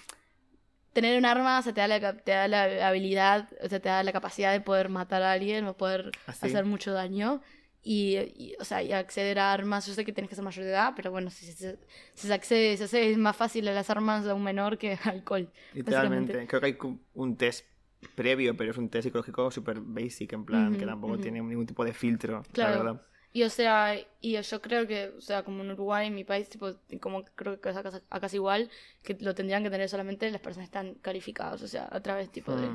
tener 0.93 1.17
un 1.17 1.25
arma 1.25 1.59
o 1.59 1.61
sea, 1.61 1.73
te, 1.73 1.81
da 1.81 1.87
la, 1.87 2.13
te 2.17 2.31
da 2.31 2.47
la 2.47 2.87
habilidad, 2.87 3.49
o 3.63 3.69
sea, 3.69 3.79
te 3.79 3.89
da 3.89 4.03
la 4.03 4.11
capacidad 4.11 4.51
de 4.51 4.61
poder 4.61 4.89
matar 4.89 5.21
a 5.23 5.31
alguien 5.31 5.65
o 5.65 5.75
poder 5.77 6.11
Así. 6.25 6.47
hacer 6.47 6.65
mucho 6.65 6.91
daño. 6.93 7.41
Y, 7.83 8.17
y, 8.35 8.55
o 8.59 8.63
sea, 8.63 8.83
y 8.83 8.91
acceder 8.93 9.39
a 9.39 9.51
armas, 9.51 9.87
yo 9.87 9.93
sé 9.95 10.05
que 10.05 10.13
tienes 10.13 10.29
que 10.29 10.35
ser 10.35 10.43
mayor 10.43 10.63
de 10.65 10.69
edad, 10.71 10.93
pero 10.95 11.09
bueno, 11.09 11.31
si, 11.31 11.45
se- 11.51 11.79
si 12.13 12.31
accede, 12.31 12.73
si 12.73 12.77
se 12.77 12.83
accede, 12.83 13.11
es 13.11 13.17
más 13.17 13.35
fácil 13.35 13.67
a 13.67 13.73
las 13.73 13.89
armas 13.89 14.23
de 14.23 14.33
un 14.33 14.43
menor 14.43 14.77
que 14.77 14.99
alcohol. 15.03 15.49
Literalmente. 15.73 16.45
Creo 16.45 16.61
que 16.61 16.67
hay 16.67 16.77
un 17.15 17.37
test 17.37 17.65
previo, 18.13 18.55
pero 18.55 18.69
es 18.71 18.77
un 18.77 18.89
test 18.89 19.05
psicológico 19.05 19.49
súper 19.49 19.79
basic, 19.79 20.33
en 20.33 20.45
plan, 20.45 20.77
que 20.77 20.85
tampoco 20.85 21.17
tiene 21.17 21.41
ningún 21.41 21.65
tipo 21.65 21.83
de 21.83 21.93
filtro, 21.93 22.37
la 22.37 22.43
Claro. 22.53 22.77
verdad. 22.83 23.01
Y 23.33 23.43
o 23.43 23.49
sea, 23.49 23.95
y 24.19 24.41
yo 24.41 24.61
creo 24.61 24.87
que, 24.87 25.13
o 25.17 25.21
sea, 25.21 25.43
como 25.43 25.63
en 25.63 25.71
Uruguay, 25.71 26.07
en 26.07 26.15
mi 26.15 26.23
país, 26.25 26.49
tipo, 26.49 26.73
como 26.99 27.23
creo 27.23 27.61
que 27.61 27.69
es 27.69 27.77
acá, 27.77 28.01
acá 28.09 28.25
es 28.25 28.33
igual, 28.33 28.69
que 29.03 29.17
lo 29.21 29.33
tendrían 29.33 29.63
que 29.63 29.69
tener 29.69 29.87
solamente 29.87 30.29
las 30.29 30.41
personas 30.41 30.69
que 30.69 30.77
están 30.77 30.95
calificadas, 30.95 31.61
o 31.61 31.67
sea, 31.67 31.87
a 31.89 32.01
través 32.01 32.29
tipo 32.29 32.53
de, 32.55 32.69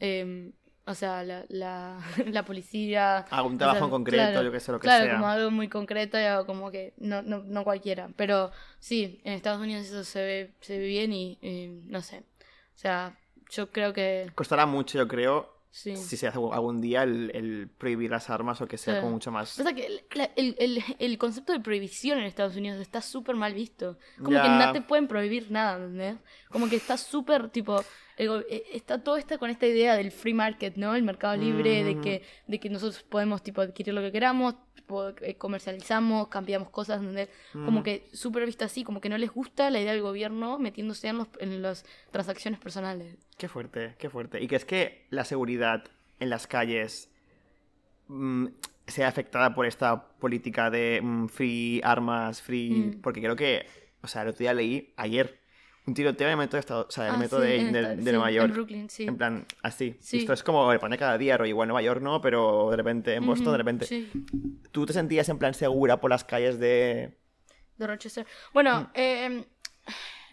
em, 0.00 0.52
o 0.86 0.94
sea, 0.94 1.24
la, 1.24 1.44
la, 1.48 1.98
la 2.26 2.44
policía. 2.44 3.18
Algún 3.30 3.54
o 3.54 3.58
trabajo 3.58 3.78
sea, 3.78 3.84
en 3.86 3.90
concreto, 3.90 4.22
claro, 4.22 4.42
yo 4.42 4.52
que 4.52 4.60
sé, 4.60 4.72
lo 4.72 4.78
que 4.78 4.84
claro, 4.84 5.04
sea. 5.04 5.14
como 5.14 5.26
algo 5.26 5.50
muy 5.50 5.68
concreto 5.68 6.18
y 6.20 6.24
algo 6.24 6.46
como 6.46 6.70
que 6.70 6.92
no, 6.98 7.22
no, 7.22 7.42
no 7.42 7.64
cualquiera. 7.64 8.10
Pero 8.16 8.50
sí, 8.80 9.20
en 9.24 9.32
Estados 9.32 9.60
Unidos 9.60 9.86
eso 9.86 10.04
se 10.04 10.22
ve, 10.22 10.54
se 10.60 10.78
ve 10.78 10.86
bien 10.86 11.12
y, 11.12 11.38
y 11.40 11.68
no 11.86 12.02
sé. 12.02 12.18
O 12.18 12.78
sea, 12.78 13.16
yo 13.50 13.70
creo 13.70 13.92
que 13.92 14.30
Costará 14.34 14.66
mucho, 14.66 14.98
yo 14.98 15.08
creo, 15.08 15.53
sí. 15.74 15.96
si 15.96 16.16
se 16.16 16.28
hace 16.28 16.38
algún 16.38 16.80
día 16.80 17.02
el, 17.02 17.32
el 17.34 17.68
prohibir 17.68 18.10
las 18.12 18.30
armas 18.30 18.60
o 18.60 18.68
que 18.68 18.78
sea 18.78 18.94
Sí. 18.94 19.00
como 19.00 19.12
mucho 19.14 19.32
más... 19.32 19.56
Pasa 19.56 19.74
que 19.74 19.86
el, 19.86 20.00
el, 20.36 20.56
el- 20.60 20.84
el 21.00 21.18
concepto 21.18 21.52
de 21.52 21.58
prohibición 21.58 22.18
en 22.20 22.24
Estados 22.26 22.54
Unidos 22.54 22.80
está 22.80 23.02
súper 23.02 23.34
mal 23.34 23.54
visto. 23.54 23.98
Como 24.18 24.30
Ya. 24.30 24.42
que 24.44 24.48
no 24.48 24.72
te 24.72 24.80
pueden 24.82 25.08
prohibir 25.08 25.50
nada, 25.50 25.76
¿entendés? 25.76 26.16
Como 26.48 26.68
que 26.68 26.76
está 26.76 26.96
súper, 26.96 27.48
tipo, 27.50 27.82
eh, 28.16 28.62
está 28.72 29.02
todo 29.02 29.16
esto 29.16 29.38
con 29.38 29.50
esta 29.50 29.66
idea 29.66 29.96
del 29.96 30.10
free 30.12 30.34
market, 30.34 30.76
¿no? 30.76 30.94
El 30.94 31.02
mercado 31.02 31.36
libre, 31.36 31.82
de, 31.84 31.94
Mm. 31.96 32.00
que, 32.00 32.22
de 32.46 32.60
que 32.60 32.68
nosotros 32.70 33.02
podemos 33.02 33.42
tipo, 33.42 33.60
adquirir 33.60 33.92
lo 33.94 34.00
que 34.02 34.12
queramos, 34.12 34.54
tipo, 34.74 35.08
eh, 35.20 35.34
comercializamos, 35.36 36.28
cambiamos 36.28 36.70
cosas, 36.70 37.00
¿entendés? 37.00 37.28
Como 37.52 37.80
Mm. 37.80 37.82
que 37.82 38.08
súper 38.12 38.44
visto 38.46 38.64
así, 38.64 38.84
como 38.84 39.00
que 39.00 39.08
no 39.08 39.18
les 39.18 39.30
gusta 39.32 39.70
la 39.70 39.80
idea 39.80 39.92
del 39.92 40.02
gobierno 40.02 40.58
metiéndose 40.58 41.08
en, 41.08 41.18
los, 41.18 41.28
en 41.40 41.62
las 41.62 41.84
transacciones 42.10 42.60
personales. 42.60 43.16
Qué 43.38 43.48
fuerte, 43.48 43.94
qué 43.98 44.08
fuerte. 44.10 44.40
Y 44.42 44.46
que 44.46 44.56
es 44.56 44.64
que 44.64 45.06
la 45.10 45.24
seguridad 45.24 45.84
en 46.20 46.30
las 46.30 46.46
calles 46.46 47.10
mm, 48.08 48.46
sea 48.86 49.08
afectada 49.08 49.54
por 49.54 49.66
esta 49.66 50.06
política 50.18 50.70
de 50.70 51.00
mm, 51.02 51.26
free 51.28 51.80
armas, 51.82 52.42
free... 52.42 52.70
Mm. 52.96 53.00
Porque 53.00 53.20
creo 53.20 53.34
que, 53.36 53.66
o 54.02 54.06
sea, 54.08 54.22
el 54.22 54.28
otro 54.28 54.40
día 54.40 54.54
leí 54.54 54.92
ayer 54.96 55.40
un 55.86 55.94
tiroteo 55.94 56.26
en 56.28 56.32
el 56.32 56.38
metro 56.38 56.60
de, 56.60 56.72
o 56.74 56.90
sea, 56.90 57.08
el 57.08 57.14
Ah, 57.14 57.18
metro 57.18 57.40
sí, 57.40 57.46
de, 57.46 57.56
en 57.60 57.72
de- 57.72 57.96
de 57.96 58.02
sí, 58.04 58.10
Nueva 58.10 58.30
York. 58.30 58.48
En 58.48 58.54
Brooklyn, 58.54 58.90
sí. 58.90 59.04
En 59.04 59.16
plan, 59.16 59.46
así. 59.62 59.96
Sí. 60.00 60.18
Esto 60.18 60.32
es 60.32 60.42
como 60.42 60.72
le 60.72 60.78
pone 60.78 60.96
cada 60.96 61.18
día, 61.18 61.36
rollo, 61.36 61.48
igual 61.50 61.68
Nueva 61.68 61.82
York 61.82 62.00
no, 62.00 62.20
pero 62.20 62.70
de 62.70 62.76
repente 62.76 63.14
en 63.14 63.26
Boston, 63.26 63.48
Ujú, 63.48 63.52
de 63.52 63.58
repente. 63.58 63.86
Sí, 63.86 64.10
¿Tú 64.72 64.86
te 64.86 64.92
sentías 64.92 65.28
en 65.28 65.38
plan 65.38 65.54
segura 65.54 66.00
por 66.00 66.10
las 66.10 66.24
calles 66.24 66.58
de...? 66.58 67.18
de 67.76 67.86
Rochester. 67.86 68.26
Bueno, 68.52 68.80
Mm. 68.82 68.86
eh, 68.94 69.44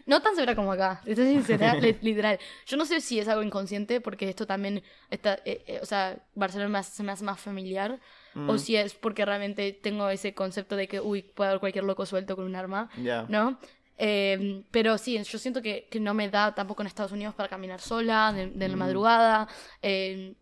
no 0.06 0.22
tan 0.22 0.36
segura 0.36 0.56
como 0.56 0.72
acá, 0.72 1.02
te 1.04 1.16
soy 1.16 1.26
sincera, 1.28 1.74
li- 1.80 1.97
literal. 2.02 2.39
Yo 2.66 2.78
no 2.78 2.86
sé 2.86 3.02
si 3.02 3.20
es 3.20 3.28
algo 3.28 3.43
inconsciente, 3.43 3.99
porque 4.02 4.30
esto 4.30 4.45
también 4.47 4.82
está, 5.10 5.36
eh, 5.45 5.64
eh, 5.68 5.80
o 5.82 5.86
sea, 5.86 6.18
Barcelona 6.36 6.82
se 6.84 7.04
me 7.04 7.12
hace 7.12 7.24
más 7.24 7.39
familiar, 7.39 7.99
o 8.47 8.54
Mm, 8.54 8.58
si 8.58 8.76
es 8.78 8.93
porque 8.93 9.26
realmente 9.26 9.74
tengo 9.74 10.10
ese 10.10 10.34
concepto 10.34 10.76
de 10.78 10.88
que, 10.88 11.02
uy, 11.02 11.22
puede 11.24 11.49
haber 11.49 11.60
cualquier 11.60 11.84
loco 11.84 12.06
suelto 12.06 12.36
con 12.38 12.45
un 12.45 12.56
arma, 12.56 12.89
Ya. 12.97 13.26
¿no? 13.28 13.60
Eh, 13.98 14.64
pero 14.72 14.98
sí, 14.98 15.22
yo 15.24 15.38
siento 15.38 15.62
que, 15.62 15.88
que 15.89 16.00
no 16.00 16.14
me 16.14 16.30
da 16.30 16.54
tampoco 16.56 16.82
en 16.82 16.88
Estados 16.88 17.12
Unidos 17.12 17.36
para 17.36 17.50
caminar 17.50 17.80
sola, 17.80 18.34
de, 18.34 18.48
de 18.48 18.68
la 18.68 18.76
Mm. 18.76 18.80
madrugada, 18.80 19.48
eh, 19.82 20.34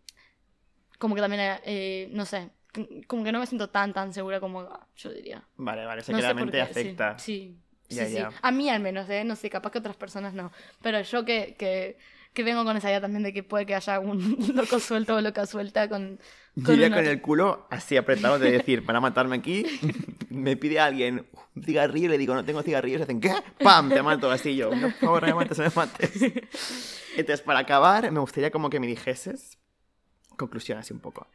como 0.98 1.14
que 1.14 1.20
también, 1.20 1.58
eh, 1.64 2.08
no 2.12 2.24
sé, 2.24 2.50
como 3.06 3.24
que 3.24 3.32
no 3.32 3.40
me 3.40 3.46
siento 3.46 3.68
tan, 3.70 3.92
tan 3.92 4.12
segura 4.12 4.38
como 4.40 4.68
yo 4.96 5.10
diría. 5.12 5.42
Vale, 5.56 5.84
vale, 5.84 6.02
o 6.02 6.04
sea, 6.04 6.12
No 6.34 6.46
qué, 6.46 6.64
sí, 6.66 6.70
afecta. 6.70 7.18
Sí, 7.18 7.56
sí, 7.88 7.96
Ya, 7.96 8.06
sí. 8.06 8.14
ya. 8.14 8.30
A 8.42 8.50
mí 8.50 8.68
al 8.70 8.80
menos, 8.80 9.08
¿eh? 9.10 9.24
No 9.24 9.34
sé, 9.36 9.50
capaz 9.50 9.70
que 9.72 9.78
otras 9.78 9.96
personas 9.96 10.34
no. 10.34 10.52
Pero 10.82 11.00
yo 11.00 11.24
que, 11.24 11.54
que, 11.58 11.98
que 12.32 12.44
vengo 12.44 12.64
con 12.64 12.76
esa 12.76 12.88
idea 12.88 13.00
también 13.00 13.22
de 13.22 13.32
que 13.32 13.42
puede 13.42 13.66
que 13.66 13.74
haya 13.74 13.98
un 13.98 14.36
loco 14.54 14.78
suelto 14.80 15.16
o 15.16 15.20
loca 15.20 15.46
suelta 15.46 15.88
con... 15.88 16.18
Yo 16.54 16.72
iría 16.74 16.88
una- 16.88 16.96
con 16.96 17.06
el 17.06 17.20
culo 17.20 17.66
así 17.70 17.96
apretado 17.96 18.38
de 18.38 18.50
decir, 18.52 18.82
van 18.82 18.96
a 18.96 19.00
matarme 19.00 19.36
aquí, 19.36 19.64
me 20.30 20.56
pide 20.56 20.80
alguien 20.80 21.26
un 21.56 21.62
cigarrillo 21.62 22.06
y 22.06 22.10
le 22.10 22.18
digo, 22.18 22.34
no 22.34 22.44
tengo 22.44 22.62
cigarrillos, 22.62 23.00
y 23.00 23.02
hacen, 23.02 23.20
¿qué? 23.20 23.32
¡Pam! 23.62 23.88
Te 23.90 24.02
mato 24.02 24.30
así 24.30 24.56
yo. 24.56 24.70
No, 24.74 24.88
por 24.90 24.98
favor, 24.98 25.22
no 25.22 25.28
me 25.28 25.34
mates, 25.34 25.58
no 25.58 25.64
me 25.64 25.70
mates. 25.74 26.22
Entonces, 27.16 27.40
para 27.42 27.60
acabar, 27.60 28.10
me 28.12 28.20
gustaría 28.20 28.50
como 28.50 28.70
que 28.70 28.78
me 28.80 28.86
dijeses, 28.86 29.58
conclusión 30.36 30.78
así 30.78 30.92
un 30.92 31.00
poco, 31.00 31.26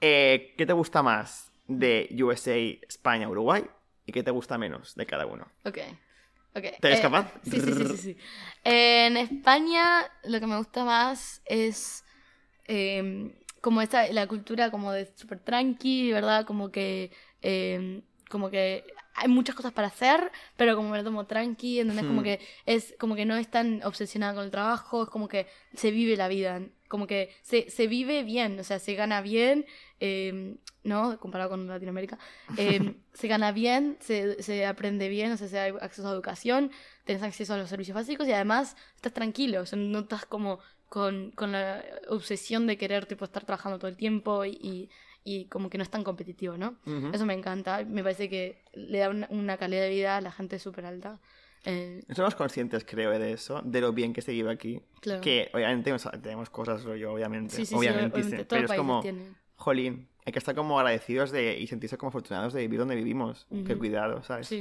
eh, 0.00 0.54
¿qué 0.58 0.66
te 0.66 0.72
gusta 0.72 1.02
más 1.02 1.50
de 1.68 2.08
USA, 2.22 2.56
España, 2.88 3.28
Uruguay? 3.28 3.64
¿Y 4.06 4.12
qué 4.12 4.22
te 4.22 4.30
gusta 4.32 4.58
menos 4.58 4.94
de 4.96 5.06
cada 5.06 5.26
uno? 5.26 5.46
Ok. 5.64 5.78
¿Te 6.80 6.88
eres 6.88 7.00
Eh, 7.00 7.00
capaz? 7.00 7.32
Sí, 7.42 7.60
sí, 7.60 7.72
sí, 7.72 7.86
sí, 7.86 7.98
sí. 7.98 8.16
En 8.64 9.16
España 9.16 10.10
lo 10.24 10.40
que 10.40 10.46
me 10.46 10.56
gusta 10.58 10.84
más 10.84 11.42
es 11.44 12.04
eh, 12.66 13.34
como 13.60 13.82
esta, 13.82 14.08
la 14.12 14.26
cultura 14.26 14.70
como 14.70 14.92
de 14.92 15.06
súper 15.16 15.40
tranqui, 15.40 16.12
¿verdad? 16.12 16.46
Como 16.46 16.70
que, 16.70 17.12
eh, 17.42 18.02
como 18.30 18.50
que 18.50 18.84
hay 19.14 19.28
muchas 19.28 19.54
cosas 19.54 19.72
para 19.72 19.88
hacer, 19.88 20.30
pero 20.56 20.76
como 20.76 20.90
me 20.90 20.98
lo 20.98 21.04
tomo 21.04 21.26
tranqui, 21.26 21.80
¿entendés? 21.80 22.06
Como 22.06 22.22
Hmm. 22.22 22.24
que 22.24 22.40
es 22.66 22.94
como 22.98 23.14
que 23.14 23.24
no 23.26 23.36
es 23.36 23.50
tan 23.50 23.82
obsesionada 23.84 24.34
con 24.34 24.44
el 24.44 24.50
trabajo, 24.50 25.04
es 25.04 25.10
como 25.10 25.28
que 25.28 25.46
se 25.74 25.90
vive 25.90 26.16
la 26.16 26.28
vida, 26.28 26.62
como 26.88 27.06
que 27.06 27.34
se, 27.42 27.70
se 27.70 27.86
vive 27.86 28.22
bien, 28.24 28.58
o 28.60 28.64
sea, 28.64 28.78
se 28.78 28.94
gana 28.94 29.20
bien, 29.22 29.66
eh, 30.00 30.56
¿no? 30.84 31.18
Comparado 31.18 31.50
con 31.50 31.66
Latinoamérica, 31.66 32.18
eh, 32.56 32.94
se 33.12 33.28
gana 33.28 33.52
bien, 33.52 33.96
se, 34.00 34.42
se 34.42 34.66
aprende 34.66 35.08
bien, 35.08 35.32
o 35.32 35.36
sea, 35.36 35.48
se 35.48 35.58
hay 35.58 35.72
acceso 35.80 36.08
a 36.08 36.12
educación, 36.12 36.70
tenés 37.04 37.22
acceso 37.22 37.54
a 37.54 37.56
los 37.56 37.68
servicios 37.68 37.94
básicos 37.94 38.26
y 38.26 38.32
además 38.32 38.76
estás 38.96 39.12
tranquilo, 39.12 39.62
o 39.62 39.66
sea, 39.66 39.78
no 39.78 40.00
estás 40.00 40.26
como 40.26 40.58
con, 40.88 41.30
con 41.32 41.52
la 41.52 41.84
obsesión 42.08 42.66
de 42.66 42.76
querer 42.76 43.06
tipo 43.06 43.24
estar 43.24 43.44
trabajando 43.44 43.78
todo 43.78 43.88
el 43.88 43.96
tiempo 43.96 44.44
y, 44.44 44.50
y, 44.50 44.90
y 45.24 45.46
como 45.46 45.70
que 45.70 45.78
no 45.78 45.84
es 45.84 45.90
tan 45.90 46.04
competitivo, 46.04 46.58
¿no? 46.58 46.76
Eso 47.12 47.24
me 47.24 47.34
encanta, 47.34 47.84
me 47.84 48.02
parece 48.02 48.28
que 48.28 48.62
le 48.74 48.98
da 48.98 49.08
una, 49.08 49.26
una 49.30 49.56
calidad 49.56 49.82
de 49.82 49.90
vida 49.90 50.16
a 50.16 50.20
la 50.20 50.32
gente 50.32 50.58
súper 50.58 50.84
alta. 50.84 51.18
Eh, 51.64 52.02
Somos 52.14 52.34
conscientes, 52.34 52.84
creo, 52.84 53.16
de 53.18 53.32
eso, 53.32 53.62
de 53.64 53.80
lo 53.80 53.92
bien 53.92 54.12
que 54.12 54.20
se 54.20 54.32
vive 54.32 54.50
aquí. 54.50 54.82
claro. 55.00 55.20
Que 55.20 55.48
obviamente 55.54 55.94
tenemos 56.20 56.50
cosas, 56.50 56.82
rollo, 56.82 57.12
obviamente. 57.12 57.54
sí, 57.54 57.66
sí, 57.66 57.74
obviamente, 57.74 58.16
obviamente, 58.18 58.38
sí, 58.38 58.44
todo 58.44 58.58
pero 58.60 58.72
es 58.72 58.78
como, 58.78 59.00
tiene. 59.00 59.22
Jolín, 59.62 60.08
hay 60.26 60.32
que 60.32 60.38
estar 60.38 60.54
como 60.54 60.78
agradecidos 60.78 61.30
de, 61.30 61.58
y 61.58 61.66
sentirse 61.66 61.96
como 61.98 62.08
afortunados 62.10 62.52
de 62.52 62.60
vivir 62.62 62.78
donde 62.78 62.94
vivimos. 62.94 63.46
Qué 63.50 63.72
Ujú. 63.72 63.78
cuidado, 63.78 64.22
¿sabes? 64.22 64.46
Sí. 64.48 64.60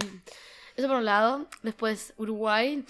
Eso 0.76 0.88
por 0.88 0.98
un 0.98 1.06
lado. 1.06 1.48
Después 1.64 2.14
Uruguay. 2.18 2.84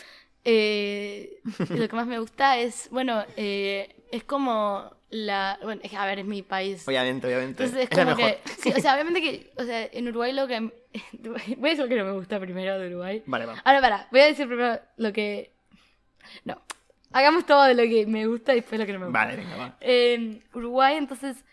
Eh, 0.43 1.39
lo 1.69 1.87
que 1.87 1.95
más 1.95 2.07
me 2.07 2.19
gusta 2.19 2.57
es, 2.59 2.87
bueno, 2.91 3.23
eh, 3.37 3.95
es 4.11 4.23
como 4.23 4.91
la... 5.09 5.59
Bueno, 5.61 5.81
es 5.83 5.93
a 5.93 6.05
ver, 6.05 6.19
es 6.19 6.25
mi 6.25 6.41
país. 6.41 6.87
Obviamente, 6.87 7.27
obviamente. 7.27 7.63
Entonces 7.63 7.85
es 7.85 7.91
Es 7.91 7.97
como 8.05 8.15
mejor. 8.15 8.35
que... 8.43 8.49
Sí, 8.61 8.73
o 8.75 8.79
sea, 8.81 8.93
obviamente 8.93 9.21
que... 9.21 9.51
O 9.57 9.63
sea, 9.63 9.85
en 9.91 10.07
Uruguay 10.07 10.33
lo 10.33 10.47
que... 10.47 10.59
Voy 11.19 11.39
a 11.39 11.73
decir 11.73 11.79
lo 11.79 11.87
que 11.89 11.95
no 11.95 12.05
me 12.05 12.11
gusta 12.13 12.39
primero 12.39 12.79
de 12.79 12.87
Uruguay. 12.87 13.21
Vale, 13.25 13.45
va. 13.45 13.61
Ahora, 13.63 13.81
para, 13.81 14.07
voy 14.11 14.21
a 14.21 14.25
decir 14.27 14.47
primero 14.47 14.79
lo 14.97 15.11
que... 15.13 15.51
No. 16.45 16.61
Hagamos 17.13 17.45
todo 17.45 17.63
de 17.65 17.75
lo 17.75 17.83
que 17.83 18.05
me 18.07 18.25
gusta 18.25 18.53
y 18.53 18.57
después 18.57 18.79
lo 18.79 18.85
que 18.85 18.93
no 18.93 18.99
me 18.99 19.05
gusta. 19.07 19.19
Vale, 19.19 19.35
venga, 19.37 19.55
va. 19.57 19.77
En 19.81 20.43
Uruguay, 20.53 20.95
entonces, 20.95 21.43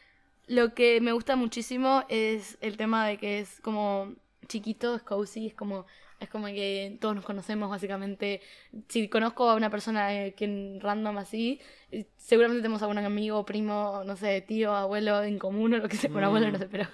lo 0.49 0.75
que 0.75 1.01
me 1.01 1.13
gusta 1.13 1.37
muchísimo 1.37 2.05
es 2.09 2.59
el 2.61 2.77
tema 2.77 3.07
de 3.07 3.19
que 3.19 3.41
es 3.41 3.61
como 3.61 4.15
chiquito, 4.49 4.95
es 4.97 5.03
cozy, 5.03 5.47
es 5.49 5.55
como, 5.55 5.85
es 6.21 6.29
como 6.31 6.47
que 6.47 6.97
todos 7.01 7.15
nos 7.15 7.25
conocemos 7.25 7.69
básicamente. 7.71 8.41
Si 8.89 9.09
conozco 9.09 9.49
a 9.51 9.55
una 9.55 9.71
persona 9.71 10.15
eh, 10.15 10.35
que 10.35 10.79
random 10.81 11.19
así, 11.19 11.61
eh, 11.91 12.07
seguramente 12.17 12.63
tenemos 12.63 12.83
algún 12.83 12.99
amigo, 12.99 13.45
primo, 13.45 14.03
no 14.07 14.17
sé, 14.17 14.41
tío, 14.41 14.75
abuelo 14.75 15.23
en 15.23 15.39
común 15.39 15.75
o 15.75 15.79
lo 15.79 15.89
que 15.89 15.97
sea, 15.97 16.11
con 16.11 16.25
abuelo, 16.25 16.51
no 16.51 16.59
sé, 16.59 16.67
pero 16.69 16.89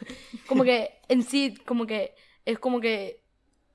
como 0.49 0.65
que 0.65 0.99
en 1.09 1.23
sí, 1.23 1.55
como 1.65 1.87
que 1.87 2.15
es 2.45 2.59
como 2.59 2.81
que 2.81 3.21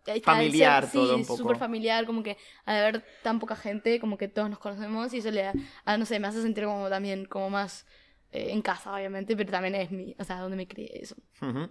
ser- 0.05 0.21
Familiar 0.21 0.91
todo 0.91 1.15
un 1.15 1.21
poco. 1.23 1.37
súper 1.37 1.57
familiar, 1.57 2.05
como 2.05 2.23
que 2.23 2.37
al 2.65 2.77
haber 2.77 3.03
tan 3.23 3.39
poca 3.39 3.55
gente, 3.55 3.99
como 3.99 4.17
que 4.17 4.27
todos 4.27 4.49
nos 4.49 4.59
conocemos 4.59 5.13
y 5.13 5.17
eso 5.19 5.31
le 5.31 5.45
ah, 5.85 5.97
no 5.97 6.05
sé, 6.05 6.19
me 6.19 6.27
hace 6.27 6.41
sentir 6.41 6.65
como 6.65 6.89
también, 6.89 7.25
como 7.25 7.49
más 7.49 7.85
eh, 8.31 8.49
en 8.51 8.61
casa, 8.61 8.93
obviamente, 8.93 9.35
pero 9.35 9.51
también 9.51 9.75
es 9.75 9.91
mi, 9.91 10.15
o 10.19 10.23
sea, 10.23 10.39
donde 10.39 10.57
me 10.57 10.67
crié 10.67 10.89
eso. 11.01 11.15
Ujú. 11.41 11.69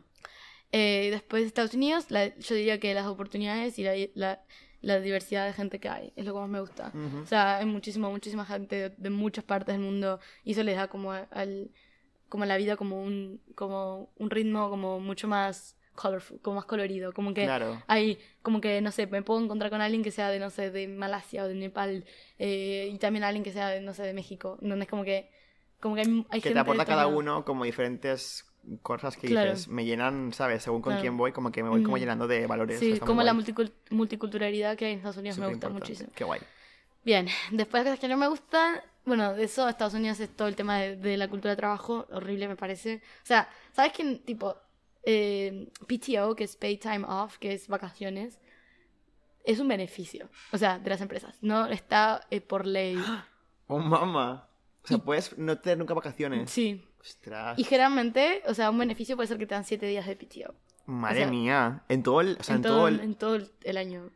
Eh, 0.72 1.08
después 1.10 1.42
de 1.42 1.46
Estados 1.48 1.74
Unidos, 1.74 2.10
la- 2.10 2.36
yo 2.36 2.54
diría 2.54 2.78
que 2.78 2.92
las 2.94 3.06
oportunidades 3.06 3.78
y 3.78 3.84
la, 3.84 3.92
la, 4.14 4.42
la 4.82 5.00
diversidad 5.00 5.46
de 5.46 5.52
gente 5.54 5.80
que 5.80 5.88
hay 5.88 6.12
es 6.14 6.24
lo 6.26 6.34
que 6.34 6.40
más 6.40 6.48
me 6.48 6.60
gusta. 6.60 6.92
Ujú. 6.94 7.20
O 7.22 7.26
sea, 7.26 7.58
hay 7.58 7.64
muchísima, 7.66 8.10
muchísima 8.10 8.44
gente 8.44 8.76
de, 8.76 8.90
de 8.96 9.10
muchas 9.10 9.44
partes 9.44 9.74
del 9.74 9.82
mundo 9.82 10.20
y 10.44 10.52
eso 10.52 10.62
les 10.62 10.76
da 10.76 10.88
como 10.88 11.12
al 11.12 11.70
como 12.28 12.44
a 12.44 12.46
la 12.46 12.58
vida 12.58 12.76
como 12.76 13.02
un 13.02 13.40
como 13.54 14.10
un 14.18 14.28
ritmo 14.28 14.68
como 14.68 15.00
mucho 15.00 15.26
más 15.28 15.78
colorful, 15.94 16.38
como 16.42 16.56
más 16.56 16.66
colorido, 16.66 17.14
como 17.14 17.32
que 17.32 17.44
Claro. 17.44 17.82
hay 17.86 18.18
como 18.42 18.60
que 18.60 18.82
no 18.82 18.92
sé, 18.92 19.06
me 19.06 19.22
puedo 19.22 19.40
encontrar 19.42 19.70
con 19.70 19.80
alguien 19.80 20.02
que 20.02 20.10
sea 20.10 20.28
de 20.28 20.38
no 20.38 20.50
sé, 20.50 20.70
de 20.70 20.86
Malasia 20.88 21.44
o 21.44 21.48
de 21.48 21.54
Nepal 21.54 22.04
eh, 22.38 22.90
y 22.92 22.98
también 22.98 23.24
alguien 23.24 23.42
que 23.42 23.52
sea 23.52 23.70
de 23.70 23.80
no 23.80 23.94
sé, 23.94 24.02
de 24.02 24.12
México, 24.12 24.58
donde 24.60 24.84
es 24.84 24.90
como 24.90 25.04
que 25.04 25.30
como 25.80 25.94
que 25.94 26.02
hay, 26.02 26.06
hay 26.30 26.40
Que 26.40 26.48
gente 26.48 26.54
te 26.54 26.58
aporta 26.60 26.84
cada 26.84 27.06
uno 27.06 27.44
como 27.44 27.64
diferentes 27.64 28.44
cosas 28.82 29.16
que 29.16 29.28
Claro. 29.28 29.50
dices. 29.52 29.68
Me 29.68 29.84
llenan, 29.84 30.32
¿sabes? 30.32 30.62
Según 30.62 30.82
con 30.82 30.92
Claro. 30.92 31.00
quién 31.02 31.16
voy, 31.16 31.32
como 31.32 31.50
que 31.52 31.62
me 31.62 31.68
voy 31.70 31.82
como 31.82 31.96
llenando 31.98 32.26
de 32.26 32.46
valores. 32.46 32.78
Sí, 32.78 32.98
como 33.00 33.22
la 33.22 33.32
guay. 33.32 33.44
multicul- 33.44 33.72
multiculturalidad 33.90 34.76
que 34.76 34.86
hay 34.86 34.92
en 34.92 34.98
Estados 34.98 35.16
Unidos 35.16 35.38
me 35.38 35.46
gusta 35.46 35.66
importante. 35.68 35.80
muchísimo. 35.92 36.10
Qué 36.14 36.24
guay. 36.24 36.40
Bien, 37.04 37.26
después 37.52 37.84
de 37.84 37.90
cosas 37.90 38.00
que 38.00 38.08
no 38.08 38.16
me 38.16 38.28
gustan, 38.28 38.80
bueno, 39.06 39.32
de 39.34 39.44
eso 39.44 39.68
Estados 39.68 39.94
Unidos 39.94 40.20
es 40.20 40.28
todo 40.36 40.48
el 40.48 40.56
tema 40.56 40.78
de, 40.78 40.96
de 40.96 41.16
la 41.16 41.28
cultura 41.28 41.50
de 41.52 41.56
trabajo, 41.56 42.06
horrible 42.10 42.48
me 42.48 42.56
parece. 42.56 43.00
O 43.22 43.26
sea, 43.26 43.48
¿sabes 43.72 43.92
qué? 43.92 44.16
Tipo, 44.26 44.56
eh, 45.04 45.68
PTO, 45.86 46.34
que 46.34 46.44
es 46.44 46.56
Paid 46.56 46.80
Time 46.80 47.04
Off, 47.08 47.38
que 47.38 47.54
es 47.54 47.68
vacaciones, 47.68 48.38
es 49.44 49.60
un 49.60 49.68
beneficio, 49.68 50.28
o 50.52 50.58
sea, 50.58 50.78
de 50.78 50.90
las 50.90 51.00
empresas, 51.00 51.38
no 51.40 51.66
está 51.66 52.26
eh, 52.30 52.40
por 52.42 52.66
ley. 52.66 52.98
Oh, 53.70 53.78
mamá. 53.78 54.47
O 54.88 54.96
sea, 54.96 54.98
puedes 54.98 55.36
no 55.38 55.58
tener 55.58 55.78
nunca 55.78 55.94
vacaciones. 55.94 56.50
Sí. 56.50 56.84
Ostras. 57.00 57.58
Y 57.58 57.64
generalmente, 57.64 58.42
o 58.46 58.54
sea, 58.54 58.70
un 58.70 58.78
beneficio 58.78 59.16
puede 59.16 59.26
ser 59.28 59.38
que 59.38 59.46
te 59.46 59.54
dan 59.54 59.64
7 59.64 59.86
días 59.86 60.06
de 60.06 60.16
PTO. 60.16 60.54
Madre 60.86 61.20
o 61.20 61.22
sea, 61.24 61.30
mía. 61.30 61.82
En 61.88 62.02
todo 62.02 62.20
el. 62.20 62.36
O 62.40 62.42
sea, 62.42 62.54
en, 62.54 62.58
en, 62.60 62.62
todo, 62.62 62.88
el. 62.88 63.00
en 63.00 63.14
todo 63.14 63.34
el- 63.36 63.50
el 63.64 63.76
año. 63.76 64.10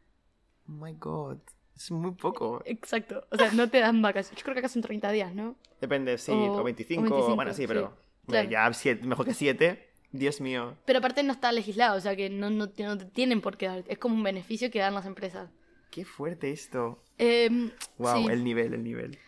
Oh 0.69 0.73
my 0.73 0.95
god. 0.99 1.39
Es 1.77 1.91
muy 1.91 2.13
poco. 2.13 2.63
Exacto. 2.65 3.27
O 3.31 3.37
sea, 3.37 3.51
no 3.53 3.69
te 3.69 3.81
dan 3.81 4.01
vacaciones. 4.03 4.39
Yo 4.39 4.45
creo 4.45 4.55
que 4.55 4.61
acá 4.61 4.69
son 4.69 4.83
30 4.83 5.11
días, 5.13 5.35
¿no? 5.35 5.57
Depende, 5.81 6.17
sí. 6.19 6.33
O- 6.33 6.53
O, 6.61 6.63
25, 6.63 7.01
o 7.03 7.05
25, 7.05 7.35
Bueno, 7.37 7.53
sí, 7.53 7.63
sí, 7.63 7.67
pero. 7.67 7.97
claro. 8.27 8.49
Ya 8.51 8.73
siete- 8.73 9.07
mejor 9.07 9.27
que 9.27 9.35
7. 9.35 9.89
Dios 10.13 10.41
mío. 10.43 10.77
Pero 10.85 10.99
aparte 10.99 11.23
no 11.23 11.33
está 11.33 11.51
legislado, 11.53 11.97
o 11.97 12.01
sea 12.01 12.15
que 12.15 12.29
no, 12.29 12.51
no, 12.51 12.67
no 12.77 12.99
te 12.99 13.05
tienen 13.07 13.41
por 13.41 13.57
qué 13.57 13.67
dar. 13.67 13.85
Es 13.89 13.97
como 13.99 14.15
un 14.15 14.23
beneficio 14.23 14.71
que 14.71 14.79
dan 14.79 14.95
las 14.95 15.07
empresas. 15.07 15.51
Qué 15.91 16.05
fuerte 16.05 16.51
esto. 16.51 17.03
Em, 17.17 17.71
Wow, 17.99 18.17
sí. 18.27 18.27
el 18.31 18.45
nivel, 18.45 18.75
el 18.75 18.85
nivel. 18.85 19.19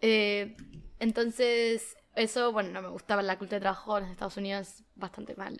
Eh, 0.00 0.56
entonces, 0.98 1.96
eso, 2.14 2.52
bueno, 2.52 2.70
no 2.70 2.82
me 2.82 2.88
gustaba 2.88 3.22
la 3.22 3.38
cultura 3.38 3.56
de 3.56 3.62
trabajo 3.62 3.98
en 3.98 4.04
Estados 4.06 4.36
Unidos, 4.36 4.82
bastante 4.94 5.34
mal. 5.36 5.56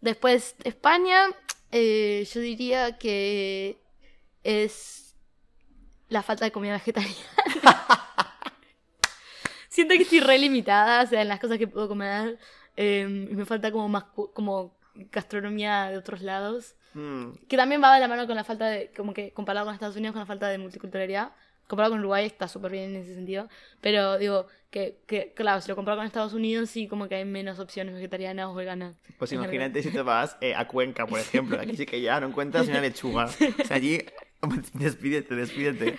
Después, 0.00 0.54
España, 0.64 1.26
eh, 1.72 2.26
yo 2.32 2.40
diría 2.40 2.98
que 2.98 3.78
es 4.42 5.14
la 6.08 6.22
falta 6.22 6.44
de 6.44 6.52
comida 6.52 6.74
vegetariana. 6.74 7.16
Siento 9.68 9.94
que 9.96 10.02
estoy 10.02 10.20
re 10.20 10.38
limitada, 10.38 11.02
o 11.02 11.06
sea, 11.06 11.22
en 11.22 11.28
las 11.28 11.40
cosas 11.40 11.58
que 11.58 11.66
puedo 11.66 11.88
comer. 11.88 12.38
eh, 12.76 13.06
me 13.08 13.44
falta 13.44 13.70
como 13.72 13.88
más 13.88 14.04
como 14.32 14.76
gastronomía 15.12 15.90
de 15.90 15.96
otros 15.98 16.22
lados. 16.22 16.74
Mm, 16.94 17.32
Que 17.48 17.56
también 17.56 17.82
va 17.82 17.92
de 17.94 18.00
la 18.00 18.06
mano 18.08 18.26
con 18.26 18.36
la 18.36 18.44
falta 18.44 18.66
de, 18.66 18.92
como 18.96 19.12
que 19.12 19.32
comparado 19.32 19.66
con 19.66 19.74
Estados 19.74 19.96
Unidos, 19.96 20.12
con 20.12 20.20
la 20.20 20.26
falta 20.26 20.48
de 20.48 20.58
multiculturalidad. 20.58 21.32
Comparado 21.66 21.92
con 21.92 22.00
Uruguay 22.00 22.26
está 22.26 22.46
súper 22.48 22.72
bien 22.72 22.84
en 22.94 22.96
ese 22.96 23.14
sentido. 23.14 23.48
Pero 23.80 24.18
digo, 24.18 24.46
que, 24.70 24.98
que 25.06 25.32
claro, 25.34 25.60
si 25.60 25.68
lo 25.68 25.76
comparo 25.76 25.96
con 25.96 26.04
Estados 26.06 26.34
Unidos, 26.34 26.68
sí 26.70 26.88
como 26.88 27.08
que 27.08 27.14
hay 27.14 27.24
menos 27.24 27.58
opciones 27.58 27.94
vegetarianas 27.94 28.46
o 28.48 28.54
veganas. 28.54 28.96
Pues 29.18 29.32
imagínate 29.32 29.82
si 29.82 29.90
te 29.90 30.02
vas 30.02 30.36
eh, 30.40 30.54
a 30.54 30.66
Cuenca, 30.66 31.06
por 31.06 31.18
ejemplo. 31.20 31.60
Aquí 31.60 31.76
sí 31.76 31.86
que 31.86 32.00
ya 32.00 32.20
no 32.20 32.28
encuentras 32.28 32.68
una 32.68 32.80
lechuga. 32.80 33.24
O 33.26 33.28
sea, 33.28 33.46
allí, 33.76 34.04
despídete, 34.74 35.34
despídete. 35.34 35.98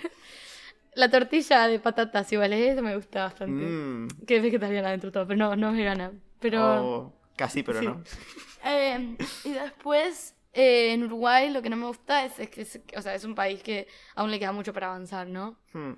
La 0.94 1.10
tortilla 1.10 1.66
de 1.68 1.78
patatas 1.78 2.32
igual, 2.32 2.52
¿eh? 2.54 2.70
eso 2.70 2.82
me 2.82 2.94
gusta 2.96 3.24
bastante. 3.24 3.64
Mm, 3.64 4.08
Que 4.26 4.36
es 4.36 4.42
vegetariana 4.42 4.90
dentro 4.90 5.10
de 5.10 5.12
todo, 5.14 5.26
pero 5.26 5.36
no, 5.38 5.56
no 5.56 5.70
es 5.70 5.76
vegana. 5.76 6.12
Pero... 6.40 6.62
oh, 6.62 7.12
casi, 7.36 7.62
pero 7.62 7.80
Sí. 7.80 7.86
no. 7.86 8.02
Eh, 8.64 9.16
y 9.44 9.52
después, 9.52 10.34
eh, 10.56 10.92
en 10.92 11.04
Uruguay 11.04 11.50
lo 11.50 11.62
que 11.62 11.70
no 11.70 11.76
me 11.76 11.86
gusta 11.86 12.24
es, 12.24 12.38
es 12.40 12.48
que 12.50 12.62
es, 12.62 12.80
o 12.96 13.02
sea, 13.02 13.14
es 13.14 13.24
un 13.24 13.34
país 13.34 13.62
que 13.62 13.86
aún 14.14 14.30
le 14.30 14.38
queda 14.38 14.52
mucho 14.52 14.72
para 14.72 14.88
avanzar, 14.88 15.26
¿no? 15.28 15.56
Mm, 15.72 15.92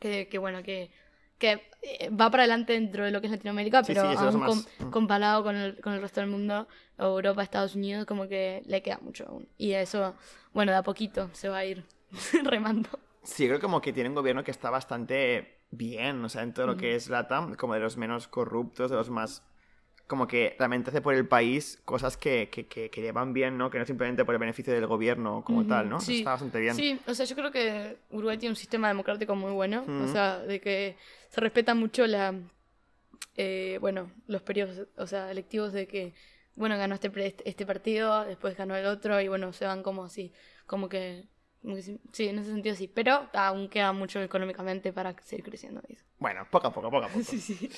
que, 0.00 0.28
que 0.28 0.38
bueno, 0.38 0.62
que, 0.62 0.90
que 1.38 1.62
eh, 1.82 2.10
va 2.10 2.30
para 2.30 2.44
adelante 2.44 2.74
dentro 2.74 3.04
de 3.04 3.10
lo 3.10 3.20
que 3.20 3.26
es 3.26 3.32
Latinoamérica, 3.32 3.82
Sí, 3.82 3.92
pero 3.94 4.10
sí, 4.10 4.16
aún 4.18 4.40
com- 4.40 4.64
mm. 4.78 4.90
comparado 4.90 5.42
con 5.42 5.56
el, 5.56 5.80
con 5.80 5.92
el 5.94 6.00
resto 6.00 6.20
del 6.20 6.30
mundo, 6.30 6.68
Europa, 6.98 7.42
Estados 7.42 7.74
Unidos, 7.74 8.06
como 8.06 8.28
que 8.28 8.62
le 8.66 8.82
queda 8.82 8.98
mucho 9.02 9.26
aún. 9.28 9.48
Y 9.58 9.72
eso, 9.72 10.14
bueno, 10.52 10.72
de 10.72 10.78
a 10.78 10.82
poquito 10.82 11.30
se 11.32 11.48
va 11.48 11.58
a 11.58 11.64
ir 11.64 11.84
remando. 12.44 12.88
Sí, 13.22 13.46
creo 13.46 13.60
como 13.60 13.80
que 13.80 13.92
tiene 13.92 14.10
un 14.10 14.14
gobierno 14.14 14.44
que 14.44 14.50
está 14.50 14.70
bastante 14.70 15.60
bien, 15.70 16.24
o 16.24 16.28
sea, 16.28 16.42
en 16.42 16.52
todo 16.52 16.66
lo 16.66 16.76
que 16.76 16.94
es 16.94 17.08
LATAM, 17.08 17.54
como 17.56 17.74
de 17.74 17.80
los 17.80 17.96
menos 17.96 18.28
corruptos, 18.28 18.90
de 18.90 18.96
los 18.96 19.10
más... 19.10 19.42
Como 20.06 20.26
que 20.26 20.54
realmente 20.58 20.90
hace 20.90 21.00
por 21.00 21.14
el 21.14 21.26
país 21.26 21.80
cosas 21.84 22.16
que, 22.16 22.50
que, 22.50 22.66
que, 22.66 22.90
que 22.90 23.00
llevan 23.00 23.32
bien, 23.32 23.56
¿no? 23.56 23.70
Que 23.70 23.78
no 23.78 23.86
simplemente 23.86 24.24
por 24.24 24.34
el 24.34 24.38
beneficio 24.38 24.72
del 24.72 24.86
gobierno 24.86 25.42
como 25.44 25.66
tal, 25.66 25.88
¿no? 25.88 25.98
sí. 26.00 26.18
Está 26.18 26.32
bastante 26.32 26.60
bien. 26.60 26.74
Sí, 26.74 27.00
o 27.06 27.14
sea, 27.14 27.24
yo 27.24 27.34
creo 27.34 27.50
que 27.50 27.96
Uruguay 28.10 28.36
tiene 28.36 28.52
un 28.52 28.56
sistema 28.56 28.88
democrático 28.88 29.34
muy 29.34 29.52
bueno, 29.52 29.84
o 30.04 30.08
sea, 30.08 30.40
de 30.40 30.60
que 30.60 30.96
se 31.30 31.40
respeta 31.40 31.74
mucho 31.74 32.06
la, 32.06 32.34
eh, 33.36 33.78
bueno, 33.80 34.10
los 34.26 34.42
periodos, 34.42 34.86
o 34.96 35.06
sea, 35.06 35.30
electivos 35.30 35.72
de 35.72 35.86
que, 35.86 36.14
bueno, 36.54 36.76
ganó 36.76 36.94
este, 36.94 37.34
este 37.44 37.66
partido, 37.66 38.24
después 38.24 38.56
ganó 38.56 38.76
el 38.76 38.86
otro 38.86 39.20
y 39.20 39.28
bueno, 39.28 39.52
se 39.52 39.64
van 39.64 39.82
como 39.82 40.04
así, 40.04 40.32
como 40.66 40.88
que 40.88 41.24
sí, 41.80 41.98
sí, 42.12 42.28
en 42.28 42.38
ese 42.38 42.50
sentido 42.50 42.74
sí, 42.74 42.88
pero 42.92 43.28
aún 43.32 43.68
queda 43.68 43.92
mucho 43.92 44.20
económicamente 44.22 44.92
para 44.92 45.14
seguir 45.22 45.44
creciendo. 45.44 45.80
eso. 45.88 46.04
Bueno, 46.18 46.46
poco 46.50 46.66
a 46.68 46.72
poco, 46.72 46.90
poco 46.90 47.04
a 47.06 47.08
poco. 47.08 47.24
Sí, 47.24 47.38
sí. 47.40 47.70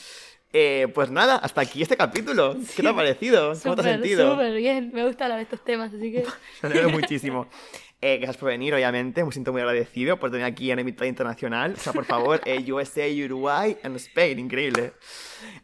Eh, 0.52 0.88
pues 0.94 1.10
nada, 1.10 1.36
hasta 1.36 1.60
aquí 1.60 1.82
este 1.82 1.96
capítulo. 1.96 2.54
¿Qué 2.54 2.64
Sí. 2.64 2.82
te 2.82 2.88
ha 2.88 2.94
parecido? 2.94 3.52
¿Cómo 3.62 3.74
te 3.74 3.80
has 3.82 3.86
sentido? 3.88 4.30
súper 4.32 4.54
bien, 4.56 4.90
me 4.94 5.04
gustan 5.04 5.24
hablar 5.26 5.38
de 5.38 5.42
estos 5.44 5.62
temas, 5.64 5.92
así 5.92 6.12
que 6.12 6.24
Me 6.62 6.68
alegro 6.68 6.90
muchísimo. 6.90 7.46
Eh, 8.00 8.18
gracias 8.18 8.36
por 8.36 8.48
venir, 8.50 8.74
obviamente. 8.74 9.24
Me 9.24 9.32
siento 9.32 9.52
muy 9.52 9.60
agradecido 9.62 10.18
por 10.18 10.30
tener 10.30 10.46
aquí 10.46 10.70
a 10.70 10.74
una 10.74 10.82
invitada 10.82 11.06
internacional. 11.08 11.72
O 11.76 11.80
sea, 11.80 11.92
por 11.92 12.04
favor, 12.04 12.40
eh, 12.44 12.60
USA, 12.72 13.06
Uruguay 13.24 13.76
and 13.82 13.96
Spain. 13.96 14.38
Increíble. 14.38 14.92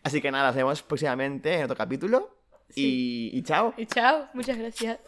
Así 0.03 0.21
que 0.21 0.31
nada, 0.31 0.47
nos 0.49 0.57
vemos 0.57 0.83
próximamente 0.83 1.55
en 1.55 1.65
otro 1.65 1.77
capítulo. 1.77 2.39
Y, 2.75 3.31
y 3.35 3.43
chao. 3.43 3.75
y 3.77 3.85
chao, 3.85 4.29
muchas 4.33 4.57
gracias. 4.57 4.99